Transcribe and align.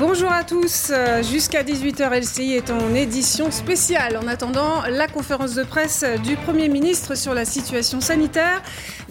Bonjour 0.00 0.30
à 0.30 0.44
tous. 0.44 0.92
Euh, 0.92 1.24
jusqu'à 1.24 1.64
18h, 1.64 2.20
LCI 2.20 2.52
est 2.52 2.70
en 2.70 2.94
édition 2.94 3.50
spéciale 3.50 4.16
en 4.16 4.28
attendant 4.28 4.82
la 4.88 5.08
conférence 5.08 5.56
de 5.56 5.64
presse 5.64 6.04
du 6.22 6.36
Premier 6.36 6.68
ministre 6.68 7.16
sur 7.16 7.34
la 7.34 7.44
situation 7.44 8.00
sanitaire. 8.00 8.62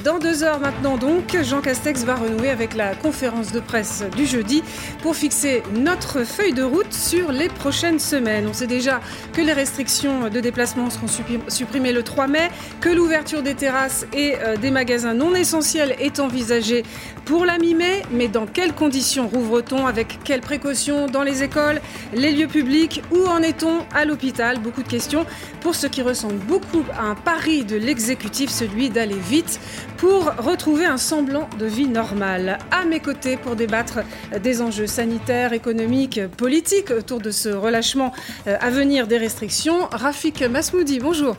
Dans 0.05 0.17
deux 0.17 0.43
heures 0.43 0.61
maintenant 0.61 0.95
donc, 0.95 1.35
Jean 1.43 1.59
Castex 1.59 2.05
va 2.05 2.15
renouer 2.15 2.49
avec 2.49 2.73
la 2.73 2.95
conférence 2.95 3.51
de 3.51 3.59
presse 3.59 4.05
du 4.15 4.25
jeudi 4.25 4.63
pour 5.01 5.13
fixer 5.17 5.61
notre 5.73 6.23
feuille 6.23 6.53
de 6.53 6.63
route 6.63 6.93
sur 6.93 7.33
les 7.33 7.49
prochaines 7.49 7.99
semaines. 7.99 8.47
On 8.47 8.53
sait 8.53 8.67
déjà 8.67 9.01
que 9.33 9.41
les 9.41 9.53
restrictions 9.53 10.29
de 10.29 10.39
déplacement 10.39 10.89
seront 10.89 11.07
supprimées 11.49 11.91
le 11.91 12.03
3 12.03 12.27
mai, 12.27 12.49
que 12.79 12.89
l'ouverture 12.89 13.43
des 13.43 13.55
terrasses 13.55 14.05
et 14.13 14.35
euh, 14.37 14.55
des 14.55 14.71
magasins 14.71 15.13
non 15.13 15.35
essentiels 15.35 15.97
est 15.99 16.21
envisagée 16.21 16.83
pour 17.25 17.45
la 17.45 17.57
mi-mai, 17.57 18.03
mais 18.09 18.29
dans 18.29 18.45
quelles 18.45 18.73
conditions 18.73 19.27
rouvre-t-on 19.27 19.85
Avec 19.85 20.19
quelles 20.23 20.39
précautions? 20.39 20.76
Dans 21.11 21.23
les 21.23 21.41
écoles, 21.41 21.81
les 22.13 22.31
lieux 22.31 22.47
publics 22.47 23.01
Où 23.11 23.25
en 23.25 23.41
est-on 23.41 23.79
à 23.95 24.05
l'hôpital? 24.05 24.59
Beaucoup 24.59 24.83
de 24.83 24.87
questions 24.87 25.25
pour 25.61 25.73
ce 25.73 25.87
qui 25.87 26.03
ressemble 26.03 26.37
beaucoup 26.45 26.83
à 26.95 27.05
un 27.05 27.15
pari 27.15 27.65
de 27.65 27.75
l'exécutif, 27.75 28.51
celui 28.51 28.89
d'aller 28.89 29.17
vite 29.17 29.59
pour 29.97 30.25
retrouver 30.37 30.85
un 30.85 30.97
semblant 30.97 31.49
de 31.57 31.65
vie 31.65 31.87
normale. 31.87 32.59
À 32.69 32.85
mes 32.85 32.99
côtés 32.99 33.37
pour 33.37 33.55
débattre 33.55 33.99
des 34.41 34.61
enjeux 34.61 34.85
sanitaires, 34.85 35.53
économiques, 35.53 36.21
politiques 36.37 36.91
autour 36.91 37.19
de 37.19 37.31
ce 37.31 37.49
relâchement 37.49 38.13
euh, 38.45 38.55
à 38.61 38.69
venir 38.69 39.07
des 39.07 39.17
restrictions, 39.17 39.87
Rafik 39.91 40.43
Masmoudi, 40.43 40.99
bonjour. 40.99 41.35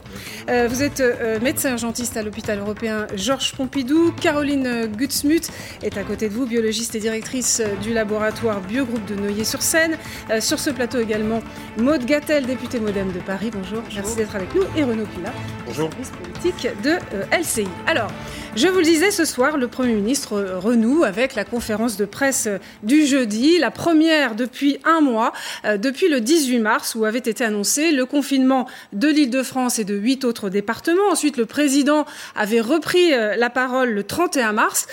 Euh, 0.51 0.67
vous 0.69 0.83
êtes 0.83 1.01
euh, 1.01 1.39
médecin 1.41 1.71
urgentiste 1.71 2.17
à 2.17 2.23
l'hôpital 2.23 2.59
européen 2.59 3.07
Georges 3.15 3.55
Pompidou. 3.55 4.13
Caroline 4.21 4.87
Gutsmuth 4.87 5.51
est 5.83 5.97
à 5.97 6.03
côté 6.03 6.29
de 6.29 6.35
vous, 6.35 6.47
biologiste 6.47 6.97
et 6.97 6.99
directrice 6.99 7.63
du 7.83 7.95
laboratoire 7.95 8.61
Biogroupe 8.61 9.05
de 9.07 9.15
Noyer-sur-Seine. 9.29 9.99
Euh, 10.31 10.41
sur 10.41 10.59
ce 10.59 10.71
plateau 10.71 10.99
également, 10.99 11.43
Maude 11.77 12.07
Gattel, 12.07 12.47
députée 12.47 12.81
modem 12.81 13.13
de 13.13 13.19
Paris. 13.19 13.51
Bonjour, 13.53 13.83
merci 13.95 14.17
d'être 14.17 14.35
avec 14.35 14.55
nous. 14.55 14.63
Et 14.75 14.83
Renaud 14.83 15.05
Pila, 15.05 15.31
Bonjour. 15.67 15.91
service 15.91 16.11
politique 16.11 16.69
de 16.83 16.93
euh, 17.13 17.39
LCI. 17.39 17.69
Alors, 17.87 18.11
je 18.57 18.69
vous 18.69 18.79
le 18.79 18.85
disais, 18.85 19.11
ce 19.11 19.27
soir, 19.27 19.59
le 19.59 19.69
Premier 19.69 19.93
ministre 19.93 20.41
renoue 20.57 21.05
avec 21.05 21.35
la 21.35 21.45
conférence 21.45 21.99
de 21.99 22.07
presse 22.07 22.49
du 22.83 23.05
jeudi, 23.05 23.59
la 23.59 23.71
première 23.71 24.35
depuis 24.35 24.79
un 24.85 25.03
mois, 25.03 25.35
euh, 25.67 25.77
depuis 25.77 26.09
le 26.09 26.23
18 26.23 26.61
mars, 26.61 26.95
où 26.95 27.05
avait 27.05 27.19
été 27.19 27.45
annoncé 27.45 27.93
le 27.93 28.07
confinement 28.07 28.67
de 28.95 29.09
l'Île-de-France 29.09 29.79
et 29.79 29.85
de 29.85 29.95
huit 29.95 30.25
autres 30.25 30.49
départements. 30.49 31.11
Ensuite, 31.13 31.37
le 31.37 31.45
président 31.45 32.07
avait 32.35 32.63
repris 32.63 33.11
la 33.11 33.51
parole 33.51 33.91
le 33.91 34.03
31 34.03 34.53
mars 34.53 34.87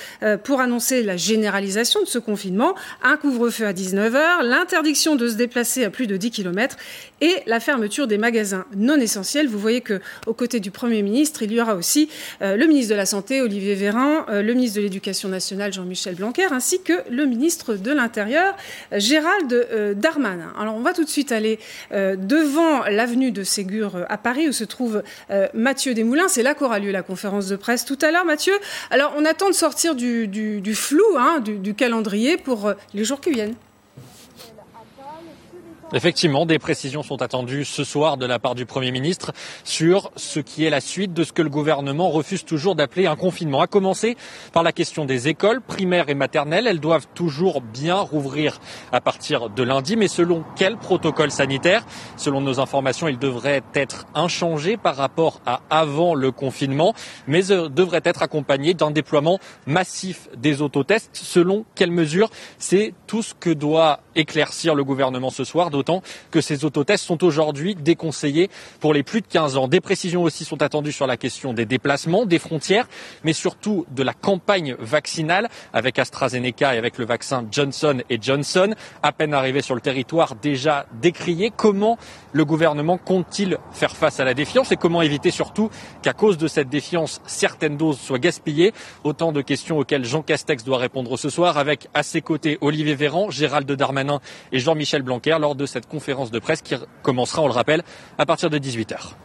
pour 0.43 0.59
annoncer 0.59 1.03
la 1.03 1.15
généralisation 1.15 2.01
de 2.01 2.07
ce 2.07 2.19
confinement, 2.19 2.75
un 3.03 3.17
couvre-feu 3.17 3.65
à 3.65 3.73
19h, 3.73 4.24
l'interdiction 4.43 5.15
de 5.15 5.27
se 5.27 5.35
déplacer 5.35 5.83
à 5.83 5.89
plus 5.89 6.07
de 6.07 6.17
10 6.17 6.31
km 6.31 6.77
et 7.21 7.35
la 7.45 7.59
fermeture 7.59 8.07
des 8.07 8.17
magasins 8.17 8.65
non 8.75 8.95
essentiels. 8.95 9.47
Vous 9.47 9.59
voyez 9.59 9.81
que 9.81 10.01
aux 10.27 10.33
côtés 10.33 10.59
du 10.59 10.71
Premier 10.71 11.01
ministre, 11.01 11.43
il 11.43 11.51
y 11.51 11.61
aura 11.61 11.75
aussi 11.75 12.09
euh, 12.41 12.55
le 12.55 12.65
ministre 12.67 12.91
de 12.91 12.97
la 12.97 13.05
Santé, 13.05 13.41
Olivier 13.41 13.75
Véran, 13.75 14.25
euh, 14.29 14.41
le 14.41 14.53
ministre 14.53 14.77
de 14.77 14.83
l'Éducation 14.83 15.29
nationale, 15.29 15.73
Jean-Michel 15.73 16.15
Blanquer, 16.15 16.47
ainsi 16.51 16.81
que 16.81 16.93
le 17.09 17.25
ministre 17.25 17.75
de 17.75 17.91
l'Intérieur, 17.91 18.55
Gérald 18.91 19.51
euh, 19.53 19.93
Darmanin. 19.93 20.53
Alors 20.59 20.75
on 20.75 20.81
va 20.81 20.93
tout 20.93 21.03
de 21.03 21.09
suite 21.09 21.31
aller 21.31 21.59
devant 21.91 22.83
l'avenue 22.85 23.31
de 23.31 23.43
Ségur 23.43 24.05
à 24.09 24.17
Paris, 24.17 24.47
où 24.49 24.51
se 24.51 24.63
trouve 24.63 25.03
Mathieu 25.53 25.93
Desmoulins. 25.93 26.27
C'est 26.27 26.43
là 26.43 26.53
qu'aura 26.53 26.79
lieu 26.79 26.91
la 26.91 27.03
conférence 27.03 27.47
de 27.47 27.55
presse 27.55 27.85
tout 27.85 27.97
à 28.01 28.11
l'heure, 28.11 28.25
Mathieu. 28.25 28.53
Alors 28.89 29.13
on 29.17 29.25
attend 29.25 29.47
de 29.47 29.53
sortir 29.53 29.95
du, 29.95 30.75
flou, 30.75 31.03
hein, 31.17 31.39
du, 31.39 31.73
calendrier 31.73 32.37
pour 32.37 32.73
les 32.93 33.03
jours 33.03 33.21
qui 33.21 33.31
viennent. 33.31 33.55
Effectivement, 35.95 36.45
des 36.45 36.59
précisions 36.59 37.03
sont 37.03 37.21
attendues 37.21 37.63
ce 37.63 37.85
soir 37.85 38.17
de 38.17 38.25
la 38.25 38.37
part 38.37 38.53
du 38.53 38.65
Premier 38.65 38.91
ministre 38.91 39.31
sur 39.63 40.11
ce 40.17 40.41
qui 40.41 40.65
est 40.65 40.69
la 40.69 40.81
suite 40.81 41.13
de 41.13 41.23
ce 41.23 41.31
que 41.31 41.41
le 41.41 41.47
gouvernement 41.47 42.09
refuse 42.09 42.43
toujours 42.43 42.75
d'appeler 42.75 43.05
un 43.05 43.15
confinement. 43.15 43.61
À 43.61 43.67
commencer 43.67 44.17
par 44.51 44.61
la 44.61 44.73
question 44.73 45.05
des 45.05 45.29
écoles 45.29 45.61
primaires 45.61 46.09
et 46.09 46.13
maternelles. 46.13 46.67
Elles 46.67 46.81
doivent 46.81 47.07
toujours 47.15 47.61
bien 47.61 47.95
rouvrir 47.95 48.59
à 48.91 48.99
partir 48.99 49.49
de 49.49 49.63
lundi, 49.63 49.95
mais 49.95 50.09
selon 50.09 50.43
quel 50.57 50.75
protocole 50.75 51.31
sanitaire? 51.31 51.85
Selon 52.17 52.41
nos 52.41 52.59
informations, 52.59 53.07
il 53.07 53.17
devrait 53.17 53.63
être 53.73 54.05
inchangé 54.15 54.75
par 54.75 54.97
rapport 54.97 55.39
à 55.45 55.61
avant 55.69 56.13
le 56.13 56.31
confinement, 56.33 56.93
mais 57.25 57.53
euh, 57.53 57.69
devrait 57.69 58.01
être 58.03 58.21
accompagné 58.21 58.73
d'un 58.73 58.91
déploiement 58.91 59.39
massif 59.65 60.27
des 60.35 60.61
autotests. 60.61 61.11
Selon 61.13 61.63
quelles 61.73 61.91
mesures? 61.91 62.29
C'est 62.57 62.93
tout 63.07 63.23
ce 63.23 63.33
que 63.33 63.49
doit 63.49 64.01
éclaircir 64.15 64.75
le 64.75 64.83
gouvernement 64.83 65.29
ce 65.29 65.45
soir 65.45 65.69
que 66.31 66.41
ces 66.41 66.65
autotests 66.65 67.05
sont 67.05 67.23
aujourd'hui 67.23 67.75
déconseillés 67.75 68.49
pour 68.79 68.93
les 68.93 69.03
plus 69.03 69.21
de 69.21 69.27
15 69.27 69.57
ans. 69.57 69.67
Des 69.67 69.81
précisions 69.81 70.23
aussi 70.23 70.45
sont 70.45 70.61
attendues 70.61 70.91
sur 70.91 71.07
la 71.07 71.17
question 71.17 71.53
des 71.53 71.65
déplacements, 71.65 72.25
des 72.25 72.39
frontières, 72.39 72.87
mais 73.23 73.33
surtout 73.33 73.85
de 73.91 74.03
la 74.03 74.13
campagne 74.13 74.75
vaccinale 74.79 75.49
avec 75.73 75.99
AstraZeneca 75.99 76.75
et 76.75 76.77
avec 76.77 76.97
le 76.97 77.05
vaccin 77.05 77.45
Johnson 77.51 78.01
et 78.09 78.17
Johnson. 78.21 78.73
À 79.03 79.11
peine 79.11 79.33
arrivé 79.33 79.61
sur 79.61 79.75
le 79.75 79.81
territoire, 79.81 80.35
déjà 80.35 80.85
décrié. 81.01 81.51
Comment 81.55 81.97
le 82.33 82.45
gouvernement 82.45 82.97
compte-t-il 82.97 83.57
faire 83.71 83.95
face 83.95 84.19
à 84.19 84.25
la 84.25 84.33
défiance 84.33 84.71
et 84.71 84.77
comment 84.77 85.01
éviter 85.01 85.31
surtout 85.31 85.69
qu'à 86.01 86.13
cause 86.13 86.37
de 86.37 86.47
cette 86.47 86.69
défiance, 86.69 87.21
certaines 87.25 87.77
doses 87.77 87.99
soient 87.99 88.19
gaspillées? 88.19 88.73
Autant 89.03 89.31
de 89.31 89.41
questions 89.41 89.77
auxquelles 89.77 90.05
Jean 90.05 90.21
Castex 90.21 90.63
doit 90.63 90.77
répondre 90.77 91.17
ce 91.17 91.29
soir 91.29 91.57
avec 91.57 91.87
à 91.93 92.03
ses 92.03 92.21
côtés 92.21 92.57
Olivier 92.61 92.95
Véran, 92.95 93.29
Gérald 93.29 93.69
Darmanin 93.71 94.19
et 94.51 94.59
Jean-Michel 94.59 95.01
Blanquer 95.01 95.37
lors 95.39 95.55
de 95.55 95.65
cette 95.65 95.74
conférence 95.81 96.31
de 96.31 96.39
presse 96.39 96.61
qui 96.61 96.75
commencera, 97.01 97.41
on 97.41 97.47
le 97.47 97.53
rappelle, 97.53 97.83
à 98.17 98.25
partir 98.25 98.49
de 98.49 98.57
18h. 98.57 99.15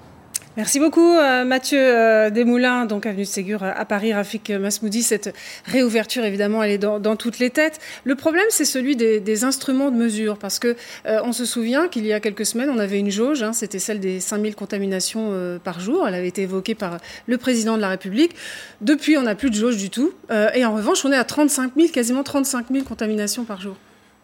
Merci 0.56 0.81
beaucoup 0.81 1.15
euh, 1.15 1.44
Mathieu 1.44 1.78
euh, 1.78 2.28
Desmoulins, 2.28 2.84
donc 2.84 3.06
avenue 3.06 3.22
de 3.22 3.28
Ségur 3.28 3.62
à 3.62 3.84
Paris, 3.84 4.12
Rafik 4.12 4.50
Masmoudi. 4.50 5.05
Cette 5.05 5.33
réouverture, 5.65 6.25
évidemment, 6.25 6.61
elle 6.61 6.72
est 6.72 6.78
dans, 6.78 7.15
toutes 7.15 7.38
les 7.38 7.50
têtes. 7.50 7.78
Le 8.03 8.16
problème, 8.16 8.44
c'est 8.49 8.65
celui 8.65 8.97
des, 8.97 9.44
instruments 9.44 9.93
de 9.93 9.97
mesure, 9.97 10.38
parce 10.38 10.59
que 10.59 10.75
euh, 11.06 11.21
on 11.22 11.33
se 11.33 11.44
souvient 11.44 11.87
qu'il 11.87 12.05
y 12.05 12.12
a 12.12 12.19
quelques 12.19 12.44
semaines, 12.44 12.69
on 12.69 12.81
avait 12.81 12.99
une 12.99 13.11
jauge, 13.11 13.44
hein, 13.44 13.53
c'était 13.53 13.78
celle 13.78 14.00
des 14.00 14.19
5000 14.19 14.56
contaminations 14.56 15.28
euh, 15.31 15.59
par 15.61 15.78
jour. 15.78 16.09
Elle 16.09 16.17
avait 16.17 16.28
été 16.28 16.43
évoquée 16.43 16.75
par 16.75 16.99
le 17.27 17.38
président 17.38 17.77
de 17.77 17.81
la 17.81 17.88
République. 17.88 18.34
Depuis, 18.81 19.17
on 19.17 19.22
n'a 19.22 19.37
plus 19.37 19.50
de 19.50 19.55
jauge 19.55 19.77
du 19.77 19.88
tout. 19.88 20.12
Euh, 20.32 20.50
et 20.53 20.65
en 20.65 20.75
revanche, 20.75 21.05
on 21.05 21.12
est 21.12 21.17
à 21.17 21.25
35 21.25 21.75
000, 21.77 21.88
quasiment 21.93 22.25
35 22.25 22.67
000 22.72 22.84
contaminations 22.84 23.44
par 23.44 23.61
jour. 23.61 23.77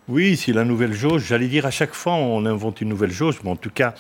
Oui, 0.09 0.37
c'est 0.37 0.53
la 0.53 0.65
nouvelle 0.65 0.93
jauge. 0.93 1.25
J'allais 1.27 1.49
dire 1.49 1.67
à 1.67 1.73
chaque 1.73 1.93
fois, 1.93 2.13
on 2.15 2.47
invente 2.47 2.81
une 2.81 2.89
nouvelle 2.89 3.11
jauge. 3.11 3.41
Mais 3.43 3.51
en 3.51 3.57
tout 3.57 3.71
cas, 3.71 3.95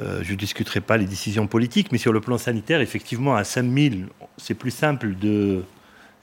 euh, 0.00 0.20
je 0.22 0.32
ne 0.32 0.38
discuterai 0.38 0.80
pas 0.80 0.96
les 0.96 1.04
décisions 1.04 1.46
politiques, 1.46 1.92
mais 1.92 1.98
sur 1.98 2.14
le 2.14 2.20
plan 2.22 2.38
sanitaire, 2.38 2.80
effectivement, 2.80 3.36
à 3.36 3.44
5000, 3.44 4.06
c'est 4.38 4.54
plus 4.54 4.70
simple 4.70 5.14
de, 5.20 5.64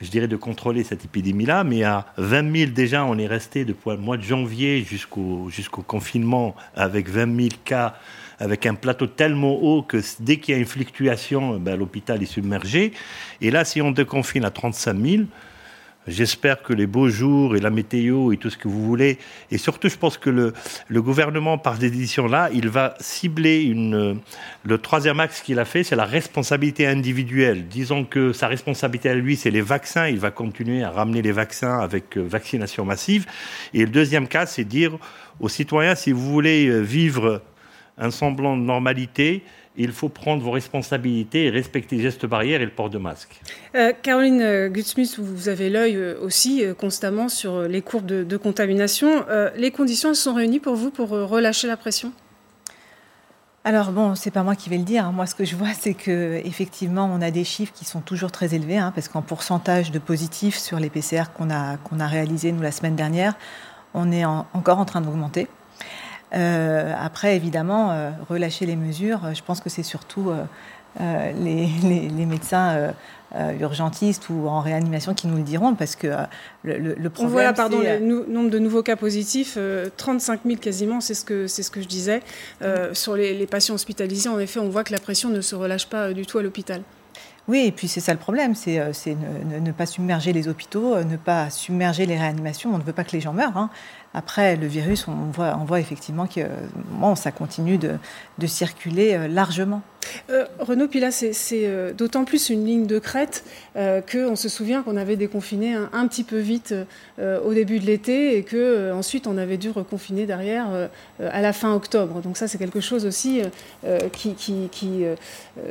je 0.02 0.10
dirais, 0.10 0.28
de 0.28 0.36
contrôler 0.36 0.84
cette 0.84 1.06
épidémie-là, 1.06 1.64
mais 1.64 1.84
à 1.84 2.08
20 2.18 2.58
000 2.58 2.72
déjà, 2.72 3.06
on 3.06 3.16
est 3.20 3.28
resté 3.28 3.64
depuis 3.64 3.92
le 3.92 3.98
mois 3.98 4.18
de 4.18 4.24
janvier 4.24 4.84
jusqu'au 4.84 5.84
confinement 5.86 6.56
avec 6.76 7.08
20 7.08 7.36
000 7.36 7.50
cas, 7.64 7.98
avec 8.40 8.66
un 8.66 8.74
plateau 8.74 9.06
tellement 9.06 9.54
haut 9.62 9.84
que 9.84 9.98
dès 10.20 10.38
qu'il 10.38 10.56
y 10.56 10.58
a 10.58 10.60
une 10.60 10.66
fluctuation, 10.66 11.60
ben, 11.60 11.78
l'hôpital 11.78 12.24
est 12.24 12.26
submergé. 12.26 12.92
Et 13.40 13.52
là, 13.52 13.66
si 13.66 13.84
on 13.84 13.92
déconfine 13.92 14.46
à 14.46 14.50
35 14.50 14.98
000, 15.00 15.24
J'espère 16.08 16.62
que 16.62 16.72
les 16.72 16.86
beaux 16.86 17.10
jours 17.10 17.56
et 17.56 17.60
la 17.60 17.72
météo 17.72 18.32
et 18.32 18.38
tout 18.38 18.50
ce 18.50 18.58
que 18.58 18.68
vous 18.68 18.84
voulez, 18.86 19.18
et 19.50 19.58
surtout, 19.58 19.90
je 19.90 19.98
pense 19.98 20.18
que 20.18 20.30
le, 20.30 21.02
gouvernement, 21.02 21.58
par 21.58 21.78
ces 21.78 21.88
éditions-là, 21.88 22.50
il 22.54 22.70
va 22.70 22.94
cibler. 23.00 23.74
Le 23.74 24.78
troisième 24.78 25.20
axe 25.20 25.42
qu'il 25.42 25.58
a 25.58 25.66
fait, 25.66 25.84
c'est 25.84 25.96
la 25.96 26.06
responsabilité 26.06 26.86
individuelle. 26.86 27.68
Disons 27.68 28.06
que 28.06 28.34
sa 28.34 28.48
responsabilité 28.48 29.10
à 29.10 29.16
lui, 29.16 29.36
c'est 29.36 29.52
les 29.52 29.62
vaccins. 29.62 30.08
Il 30.08 30.20
va 30.20 30.32
continuer 30.32 30.84
à 30.84 30.92
ramener 30.92 31.22
les 31.22 31.32
vaccins 31.32 31.80
avec 31.80 32.18
vaccination 32.18 32.86
massive. 32.86 33.26
Et 33.74 33.80
le 33.80 33.90
deuxième 33.90 34.28
cas, 34.28 34.46
c'est 34.46 34.64
dire 34.64 34.98
aux 35.40 35.50
citoyens, 35.50 35.96
si 35.96 36.12
vous 36.12 36.32
voulez 36.32 36.82
vivre 36.82 37.42
un 37.98 38.12
semblant 38.12 38.58
de 38.58 38.62
normalité, 38.62 39.44
il 39.78 39.92
faut 39.92 40.10
prendre 40.10 40.44
vos 40.44 40.52
responsabilités 40.52 41.46
et 41.46 41.50
respecter 41.50 41.98
les 41.98 42.04
gestes 42.04 42.26
barrières 42.26 42.62
et 42.62 42.66
le 42.66 42.72
port 42.72 42.90
de 42.90 42.98
masque. 42.98 43.42
Euh, 43.76 43.92
Caroline 44.02 44.70
Gutsmuth, 44.70 45.20
vous 45.20 45.50
avez 45.50 45.70
l'œil 45.70 45.98
aussi 46.22 46.64
euh, 46.64 46.74
constamment 46.74 47.30
sur 47.30 47.64
les 47.64 47.82
courbes 47.82 48.06
de, 48.06 48.24
de 48.24 48.38
contamination. 48.38 49.26
Euh, 49.30 49.50
les 49.58 49.72
conditions 49.72 50.14
sont 50.14 50.34
réunies 50.34 50.60
pour 50.60 50.76
vous 50.76 50.92
pour 50.92 51.10
relâcher 51.10 51.68
la 51.68 51.78
pression? 51.78 52.12
Alors 53.64 53.92
bon, 53.92 54.14
c'est 54.14 54.32
pas 54.32 54.44
moi 54.44 54.56
qui 54.56 54.70
vais 54.70 54.78
le 54.78 54.84
dire. 54.84 55.12
Moi, 55.12 55.26
ce 55.26 55.34
que 55.34 55.44
je 55.44 55.56
vois, 55.56 55.74
c'est 55.80 55.96
que 55.96 56.42
effectivement, 56.46 57.10
on 57.14 57.22
a 57.22 57.32
des 57.32 57.44
chiffres 57.44 57.74
qui 57.74 57.86
sont 57.86 58.02
toujours 58.02 58.32
très 58.32 58.54
élevés, 58.54 58.78
hein, 58.78 58.92
parce 58.94 59.08
qu'en 59.08 59.22
pourcentage 59.22 59.92
de 59.92 60.00
positifs 60.00 60.58
sur 60.58 60.80
les 60.80 60.90
PCR 60.90 61.24
qu'on 61.36 61.50
a 61.50 61.78
qu'on 61.78 62.00
a 62.00 62.08
réalisé 62.08 62.52
nous 62.52 62.62
la 62.62 62.72
semaine 62.72 62.96
dernière, 62.96 63.34
on 63.94 64.12
est 64.12 64.26
en, 64.26 64.46
encore 64.54 64.80
en 64.80 64.86
train 64.86 65.02
d'augmenter. 65.02 65.48
Euh, 66.36 66.94
après, 67.00 67.36
évidemment, 67.36 67.92
euh, 67.92 68.12
relâcher 68.30 68.66
les 68.66 68.76
mesures, 68.76 69.34
je 69.34 69.42
pense 69.42 69.62
que 69.62 69.70
c'est 69.70 69.84
surtout 69.84 70.32
euh, 70.32 71.32
les, 71.34 71.68
les, 71.84 72.10
les, 72.10 72.26
médecins 72.26 72.94
urgentistes 73.60 74.30
ou 74.30 74.48
en 74.48 74.62
réanimation 74.62 75.14
qui 75.14 75.28
nous 75.28 75.38
le 75.38 75.44
diront, 75.44 75.76
parce 75.76 75.96
que 75.96 76.08
le, 76.64 76.78
le, 76.78 77.10
problème. 77.10 77.14
On 77.20 77.28
voit 77.28 77.44
là, 77.44 77.54
pardon, 77.54 77.80
le 77.82 78.00
nombre 78.00 78.50
de 78.50 78.60
nouveaux 78.60 78.84
cas 78.84 78.96
positifs, 78.96 79.58
35 79.98 80.42
000 80.46 80.58
quasiment, 80.58 81.02
c'est 81.02 81.14
ce 81.14 81.26
que 81.26 81.48
c'est 81.48 81.64
ce 81.64 81.72
que 81.72 81.82
je 81.82 81.88
disais. 81.88 82.22
sur 82.94 83.16
les, 83.16 83.34
les 83.34 83.48
patients 83.48 83.76
hospitalisés, 83.76 84.30
en 84.30 84.40
effet, 84.40 84.60
on 84.60 84.70
voit 84.70 84.84
que 84.84 84.94
la 84.94 85.00
pression 85.00 85.30
ne 85.30 85.42
se 85.42 85.56
relâche 85.56 85.88
pas 85.88 86.14
du 86.14 86.26
tout 86.26 86.38
à 86.38 86.44
l'hôpital. 86.44 86.82
Oui, 87.48 87.66
et 87.68 87.72
puis 87.72 87.88
c'est 87.88 88.00
ça 88.00 88.12
le 88.12 88.18
problème, 88.18 88.56
c'est 88.56 88.80
euh, 88.80 88.92
ne, 89.62 89.72
pas 89.72 89.86
submerger 89.86 90.34
les 90.34 90.48
hôpitaux, 90.48 90.96
euh, 90.96 91.04
ne 91.04 91.16
pas 91.16 91.52
submerger 91.52 92.08
les 92.08 92.18
réanimations. 92.18 92.74
On 92.74 92.80
ne 92.80 92.84
veut 92.84 92.94
pas 92.94 93.04
que 93.04 93.12
les 93.12 93.22
gens 93.22 93.34
meurent. 93.34 93.56
Hein. 93.56 93.70
Après, 94.16 94.56
le 94.56 94.66
virus, 94.66 95.08
on 95.10 95.32
voit, 95.32 95.58
on 95.62 95.66
voit 95.66 95.82
effectivement 95.82 96.26
que 96.26 96.42
bon, 96.92 97.16
ça 97.16 97.32
continue 97.32 97.78
de, 97.78 97.98
de 98.38 98.48
circuler 98.48 99.14
euh, 99.14 99.28
largement. 99.28 99.82
Euh, 100.30 100.46
Renaud, 100.60 100.88
puis 100.88 101.00
là, 101.00 101.12
c'est 101.12 101.34
euh, 101.54 101.94
d'autant 101.94 102.26
plus 102.26 102.50
une 102.50 102.66
ligne 102.66 102.88
de 102.88 103.00
crête 103.00 103.44
euh, 103.76 104.02
qu'on 104.02 104.36
se 104.36 104.50
souvient 104.50 104.84
qu'on 104.84 104.98
avait 104.98 105.16
déconfiné 105.16 105.74
un, 105.74 106.08
petit 106.08 106.24
peu 106.24 106.38
vite 106.38 106.74
au 107.20 107.54
début 107.54 107.80
de 107.80 107.86
l'été 107.86 108.38
et 108.38 108.44
que 108.44 108.92
ensuite 108.92 109.26
on 109.26 109.38
avait 109.38 109.58
dû 109.58 109.72
reconfiner 109.72 110.28
derrière 110.28 110.68
à 111.20 111.42
la 111.42 111.52
fin 111.52 111.74
octobre. 111.74 112.22
Donc 112.22 112.38
ça, 112.38 112.48
c'est 112.48 112.60
quelque 112.60 112.80
chose 112.80 113.06
aussi 113.06 113.42
qui, 114.12 114.36
qui, 114.36 115.06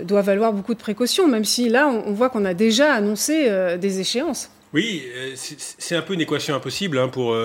doit 0.02 0.22
valoir 0.22 0.52
beaucoup 0.52 0.74
de 0.74 0.78
précautions, 0.78 1.28
même 1.28 1.44
si 1.44 1.68
là, 1.68 1.88
on, 1.88 2.12
voit 2.12 2.30
qu'on 2.30 2.44
a 2.44 2.54
déjà 2.54 2.92
annoncé 2.92 3.48
des 3.78 4.00
échéances. 4.00 4.50
Oui, 4.72 5.04
c'est 5.36 5.94
un 5.94 6.02
peu 6.02 6.14
une 6.14 6.20
équation 6.20 6.56
impossible 6.56 6.98
hein, 6.98 7.08
pour 7.08 7.36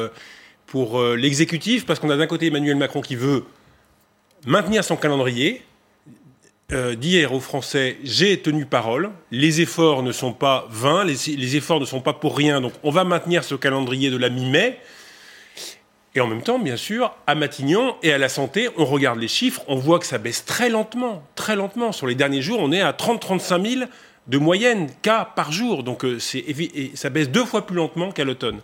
pour 0.70 1.00
euh, 1.00 1.16
l'exécutif, 1.16 1.86
parce 1.86 2.00
qu'on 2.00 2.12
a 2.12 2.18
d'un 2.18 2.28
côté 2.28 2.48
Emmanuel 2.48 2.76
Macron 2.76 3.02
qui 3.02 3.16
veut 3.16 3.44
maintenir 4.46 4.84
son 4.84 4.96
calendrier, 4.96 5.64
euh, 6.72 6.94
dire 6.94 7.34
aux 7.34 7.40
Français 7.40 7.98
j'ai 8.04 8.40
tenu 8.40 8.66
parole, 8.66 9.10
les 9.32 9.62
efforts 9.62 10.04
ne 10.04 10.12
sont 10.12 10.32
pas 10.32 10.68
vains, 10.70 11.04
les, 11.04 11.56
efforts 11.56 11.80
ne 11.80 11.86
sont 11.86 12.02
pas 12.02 12.14
pour 12.14 12.38
rien, 12.38 12.62
donc 12.62 12.74
on 12.84 12.92
va 12.92 13.04
maintenir 13.04 13.44
ce 13.44 13.56
calendrier 13.56 14.12
de 14.12 14.18
la 14.18 14.30
mi-mai. 14.30 14.78
Et 16.16 16.22
en 16.22 16.28
même 16.28 16.44
temps, 16.44 16.60
bien 16.60 16.78
sûr, 16.78 17.16
à 17.26 17.34
Matignon 17.34 17.96
et 18.04 18.14
à 18.14 18.18
la 18.18 18.30
santé, 18.30 18.70
on 18.78 18.86
regarde 18.86 19.20
les 19.20 19.28
chiffres, 19.28 19.64
on 19.68 19.76
voit 19.76 20.00
que 20.00 20.06
ça 20.06 20.18
baisse 20.20 20.46
très 20.46 20.70
lentement, 20.70 21.24
très 21.36 21.56
lentement. 21.56 21.92
Sur 21.92 22.08
les 22.08 22.16
derniers 22.16 22.42
jours, 22.42 22.60
on 22.62 22.72
est 22.72 22.82
à 22.82 22.92
30-35 22.92 23.80
000 23.80 23.90
de 24.28 24.38
moyenne 24.38 24.90
cas 25.02 25.26
par 25.36 25.52
jour, 25.52 25.84
donc 25.84 26.06
euh, 26.06 26.20
ça 26.20 27.10
baisse 27.10 27.30
deux 27.30 27.46
fois 27.46 27.66
plus 27.66 27.76
lentement 27.76 28.12
qu'à 28.12 28.24
l'automne. 28.24 28.60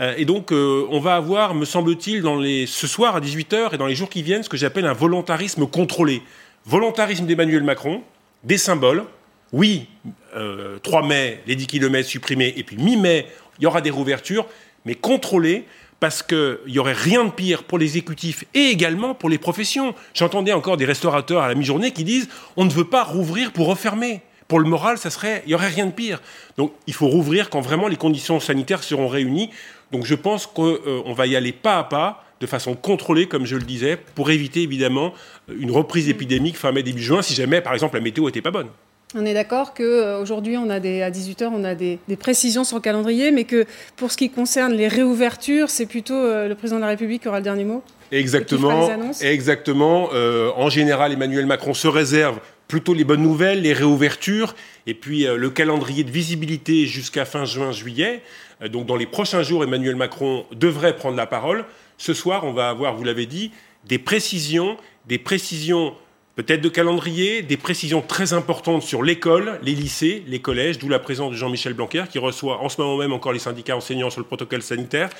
Euh, 0.00 0.14
et 0.16 0.24
donc, 0.24 0.52
euh, 0.52 0.86
on 0.90 1.00
va 1.00 1.16
avoir, 1.16 1.54
me 1.54 1.64
semble-t-il, 1.64 2.22
ce 2.66 2.86
soir 2.86 3.16
à 3.16 3.20
18h 3.20 3.74
et 3.74 3.78
dans 3.78 3.86
les 3.86 3.94
jours 3.94 4.08
qui 4.08 4.22
viennent, 4.22 4.42
ce 4.42 4.48
que 4.48 4.56
j'appelle 4.56 4.86
un 4.86 4.92
volontarisme 4.92 5.66
contrôlé. 5.66 6.22
Volontarisme 6.66 7.26
d'Emmanuel 7.26 7.62
Macron, 7.62 8.02
des 8.44 8.58
symboles. 8.58 9.04
Oui, 9.52 9.86
3 10.32 10.40
euh, 10.40 11.06
mai, 11.06 11.42
les 11.46 11.56
10 11.56 11.66
km 11.66 12.08
supprimés, 12.08 12.54
et 12.56 12.64
puis 12.64 12.76
mi-mai, 12.78 13.26
il 13.58 13.64
y 13.64 13.66
aura 13.66 13.82
des 13.82 13.90
rouvertures, 13.90 14.46
mais 14.86 14.94
contrôlées 14.94 15.66
parce 16.00 16.22
qu'il 16.22 16.58
n'y 16.66 16.80
aurait 16.80 16.94
rien 16.94 17.24
de 17.24 17.30
pire 17.30 17.62
pour 17.62 17.78
l'exécutif 17.78 18.44
et 18.54 18.70
également 18.70 19.14
pour 19.14 19.28
les 19.28 19.38
professions. 19.38 19.94
J'entendais 20.14 20.52
encore 20.52 20.76
des 20.76 20.84
restaurateurs 20.84 21.42
à 21.42 21.48
la 21.48 21.54
mi-journée 21.54 21.92
qui 21.92 22.02
disent 22.02 22.28
on 22.56 22.64
ne 22.64 22.70
veut 22.70 22.88
pas 22.88 23.04
rouvrir 23.04 23.52
pour 23.52 23.68
refermer. 23.68 24.20
Pour 24.48 24.58
le 24.58 24.68
moral, 24.68 24.98
ça 24.98 25.10
serait, 25.10 25.42
il 25.46 25.50
n'y 25.50 25.54
aurait 25.54 25.68
rien 25.68 25.86
de 25.86 25.92
pire. 25.92 26.20
Donc 26.56 26.72
il 26.88 26.92
faut 26.94 27.06
rouvrir 27.06 27.50
quand 27.50 27.60
vraiment 27.60 27.86
les 27.86 27.96
conditions 27.96 28.40
sanitaires 28.40 28.82
seront 28.82 29.06
réunies. 29.06 29.50
Donc 29.92 30.06
je 30.06 30.14
pense 30.14 30.46
qu'on 30.46 30.78
euh, 30.86 31.02
va 31.14 31.26
y 31.26 31.36
aller 31.36 31.52
pas 31.52 31.78
à 31.78 31.84
pas, 31.84 32.24
de 32.40 32.46
façon 32.46 32.74
contrôlée, 32.74 33.28
comme 33.28 33.46
je 33.46 33.56
le 33.56 33.62
disais, 33.62 33.96
pour 34.14 34.30
éviter 34.30 34.62
évidemment 34.62 35.12
une 35.56 35.70
reprise 35.70 36.08
épidémique 36.08 36.56
fin 36.56 36.72
mai, 36.72 36.82
début 36.82 37.02
juin, 37.02 37.22
si 37.22 37.34
jamais, 37.34 37.60
par 37.60 37.72
exemple, 37.72 37.94
la 37.96 38.02
météo 38.02 38.26
n'était 38.26 38.42
pas 38.42 38.50
bonne. 38.50 38.68
On 39.14 39.26
est 39.26 39.34
d'accord 39.34 39.74
qu'aujourd'hui, 39.74 40.56
on 40.56 40.70
a 40.70 40.80
des, 40.80 41.02
à 41.02 41.10
18h, 41.10 41.50
on 41.52 41.64
a 41.64 41.74
des, 41.74 41.98
précisions 42.18 42.64
sur 42.64 42.76
le 42.76 42.82
calendrier, 42.82 43.30
mais 43.30 43.44
que 43.44 43.66
pour 43.96 44.10
ce 44.10 44.16
qui 44.16 44.30
concerne 44.30 44.72
les 44.72 44.88
réouvertures, 44.88 45.68
c'est 45.68 45.86
plutôt 45.86 46.14
euh, 46.14 46.48
le 46.48 46.54
président 46.54 46.76
de 46.78 46.82
la 46.82 46.88
République 46.88 47.22
qui 47.22 47.28
aura 47.28 47.38
le 47.38 47.44
dernier 47.44 47.64
mot 47.64 47.82
Exactement. 48.10 48.90
Exactement. 49.20 50.10
Euh, 50.12 50.50
en 50.56 50.68
général, 50.68 51.12
Emmanuel 51.12 51.46
Macron 51.46 51.74
se 51.74 51.88
réserve 51.88 52.38
plutôt 52.72 52.94
les 52.94 53.04
bonnes 53.04 53.20
nouvelles, 53.20 53.60
les 53.60 53.74
réouvertures, 53.74 54.54
et 54.86 54.94
puis 54.94 55.24
le 55.26 55.50
calendrier 55.50 56.04
de 56.04 56.10
visibilité 56.10 56.86
jusqu'à 56.86 57.26
fin 57.26 57.44
juin-juillet. 57.44 58.22
Euh, 58.62 58.68
donc 58.68 58.86
dans 58.86 58.96
les 58.96 59.04
prochains 59.04 59.42
jours, 59.42 59.62
Emmanuel 59.62 59.94
Macron 59.94 60.46
devrait 60.52 60.96
prendre 60.96 61.18
la 61.18 61.26
parole. 61.26 61.66
Ce 61.98 62.14
soir, 62.14 62.44
on 62.44 62.54
va 62.54 62.70
avoir, 62.70 62.96
vous 62.96 63.04
l'avez 63.04 63.26
dit, 63.26 63.50
des 63.84 63.98
précisions, 63.98 64.78
des 65.06 65.18
précisions 65.18 65.92
peut-être 66.34 66.62
de 66.62 66.70
calendrier, 66.70 67.42
des 67.42 67.58
précisions 67.58 68.00
très 68.00 68.32
importantes 68.32 68.82
sur 68.82 69.02
l'école, 69.02 69.60
les 69.62 69.74
lycées, 69.74 70.22
les 70.26 70.38
collèges, 70.38 70.78
d'où 70.78 70.88
la 70.88 70.98
présence 70.98 71.32
de 71.32 71.36
Jean-Michel 71.36 71.74
Blanquer, 71.74 72.04
qui 72.10 72.18
reçoit 72.18 72.62
en 72.62 72.70
ce 72.70 72.80
moment 72.80 72.96
même 72.96 73.12
encore 73.12 73.34
les 73.34 73.38
syndicats 73.38 73.76
enseignants 73.76 74.08
sur 74.08 74.22
le 74.22 74.26
protocole 74.26 74.62
sanitaire. 74.62 75.10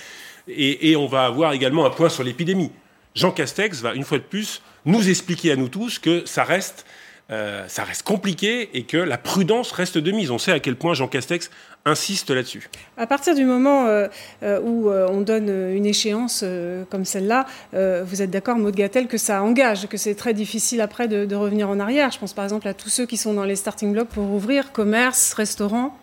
Et, 0.49 0.91
et 0.91 0.97
on 0.97 1.07
va 1.07 1.27
avoir 1.27 1.53
également 1.53 1.85
un 1.85 1.91
point 1.91 2.09
sur 2.09 2.25
l'épidémie. 2.25 2.71
Jean 3.15 3.31
Castex 3.31 3.83
va, 3.83 3.93
une 3.93 4.05
fois 4.05 4.17
de 4.17 4.23
plus, 4.23 4.63
nous 4.87 5.11
expliquer 5.11 5.53
à 5.53 5.57
nous 5.57 5.69
tous 5.69 5.99
que 5.99 6.25
ça 6.25 6.45
reste 6.45 6.87
euh, 7.32 7.64
ça 7.67 7.84
reste 7.84 8.02
compliqué 8.02 8.69
et 8.75 8.82
que 8.82 8.99
la 8.99 9.17
prudence 9.17 9.73
reste 9.73 9.96
de 9.96 10.11
mise. 10.12 10.31
On 10.31 10.38
sait 10.38 10.52
à 10.52 10.61
quel 10.61 10.76
point 10.76 10.93
Jean 10.93 11.08
Castex 11.08 11.50
insiste 11.87 12.31
là-dessus. 12.31 12.69
À 12.99 13.06
partir 13.06 13.34
du 13.34 13.44
moment 13.44 13.87
euh, 13.87 14.06
euh, 14.43 14.61
où 14.61 14.90
on 14.90 15.23
donne 15.23 15.49
une 15.49 15.87
échéance 15.87 16.44
comme 16.90 17.05
celle-là, 17.05 17.46
vous 17.73 18.23
êtes 18.23 18.31
d'accord, 18.31 18.58
Maud 18.58 18.75
Gattel, 18.75 19.08
que 19.08 19.17
ça 19.19 19.43
engage, 19.43 19.87
que 19.88 19.96
c'est 19.96 20.14
très 20.14 20.34
difficile 20.34 20.81
après 20.81 21.08
de, 21.08 21.25
de, 21.25 21.34
revenir 21.34 21.70
en 21.70 21.81
arrière. 21.81 22.11
Je 22.11 22.19
pense 22.19 22.34
par 22.34 22.44
exemple 22.44 22.69
à 22.69 22.75
tous 22.75 22.90
ceux 22.90 23.06
qui 23.06 23.17
sont 23.17 23.32
dans 23.32 23.44
les 23.44 23.56
starting 23.56 23.93
blocks 23.93 24.08
pour 24.08 24.31
ouvrir 24.31 24.73
commerce, 24.73 25.32
restaurant. 25.32 25.96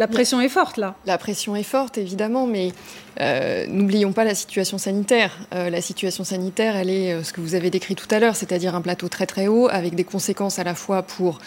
La 0.00 0.08
pression 0.08 0.40
est 0.40 0.48
forte 0.48 0.78
là. 0.78 0.94
La 1.04 1.18
pression 1.18 1.54
est 1.54 1.62
forte, 1.62 1.98
évidemment, 1.98 2.46
mais 2.46 2.72
euh, 3.20 3.66
n'oublions 3.68 4.12
pas 4.12 4.24
la 4.24 4.34
situation 4.34 4.78
sanitaire. 4.78 5.36
Euh, 5.54 5.68
la 5.68 5.82
situation 5.82 6.24
sanitaire, 6.24 6.74
elle 6.74 6.88
est 6.88 7.12
euh, 7.12 7.22
ce 7.22 7.34
que 7.34 7.42
vous 7.42 7.54
avez 7.54 7.68
décrit 7.68 7.96
tout 7.96 8.06
à 8.10 8.18
l'heure, 8.18 8.34
c'est-à-dire 8.34 8.74
un 8.74 8.80
plateau 8.80 9.08
très 9.08 9.26
très 9.26 9.46
haut, 9.46 9.68
avec 9.70 9.94
des 9.94 10.04
conséquences 10.04 10.58
à 10.58 10.64
la 10.64 10.74
fois 10.74 11.02
pour, 11.02 11.38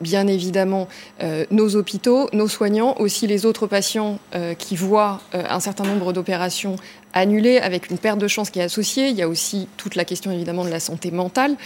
bien 0.00 0.26
évidemment, 0.26 0.88
nos 1.50 1.76
hôpitaux, 1.76 2.28
nos 2.32 2.48
soignants, 2.48 2.94
aussi 2.98 3.26
les 3.26 3.46
autres 3.46 3.66
patients 3.66 4.18
qui 4.58 4.76
voient 4.76 5.20
un 5.32 5.60
certain 5.60 5.84
nombre 5.84 6.12
d'opérations 6.12 6.76
annulées 7.14 7.58
avec 7.58 7.90
une 7.90 7.98
perte 7.98 8.18
de 8.18 8.28
chance 8.28 8.50
qui 8.50 8.58
est 8.58 8.62
associée. 8.62 9.08
Il 9.08 9.16
y 9.16 9.22
a 9.22 9.28
aussi 9.28 9.68
toute 9.76 9.94
la 9.94 10.04
question 10.04 10.30
évidemment 10.30 10.64
de 10.64 10.70
la 10.70 10.80
santé 10.80 11.10
mentale. 11.10 11.56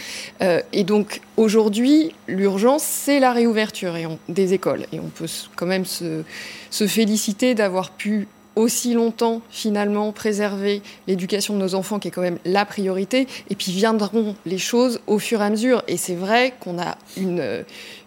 et 0.41 0.83
donc 0.83 1.21
aujourd'hui, 1.37 2.13
l'urgence, 2.27 2.83
c'est 2.83 3.19
la 3.19 3.33
réouverture 3.33 3.95
des 4.29 4.53
écoles. 4.53 4.85
Et 4.91 4.99
on 4.99 5.09
peut 5.09 5.27
quand 5.55 5.65
même 5.65 5.85
se 5.85 6.87
féliciter 6.87 7.55
d'avoir 7.55 7.91
pu 7.91 8.27
aussi 8.55 8.93
longtemps 8.93 9.41
finalement 9.49 10.11
préserver 10.11 10.81
l'éducation 11.07 11.55
de 11.55 11.59
nos 11.59 11.75
enfants 11.75 11.99
qui 11.99 12.09
est 12.09 12.11
quand 12.11 12.21
même 12.21 12.39
la 12.45 12.65
priorité. 12.65 13.27
Et 13.49 13.55
puis 13.55 13.71
viendront 13.71 14.35
les 14.45 14.57
choses 14.57 14.99
au 15.07 15.19
fur 15.19 15.41
et 15.41 15.45
à 15.45 15.49
mesure. 15.49 15.83
Et 15.87 15.97
c'est 15.97 16.15
vrai 16.15 16.53
qu'on 16.59 16.79
a 16.79 16.97
une, 17.17 17.63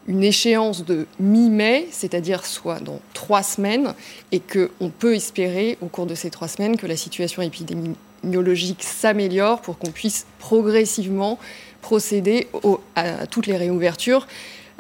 une 0.09 0.23
échéance 0.23 0.85
de 0.85 1.07
mi-mai 1.19 1.89
c'est-à-dire 1.91 2.47
soit 2.47 2.81
dans 2.81 3.01
trois 3.13 3.43
semaines 3.43 3.95
et 4.33 4.41
qu'on 4.41 4.91
peut 4.91 5.15
espérer 5.15 5.79
au 5.83 5.87
cours 5.87 6.07
de 6.07 6.15
ces 6.15 6.31
trois 6.31 6.49
semaines 6.49 6.77
que 6.77 6.87
la 6.87 6.97
situation 6.97 7.43
épidémiologique 7.43 8.83
s'améliore 8.83 9.61
pour 9.61 9.79
qu'on 9.79 9.91
puisse 9.91 10.27
progressivement 10.39 11.39
procéder 11.83 12.49
à 12.97 13.27
toutes 13.27 13.47
les 13.47 13.57
réouvertures 13.57 14.27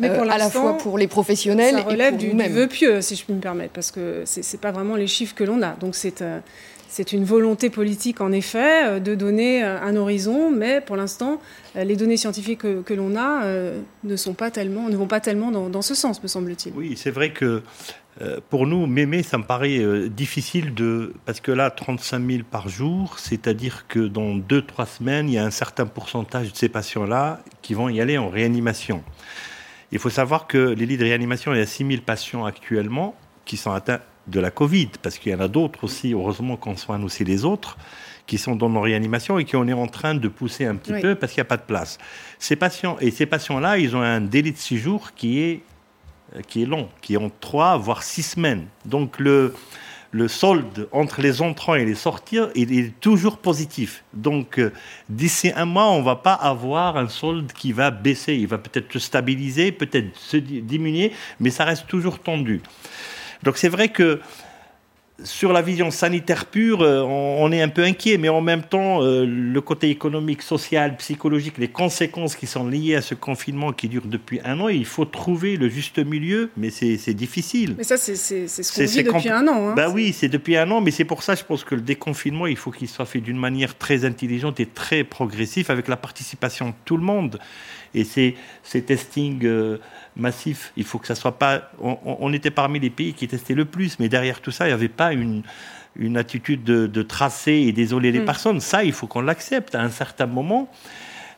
mais 0.00 0.10
pour 0.10 0.24
euh, 0.24 0.30
à 0.30 0.38
la 0.38 0.50
fois 0.50 0.76
pour 0.76 0.98
les 0.98 1.08
professionnels 1.08 1.76
ça 1.76 1.82
relève 1.82 2.14
et 2.14 2.28
pour 2.28 2.36
du, 2.36 2.42
du 2.42 2.48
vœu 2.52 2.66
pieux, 2.66 3.00
si 3.00 3.16
je 3.16 3.24
puis 3.24 3.34
me 3.34 3.40
permettre, 3.40 3.72
parce 3.72 3.90
que 3.90 4.22
c'est 4.24 4.52
n'est 4.52 4.60
pas 4.60 4.72
vraiment 4.72 4.96
les 4.96 5.06
chiffres 5.06 5.34
que 5.34 5.44
l'on 5.44 5.62
a. 5.62 5.74
Donc 5.74 5.94
c'est 5.94 6.22
euh, 6.22 6.40
c'est 6.88 7.12
une 7.12 7.24
volonté 7.24 7.68
politique, 7.68 8.20
en 8.20 8.30
effet, 8.30 8.86
euh, 8.86 9.00
de 9.00 9.14
donner 9.16 9.62
un 9.62 9.96
horizon, 9.96 10.50
mais 10.50 10.80
pour 10.80 10.96
l'instant, 10.96 11.40
les 11.74 11.96
données 11.96 12.16
scientifiques 12.16 12.60
que, 12.60 12.80
que 12.80 12.94
l'on 12.94 13.16
a 13.16 13.42
ne, 14.04 14.16
sont 14.16 14.34
pas 14.34 14.50
tellement, 14.50 14.88
ne 14.88 14.96
vont 14.96 15.08
pas 15.08 15.20
tellement 15.20 15.50
dans, 15.50 15.68
dans 15.68 15.82
ce 15.82 15.94
sens, 15.94 16.22
me 16.22 16.28
semble-t-il. 16.28 16.72
Oui, 16.74 16.94
c'est 16.96 17.10
vrai 17.10 17.32
que 17.32 17.62
pour 18.48 18.66
nous, 18.66 18.86
mémé, 18.86 19.22
ça 19.24 19.36
me 19.36 19.42
paraît 19.42 20.08
difficile 20.08 20.74
de. 20.74 21.12
Parce 21.26 21.40
que 21.40 21.50
là, 21.50 21.70
35 21.70 22.24
000 22.24 22.42
par 22.48 22.68
jour, 22.68 23.18
c'est-à-dire 23.18 23.86
que 23.88 23.98
dans 23.98 24.36
2-3 24.36 24.86
semaines, 24.86 25.28
il 25.28 25.34
y 25.34 25.38
a 25.38 25.44
un 25.44 25.50
certain 25.50 25.86
pourcentage 25.86 26.52
de 26.52 26.56
ces 26.56 26.68
patients-là 26.68 27.40
qui 27.62 27.74
vont 27.74 27.88
y 27.88 28.00
aller 28.00 28.16
en 28.16 28.30
réanimation. 28.30 29.02
Il 29.92 29.98
faut 29.98 30.10
savoir 30.10 30.46
que 30.46 30.58
les 30.58 30.86
lits 30.86 30.96
de 30.96 31.04
réanimation, 31.04 31.52
il 31.52 31.58
y 31.58 31.62
a 31.62 31.66
6000 31.66 32.02
patients 32.02 32.44
actuellement 32.44 33.14
qui 33.44 33.56
sont 33.56 33.72
atteints 33.72 34.00
de 34.26 34.40
la 34.40 34.50
Covid, 34.50 34.90
parce 35.02 35.18
qu'il 35.18 35.30
y 35.30 35.34
en 35.34 35.40
a 35.40 35.48
d'autres 35.48 35.84
aussi, 35.84 36.12
heureusement 36.12 36.56
qu'on 36.56 36.76
soigne 36.76 37.04
aussi 37.04 37.24
les 37.24 37.44
autres, 37.44 37.76
qui 38.26 38.38
sont 38.38 38.56
dans 38.56 38.68
nos 38.68 38.80
réanimations 38.80 39.38
et 39.38 39.44
qui 39.44 39.54
on 39.54 39.68
est 39.68 39.72
en 39.72 39.86
train 39.86 40.14
de 40.14 40.28
pousser 40.28 40.66
un 40.66 40.74
petit 40.74 41.00
peu 41.00 41.14
parce 41.14 41.32
qu'il 41.32 41.40
n'y 41.40 41.46
a 41.46 41.48
pas 41.48 41.56
de 41.56 41.62
place. 41.62 41.98
Ces 42.40 42.56
patients, 42.56 42.96
et 43.00 43.12
ces 43.12 43.26
patients-là, 43.26 43.78
ils 43.78 43.94
ont 43.94 44.02
un 44.02 44.20
délai 44.20 44.50
de 44.50 44.56
séjour 44.56 45.12
qui 45.14 45.40
est, 45.40 45.62
qui 46.48 46.64
est 46.64 46.66
long, 46.66 46.88
qui 47.00 47.14
est 47.14 47.18
en 47.18 47.30
3 47.30 47.78
voire 47.78 48.02
6 48.02 48.22
semaines. 48.22 48.66
Donc 48.84 49.20
le, 49.20 49.54
le 50.10 50.28
solde 50.28 50.88
entre 50.92 51.20
les 51.20 51.42
entrants 51.42 51.74
et 51.74 51.84
les 51.84 51.94
sorties, 51.94 52.38
il 52.54 52.78
est 52.78 53.00
toujours 53.00 53.38
positif. 53.38 54.04
Donc, 54.12 54.58
euh, 54.58 54.72
d'ici 55.08 55.52
un 55.54 55.64
mois, 55.64 55.90
on 55.90 56.00
ne 56.00 56.04
va 56.04 56.16
pas 56.16 56.34
avoir 56.34 56.96
un 56.96 57.08
solde 57.08 57.52
qui 57.52 57.72
va 57.72 57.90
baisser. 57.90 58.34
Il 58.34 58.46
va 58.46 58.58
peut-être 58.58 58.92
se 58.92 58.98
stabiliser, 58.98 59.72
peut-être 59.72 60.16
se 60.16 60.36
diminuer, 60.36 61.12
mais 61.40 61.50
ça 61.50 61.64
reste 61.64 61.86
toujours 61.86 62.18
tendu. 62.18 62.60
Donc, 63.42 63.58
c'est 63.58 63.68
vrai 63.68 63.88
que 63.88 64.20
sur 65.24 65.52
la 65.52 65.62
vision 65.62 65.90
sanitaire 65.90 66.46
pure, 66.46 66.82
euh, 66.82 67.02
on, 67.02 67.50
est 67.50 67.62
un 67.62 67.68
peu 67.68 67.82
inquiet, 67.82 68.18
mais 68.18 68.28
en 68.28 68.42
même 68.42 68.62
temps, 68.62 69.02
euh, 69.02 69.24
le 69.24 69.60
côté 69.60 69.88
économique, 69.88 70.42
social, 70.42 70.96
psychologique, 70.96 71.58
les 71.58 71.68
conséquences 71.68 72.36
qui 72.36 72.46
sont 72.46 72.66
liées 72.66 72.96
à 72.96 73.00
ce 73.00 73.14
confinement 73.14 73.72
qui 73.72 73.88
dure 73.88 74.02
depuis 74.04 74.40
un 74.44 74.60
an, 74.60 74.68
il 74.68 74.84
faut 74.84 75.06
trouver 75.06 75.56
le 75.56 75.68
juste 75.68 75.98
milieu, 75.98 76.50
mais 76.56 76.70
c'est 76.70 77.14
difficile. 77.14 77.74
Mais 77.78 77.84
ça, 77.84 77.96
c'est 77.96 78.16
ce 78.16 78.74
qu'on 78.74 78.84
dit 78.84 79.02
depuis 79.02 79.30
un 79.30 79.46
an. 79.48 79.70
Hein. 79.70 79.74
Bah 79.74 79.88
oui, 79.88 80.12
c'est 80.12 80.28
depuis 80.28 80.56
un 80.56 80.70
an, 80.70 80.80
mais 80.80 80.90
c'est 80.90 81.04
pour 81.04 81.22
ça, 81.22 81.34
je 81.34 81.44
pense 81.44 81.64
que 81.64 81.74
le 81.74 81.80
déconfinement, 81.80 82.46
il 82.46 82.56
faut 82.56 82.70
qu'il 82.70 82.88
soit 82.88 83.06
fait 83.06 83.20
d'une 83.20 83.38
manière 83.38 83.76
très 83.76 84.04
intelligente 84.04 84.60
et 84.60 84.66
très 84.66 85.02
progressif, 85.02 85.70
avec 85.70 85.88
la 85.88 85.96
participation 85.96 86.68
de 86.68 86.74
tout 86.84 86.96
le 86.96 87.04
monde. 87.04 87.38
Et 87.96 88.04
ces, 88.04 88.36
ces 88.62 88.82
testings 88.82 89.44
euh, 89.44 89.78
massifs, 90.16 90.72
il 90.76 90.84
faut 90.84 90.98
que 90.98 91.06
ça 91.06 91.14
soit 91.14 91.38
pas. 91.38 91.70
On, 91.80 92.32
était 92.32 92.50
parmi 92.50 92.78
les 92.78 92.90
pays 92.90 93.14
qui 93.14 93.26
testaient 93.26 93.54
le 93.54 93.64
plus, 93.64 93.98
mais 93.98 94.08
derrière 94.08 94.40
tout 94.40 94.50
ça, 94.50 94.66
il 94.66 94.68
n'y 94.68 94.74
avait 94.74 94.88
pas 94.88 95.14
une, 95.14 95.42
une 95.96 96.18
attitude 96.18 96.62
de, 96.62 97.02
tracer 97.02 97.52
et 97.52 97.72
d'isoler 97.72 98.12
les 98.12 98.20
mm. 98.20 98.26
personnes. 98.26 98.60
Ça, 98.60 98.84
il 98.84 98.92
faut 98.92 99.06
qu'on 99.06 99.22
l'accepte 99.22 99.74
à 99.74 99.80
un 99.80 99.88
certain 99.88 100.26
moment. 100.26 100.70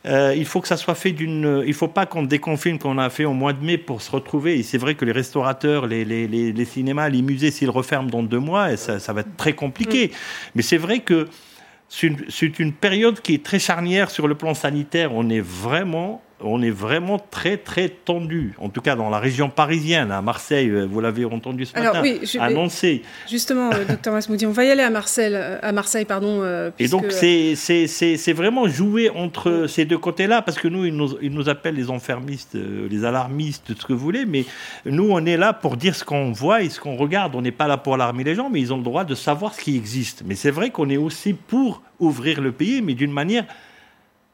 Euh, 0.05 0.33
il 0.35 0.45
faut 0.45 0.59
que 0.59 0.67
ça 0.67 0.77
soit 0.77 0.95
fait 0.95 1.11
d'une. 1.11 1.61
Il 1.63 1.69
ne 1.69 1.73
faut 1.73 1.87
pas 1.87 2.05
qu'on 2.05 2.23
déconfine 2.23 2.77
qu'on 2.77 2.97
a 2.97 3.09
fait 3.09 3.25
au 3.25 3.33
mois 3.33 3.53
de 3.53 3.63
mai 3.63 3.77
pour 3.77 4.01
se 4.01 4.11
retrouver. 4.11 4.59
Et 4.59 4.63
c'est 4.63 4.77
vrai 4.77 4.95
que 4.95 5.05
les 5.05 5.13
restaurateurs, 5.13 5.87
les, 5.87 6.03
les, 6.03 6.27
les, 6.27 6.65
cinémas, 6.65 7.07
les 7.07 7.21
musées, 7.21 7.51
s'ils 7.51 7.69
referment 7.69 8.09
dans 8.09 8.23
deux 8.23 8.39
mois, 8.39 8.75
ça, 8.75 8.99
ça 8.99 9.13
va 9.13 9.21
être 9.21 9.37
très 9.37 9.53
compliqué. 9.53 10.07
Mm. 10.07 10.11
Mais 10.55 10.61
c'est 10.61 10.77
vrai 10.77 10.99
que 10.99 11.29
c'est 11.87 12.59
une 12.59 12.73
période 12.73 13.21
qui 13.21 13.33
est 13.33 13.43
très 13.43 13.59
charnière 13.59 14.11
sur 14.11 14.27
le 14.27 14.35
plan 14.35 14.53
sanitaire. 14.53 15.13
On 15.13 15.29
est 15.29 15.41
vraiment 15.41 16.21
on 16.41 16.61
est 16.61 16.69
vraiment 16.69 17.19
très 17.19 17.57
très 17.57 17.89
tendu, 17.89 18.53
en 18.59 18.69
tout 18.69 18.81
cas 18.81 18.95
dans 18.95 19.09
la 19.09 19.19
région 19.19 19.49
parisienne, 19.49 20.11
à 20.11 20.21
Marseille, 20.21 20.69
euh, 20.69 20.85
vous 20.85 21.01
l'avez 21.01 21.25
entendu 21.25 21.65
ce 21.65 21.73
matin, 21.77 22.01
oui, 22.01 22.21
annoncé. 22.39 23.01
Justement, 23.29 23.71
euh, 23.73 23.85
docteur 23.89 24.13
Masmoudi, 24.13 24.45
on 24.45 24.51
va 24.51 24.65
y 24.65 24.71
aller 24.71 24.83
à 24.83 24.89
Marseille, 24.89 25.33
euh, 25.33 25.57
à 25.61 25.71
Marseille 25.71 26.05
pardon. 26.05 26.43
Et 26.79 26.87
donc 26.87 27.11
c'est 27.11 28.33
vraiment 28.33 28.67
jouer 28.67 29.09
entre 29.09 29.65
ces 29.67 29.85
deux 29.85 29.97
côtés-là, 29.97 30.41
parce 30.41 30.57
que 30.57 30.67
nous, 30.67 30.85
ils 30.85 30.95
nous, 30.95 31.17
ils 31.21 31.31
nous 31.31 31.49
appellent 31.49 31.75
les 31.75 31.89
enfermistes, 31.89 32.57
les 32.89 33.05
alarmistes, 33.05 33.77
ce 33.77 33.85
que 33.85 33.93
vous 33.93 33.99
voulez, 33.99 34.25
mais 34.25 34.45
nous, 34.85 35.09
on 35.11 35.25
est 35.25 35.37
là 35.37 35.53
pour 35.53 35.77
dire 35.77 35.95
ce 35.95 36.03
qu'on 36.03 36.31
voit 36.31 36.61
et 36.61 36.69
ce 36.69 36.79
qu'on 36.79 36.95
regarde. 36.95 37.35
On 37.35 37.41
n'est 37.41 37.51
pas 37.51 37.67
là 37.67 37.77
pour 37.77 37.95
alarmer 37.95 38.23
les 38.23 38.35
gens, 38.35 38.49
mais 38.49 38.59
ils 38.59 38.73
ont 38.73 38.77
le 38.77 38.83
droit 38.83 39.03
de 39.03 39.15
savoir 39.15 39.53
ce 39.53 39.61
qui 39.61 39.75
existe. 39.75 40.23
Mais 40.25 40.35
c'est 40.35 40.51
vrai 40.51 40.69
qu'on 40.69 40.89
est 40.89 40.97
aussi 40.97 41.33
pour 41.33 41.81
ouvrir 41.99 42.41
le 42.41 42.51
pays, 42.51 42.81
mais 42.81 42.93
d'une 42.93 43.11
manière 43.11 43.45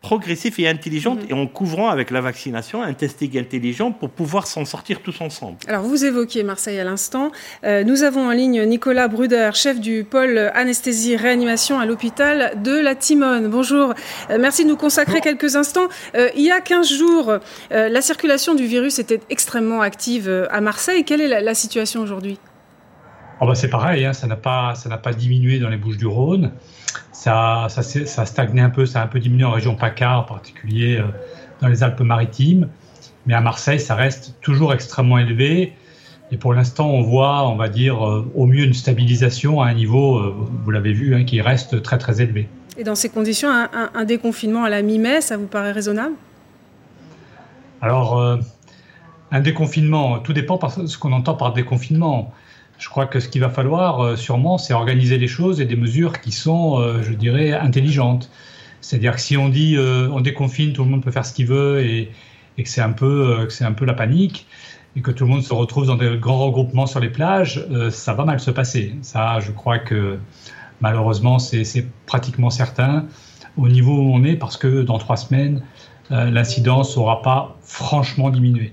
progressif 0.05 0.59
et 0.59 0.67
intelligente 0.67 1.24
mhm. 1.24 1.29
et 1.31 1.33
en 1.33 1.47
couvrant 1.47 1.89
avec 1.89 2.12
la 2.12 2.21
vaccination 2.21 2.83
un 2.83 2.93
testing 2.93 3.39
intelligent 3.39 3.91
pour 3.91 4.12
pouvoir 4.12 4.45
s'en 4.45 4.63
sortir 4.63 5.01
tous 5.01 5.19
ensemble. 5.19 5.57
Alors 5.67 5.81
vous 5.81 6.05
évoquiez 6.05 6.43
Marseille 6.43 6.79
à 6.79 6.83
l'instant. 6.83 7.31
Euh, 7.63 7.83
nous 7.83 8.03
avons 8.03 8.27
en 8.27 8.31
ligne 8.31 8.65
Nicolas 8.65 9.07
Bruder, 9.07 9.50
chef 9.55 9.79
du 9.79 10.03
pôle 10.03 10.38
anesthésie 10.53 11.15
réanimation 11.15 11.79
à 11.79 11.88
l'hôpital 11.88 12.62
de 12.62 12.79
la 12.79 12.93
Timone. 12.93 13.47
Bonjour, 13.47 13.95
euh, 14.29 14.38
merci 14.39 14.63
de 14.63 14.69
nous 14.69 14.77
consacrer 14.77 15.21
quelques 15.21 15.55
instants. 15.55 15.88
Euh, 16.13 16.29
il 16.35 16.43
y 16.43 16.51
a 16.51 16.62
15 16.62 16.88
jours, 16.88 17.39
la 17.71 18.01
circulation 18.01 18.53
du 18.53 18.65
virus 18.67 19.00
était 19.00 19.21
extrêmement 19.31 19.81
active 19.81 20.47
à 20.51 20.62
Marseille. 20.62 21.03
Quelle 21.03 21.21
est 21.21 21.41
la, 21.41 21.55
situation 21.55 22.01
aujourd'hui? 22.01 22.38
Oh 23.41 23.47
bah 23.47 23.55
C'est 23.55 23.69
pareil, 23.69 24.05
hein, 24.05 24.13
ça 24.13 24.27
n'a 24.27 24.35
pas, 24.35 24.74
pas 25.01 25.13
diminué 25.13 25.57
dans 25.57 25.69
les 25.69 25.77
Bouches 25.77 25.97
du 25.97 26.05
Rhône 26.05 26.51
ça, 27.11 27.67
ça, 27.69 27.81
ça, 27.81 28.21
a 28.21 28.25
stagné 28.25 28.61
un 28.61 28.69
peu, 28.69 28.85
ça 28.85 29.01
a 29.01 29.03
un 29.03 29.07
peu 29.07 29.19
diminué 29.19 29.43
en 29.43 29.51
région 29.51 29.75
PACA, 29.75 30.19
en 30.19 30.23
particulier 30.23 30.97
euh, 30.97 31.03
dans 31.61 31.67
les 31.67 31.83
Alpes-Maritimes. 31.83 32.67
Mais 33.25 33.33
à 33.33 33.41
Marseille, 33.41 33.79
ça 33.79 33.95
reste 33.95 34.35
toujours 34.41 34.73
extrêmement 34.73 35.17
élevé. 35.17 35.73
Et 36.31 36.37
pour 36.37 36.53
l'instant, 36.53 36.89
on 36.89 37.01
voit, 37.01 37.47
on 37.47 37.55
va 37.55 37.69
dire, 37.69 38.05
euh, 38.05 38.31
au 38.35 38.45
mieux 38.45 38.63
une 38.63 38.73
stabilisation 38.73 39.61
à 39.61 39.67
un 39.67 39.73
niveau, 39.73 40.17
euh, 40.17 40.35
vous 40.63 40.71
l'avez 40.71 40.93
vu, 40.93 41.15
hein, 41.15 41.23
qui 41.23 41.41
reste 41.41 41.81
très 41.81 41.97
très 41.97 42.21
élevé. 42.21 42.47
Et 42.77 42.83
dans 42.83 42.95
ces 42.95 43.09
conditions, 43.09 43.49
un, 43.49 44.03
déconfinement 44.03 44.65
à 44.65 44.69
la 44.69 44.81
mi-mai, 44.81 45.21
ça 45.21 45.37
vous 45.37 45.47
paraît 45.47 45.71
raisonnable? 45.71 46.15
Alors, 47.81 48.37
un 49.31 49.39
déconfinement, 49.39 50.19
tout 50.19 50.33
dépend 50.33 50.59
de 50.77 50.85
ce 50.85 50.97
qu'on 50.97 51.13
entend 51.13 51.35
par 51.35 51.53
déconfinement. 51.53 52.33
Je 52.77 52.89
crois 52.89 53.05
que 53.05 53.20
ce 53.20 53.29
qu'il 53.29 53.41
va 53.41 53.50
falloir 53.50 54.01
euh, 54.01 54.15
sûrement, 54.15 54.58
c'est 54.58 54.74
organiser 54.74 55.17
les 55.17 55.27
choses 55.27 55.62
et 55.62 55.65
des 55.65 55.75
mesures 55.75 56.20
qui 56.20 56.32
sont, 56.32 56.79
euh, 56.79 57.01
je 57.01 57.13
dirais, 57.13 57.53
intelligentes. 57.53 58.29
C'est-à-dire 58.82 59.15
que 59.15 59.22
si 59.22 59.38
on 59.38 59.50
dit 59.50 59.75
euh, 59.77 60.10
on 60.12 60.22
déconfine, 60.22 60.74
tout 60.74 60.84
le 60.84 60.89
monde 60.89 61.03
peut 61.03 61.12
faire 61.12 61.25
ce 61.25 61.34
qu'il 61.34 61.48
veut 61.48 61.82
et, 61.84 62.12
que 62.58 62.70
c'est 62.70 62.82
un 62.82 62.91
peu, 62.91 63.48
c'est 63.50 63.65
un 63.65 63.74
peu 63.74 63.86
la 63.86 63.94
panique 63.94 64.48
et 64.96 65.01
que 65.01 65.12
tout 65.12 65.25
le 65.25 65.29
monde 65.32 65.44
se 65.44 65.53
retrouve 65.53 65.88
dans 65.88 65.96
des 65.96 66.17
grands 66.17 66.38
regroupements 66.38 66.86
sur 66.86 67.01
les 67.01 67.10
plages, 67.10 67.65
ça 67.89 68.13
va 68.13 68.24
mal 68.24 68.39
se 68.39 68.50
passer. 68.50 68.96
Ça, 69.01 69.41
je 69.41 69.51
crois 69.51 69.77
que 69.77 70.20
malheureusement, 70.79 71.38
c'est 71.38 71.86
pratiquement 72.05 72.50
certain 72.50 73.08
au 73.58 73.67
niveau 73.67 73.91
où 73.91 74.13
on 74.13 74.24
est 74.24 74.38
parce 74.38 74.55
que 74.55 74.84
dans 74.84 75.00
trois 75.00 75.17
semaines, 75.17 75.63
l'incidence 76.10 76.96
n'aura 76.96 77.22
pas 77.22 77.58
franchement 77.62 78.29
diminué. 78.29 78.72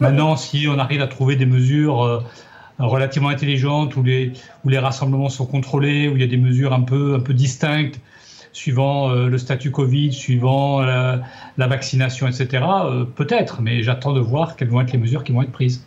Maintenant, 0.00 0.36
si 0.36 0.66
on 0.70 0.78
arrive 0.78 1.02
à 1.02 1.06
trouver 1.06 1.36
des 1.36 1.44
mesures 1.44 2.24
relativement 2.86 3.28
intelligente 3.28 3.96
où 3.96 4.02
les, 4.02 4.32
rassemblements 4.78 5.28
sont 5.28 5.46
contrôlés, 5.46 6.08
où 6.08 6.16
il 6.16 6.20
y 6.20 6.24
a 6.24 6.28
des 6.28 6.36
mesures 6.36 6.72
un 6.72 6.82
peu, 6.82 7.14
un 7.14 7.20
peu 7.20 7.34
distinctes 7.34 8.00
suivant 8.52 9.10
euh, 9.10 9.28
le 9.28 9.38
statut 9.38 9.70
Covid, 9.70 10.12
suivant 10.12 10.80
la, 10.82 11.22
vaccination, 11.56 12.28
etc. 12.28 12.62
Euh, 12.62 13.04
peut-être, 13.04 13.62
mais 13.62 13.82
j'attends 13.82 14.12
de 14.12 14.20
voir 14.20 14.56
quelles 14.56 14.68
vont 14.68 14.80
être 14.80 14.92
les 14.92 14.98
mesures 14.98 15.24
qui 15.24 15.32
vont 15.32 15.42
être 15.42 15.52
prises. 15.52 15.86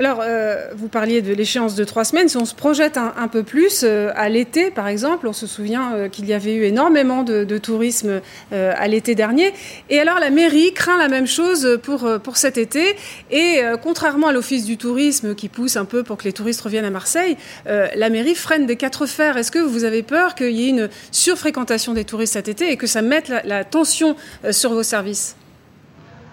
Alors, 0.00 0.22
euh, 0.22 0.68
vous 0.74 0.88
parliez 0.88 1.20
de 1.20 1.34
l'échéance 1.34 1.74
de 1.74 1.84
trois 1.84 2.04
semaines. 2.06 2.26
Si 2.30 2.38
on 2.38 2.46
se 2.46 2.54
projette 2.54 2.96
un, 2.96 3.28
peu 3.28 3.42
plus, 3.42 3.82
euh, 3.84 4.10
à 4.16 4.30
l'été, 4.30 4.70
par 4.70 4.88
exemple, 4.88 5.28
on 5.28 5.34
se 5.34 5.46
souvient 5.46 5.92
euh, 5.92 6.08
qu'il 6.08 6.24
y 6.24 6.32
avait 6.32 6.54
eu 6.54 6.62
énormément 6.62 7.22
de, 7.22 7.58
tourisme 7.58 8.22
à 8.50 8.88
l'été 8.88 9.14
dernier. 9.14 9.52
Et 9.90 10.00
alors, 10.00 10.18
la 10.18 10.30
mairie 10.30 10.72
craint 10.72 10.96
la 10.96 11.08
même 11.08 11.26
chose 11.26 11.78
pour, 11.82 12.08
pour 12.22 12.38
cet 12.38 12.56
été. 12.56 12.96
Et 13.30 13.60
contrairement 13.82 14.28
à 14.28 14.32
l'Office 14.32 14.64
du 14.64 14.78
tourisme 14.78 15.34
qui 15.34 15.50
pousse 15.50 15.76
un 15.76 15.84
peu 15.84 16.02
pour 16.02 16.16
que 16.16 16.24
les 16.24 16.32
touristes 16.32 16.62
reviennent 16.62 16.86
à 16.86 16.90
Marseille, 16.90 17.36
la 17.66 18.08
mairie 18.08 18.34
freine 18.34 18.64
des 18.64 18.76
quatre 18.76 19.04
fers. 19.04 19.36
Est-ce 19.36 19.50
que 19.50 19.58
vous 19.58 19.84
avez 19.84 20.02
peur 20.02 20.34
qu'il 20.34 20.52
y 20.52 20.66
ait 20.66 20.70
une 20.70 20.88
surfréquentation 21.10 21.92
des 21.92 22.04
touristes 22.04 22.32
cet 22.32 22.48
été 22.48 22.70
et 22.70 22.76
que 22.78 22.86
ça 22.86 23.02
mette 23.02 23.30
la, 23.44 23.64
tension 23.64 24.16
sur 24.50 24.72
vos 24.72 24.84
services? 24.84 25.36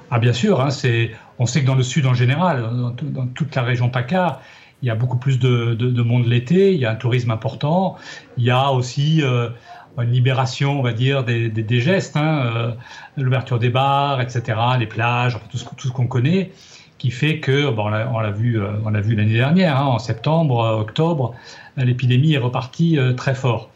Ah 0.09 0.19
bien 0.19 0.33
sûr, 0.33 0.61
hein, 0.61 0.69
c'est 0.69 1.11
on 1.39 1.45
sait 1.45 1.61
que 1.61 1.67
dans 1.67 1.75
le 1.75 1.83
sud 1.83 2.05
en 2.05 2.13
général, 2.13 2.69
dans, 3.01 3.27
toute 3.27 3.55
la 3.55 3.63
région 3.63 3.89
PACA, 3.89 4.41
il 4.81 4.87
y 4.87 4.91
a 4.91 4.95
beaucoup 4.95 5.17
plus 5.17 5.39
de, 5.39 6.01
monde 6.01 6.25
l'été, 6.25 6.73
il 6.73 6.79
y 6.79 6.85
a 6.85 6.91
un 6.91 6.95
tourisme 6.95 7.31
important, 7.31 7.95
il 8.37 8.43
y 8.43 8.51
a 8.51 8.71
aussi 8.71 9.21
euh, 9.23 9.49
une 9.97 10.11
libération, 10.11 10.79
on 10.79 10.83
va 10.83 10.93
dire, 10.93 11.23
des, 11.23 11.79
gestes, 11.79 12.15
hein, 12.15 12.45
euh, 12.45 12.71
l'ouverture 13.17 13.59
des 13.59 13.69
bars, 13.69 14.21
etc., 14.21 14.57
les 14.79 14.85
plages, 14.85 15.39
tout 15.49 15.57
ce, 15.57 15.89
qu'on 15.89 16.07
connaît, 16.07 16.51
qui 16.97 17.11
fait 17.11 17.39
que, 17.39 17.69
bon, 17.71 17.85
on 17.85 18.19
l'a 18.19 18.31
vu, 18.31 18.59
euh, 18.59 18.71
on 18.85 18.89
l'a 18.89 19.01
vu 19.01 19.15
l'année 19.15 19.33
dernière, 19.33 19.77
hein, 19.77 19.85
en 19.85 19.99
septembre, 19.99 20.57
octobre, 20.79 21.33
l'épidémie 21.75 22.33
est 22.33 22.39
repartie 22.39 22.97
très 23.15 23.35
fort. 23.35 23.69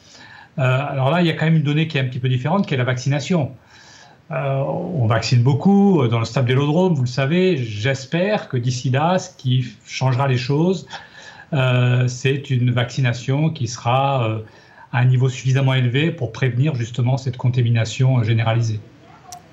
alors 0.57 1.11
là, 1.11 1.21
il 1.21 1.27
y 1.27 1.29
a 1.29 1.33
quand 1.33 1.45
même 1.45 1.57
une 1.57 1.63
donnée 1.63 1.87
qui 1.87 1.97
est 1.97 2.01
un 2.01 2.05
petit 2.05 2.19
peu 2.19 2.29
différente, 2.29 2.67
qui 2.67 2.73
est 2.73 2.77
la 2.77 2.83
vaccination. 2.83 3.51
Euh, 4.31 4.63
on 4.63 5.07
vaccine 5.07 5.43
beaucoup 5.43 6.01
euh, 6.01 6.07
dans 6.07 6.19
le 6.19 6.25
stade 6.25 6.45
de 6.45 6.53
l'Odrome, 6.53 6.93
vous 6.93 7.01
le 7.01 7.07
savez. 7.07 7.57
J'espère 7.57 8.47
que 8.47 8.55
d'ici 8.55 8.89
là, 8.89 9.19
ce 9.19 9.35
qui 9.35 9.65
changera 9.85 10.27
les 10.27 10.37
choses, 10.37 10.87
euh, 11.51 12.07
c'est 12.07 12.49
une 12.49 12.71
vaccination 12.71 13.49
qui 13.49 13.67
sera 13.67 14.41
à 14.93 14.99
un 14.99 15.05
niveau 15.05 15.27
suffisamment 15.27 15.73
élevé 15.73 16.11
pour 16.11 16.31
prévenir 16.31 16.75
justement 16.75 17.17
cette 17.17 17.37
contamination 17.37 18.23
généralisée. 18.23 18.79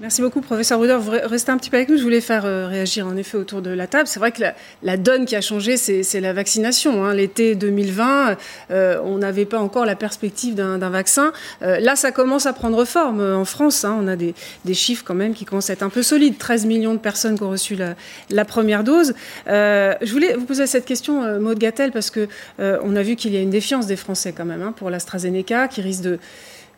Merci 0.00 0.22
beaucoup, 0.22 0.40
professeur. 0.40 0.78
Vous 0.78 1.10
restez 1.10 1.50
un 1.50 1.56
petit 1.56 1.70
peu 1.70 1.76
avec 1.76 1.88
nous. 1.88 1.96
Je 1.96 2.04
voulais 2.04 2.20
faire 2.20 2.46
euh, 2.46 2.68
réagir 2.68 3.04
en 3.08 3.16
effet 3.16 3.36
autour 3.36 3.62
de 3.62 3.70
la 3.70 3.88
table. 3.88 4.06
C'est 4.06 4.20
vrai 4.20 4.30
que 4.30 4.40
la, 4.82 4.96
donne 4.96 5.24
qui 5.24 5.34
a 5.34 5.40
changé, 5.40 5.76
c'est 5.76 6.20
la 6.20 6.32
vaccination. 6.32 7.04
Hein. 7.04 7.14
L'été 7.14 7.56
2020, 7.56 8.36
euh, 8.70 9.00
on 9.02 9.18
n'avait 9.18 9.44
pas 9.44 9.58
encore 9.58 9.84
la 9.86 9.96
perspective 9.96 10.54
d'un 10.54 10.78
vaccin. 10.90 11.32
Euh, 11.62 11.80
là, 11.80 11.96
ça 11.96 12.12
commence 12.12 12.46
à 12.46 12.52
prendre 12.52 12.84
forme 12.84 13.20
en 13.20 13.44
France. 13.44 13.84
Hein. 13.84 13.98
On 14.00 14.06
a 14.06 14.14
des, 14.14 14.34
chiffres 14.72 15.02
quand 15.04 15.16
même 15.16 15.34
qui 15.34 15.44
commencent 15.44 15.70
à 15.70 15.72
être 15.72 15.82
un 15.82 15.88
peu 15.88 16.04
solides. 16.04 16.38
13 16.38 16.66
millions 16.66 16.94
de 16.94 17.00
personnes 17.00 17.36
qui 17.36 17.42
ont 17.42 17.50
reçu 17.50 17.76
la, 17.76 18.44
première 18.44 18.84
dose. 18.84 19.14
je 19.48 20.12
voulais 20.12 20.34
vous 20.34 20.44
poser 20.44 20.68
cette 20.68 20.84
question, 20.84 21.40
Maud 21.40 21.58
Gattel, 21.58 21.90
parce 21.90 22.10
que 22.10 22.28
on 22.58 22.94
a 22.94 23.02
vu 23.02 23.16
qu'il 23.16 23.34
y 23.34 23.36
a 23.36 23.40
une 23.40 23.50
défiance 23.50 23.86
des 23.86 23.96
Français 23.96 24.32
quand 24.32 24.44
même 24.44 24.62
hein, 24.62 24.72
pour 24.76 24.90
l'AstraZeneca 24.90 25.66
qui 25.66 25.80
risque 25.80 26.04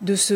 de 0.00 0.14
se 0.14 0.34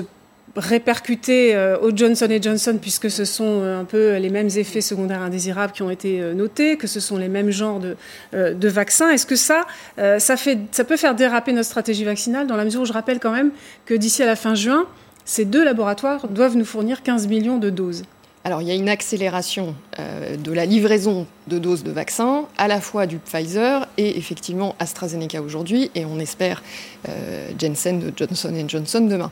répercuté 0.56 1.56
au 1.82 1.90
Johnson 1.94 2.28
Johnson 2.40 2.78
puisque 2.80 3.10
ce 3.10 3.24
sont 3.24 3.62
un 3.62 3.84
peu 3.84 4.16
les 4.16 4.30
mêmes 4.30 4.50
effets 4.56 4.80
secondaires 4.80 5.22
indésirables 5.22 5.72
qui 5.72 5.82
ont 5.82 5.90
été 5.90 6.20
notés, 6.34 6.76
que 6.76 6.86
ce 6.86 7.00
sont 7.00 7.16
les 7.16 7.28
mêmes 7.28 7.50
genres 7.50 7.80
de, 7.80 8.68
vaccins. 8.68 9.10
Est-ce 9.10 9.26
que 9.26 9.36
ça, 9.36 9.66
ça 9.96 10.84
peut 10.84 10.96
faire 10.96 11.14
déraper 11.14 11.52
notre 11.52 11.68
stratégie 11.68 12.04
vaccinale 12.04 12.46
dans 12.46 12.56
la 12.56 12.64
mesure 12.64 12.82
où 12.82 12.86
je 12.86 12.92
rappelle 12.92 13.20
quand 13.20 13.32
même 13.32 13.50
que 13.84 13.94
d'ici 13.94 14.22
à 14.22 14.26
la 14.26 14.36
fin 14.36 14.54
juin, 14.54 14.86
ces 15.24 15.44
deux 15.44 15.64
laboratoires 15.64 16.28
doivent 16.28 16.56
nous 16.56 16.64
fournir 16.64 17.02
15 17.02 17.26
millions 17.28 17.58
de 17.58 17.70
doses. 17.70 18.04
Alors 18.46 18.60
il 18.60 18.68
y 18.68 18.70
a 18.70 18.74
une 18.74 18.90
accélération 18.90 19.74
euh, 19.98 20.36
de 20.36 20.52
la 20.52 20.66
livraison 20.66 21.26
de 21.46 21.58
doses 21.58 21.82
de 21.82 21.90
vaccins, 21.90 22.44
à 22.58 22.68
la 22.68 22.82
fois 22.82 23.06
du 23.06 23.16
Pfizer 23.16 23.88
et 23.96 24.18
effectivement 24.18 24.76
AstraZeneca 24.78 25.40
aujourd'hui, 25.40 25.90
et 25.94 26.04
on 26.04 26.18
espère 26.18 26.62
euh, 27.08 27.50
Jensen 27.58 28.00
de 28.00 28.12
Johnson 28.14 28.52
Johnson 28.68 29.00
demain. 29.00 29.30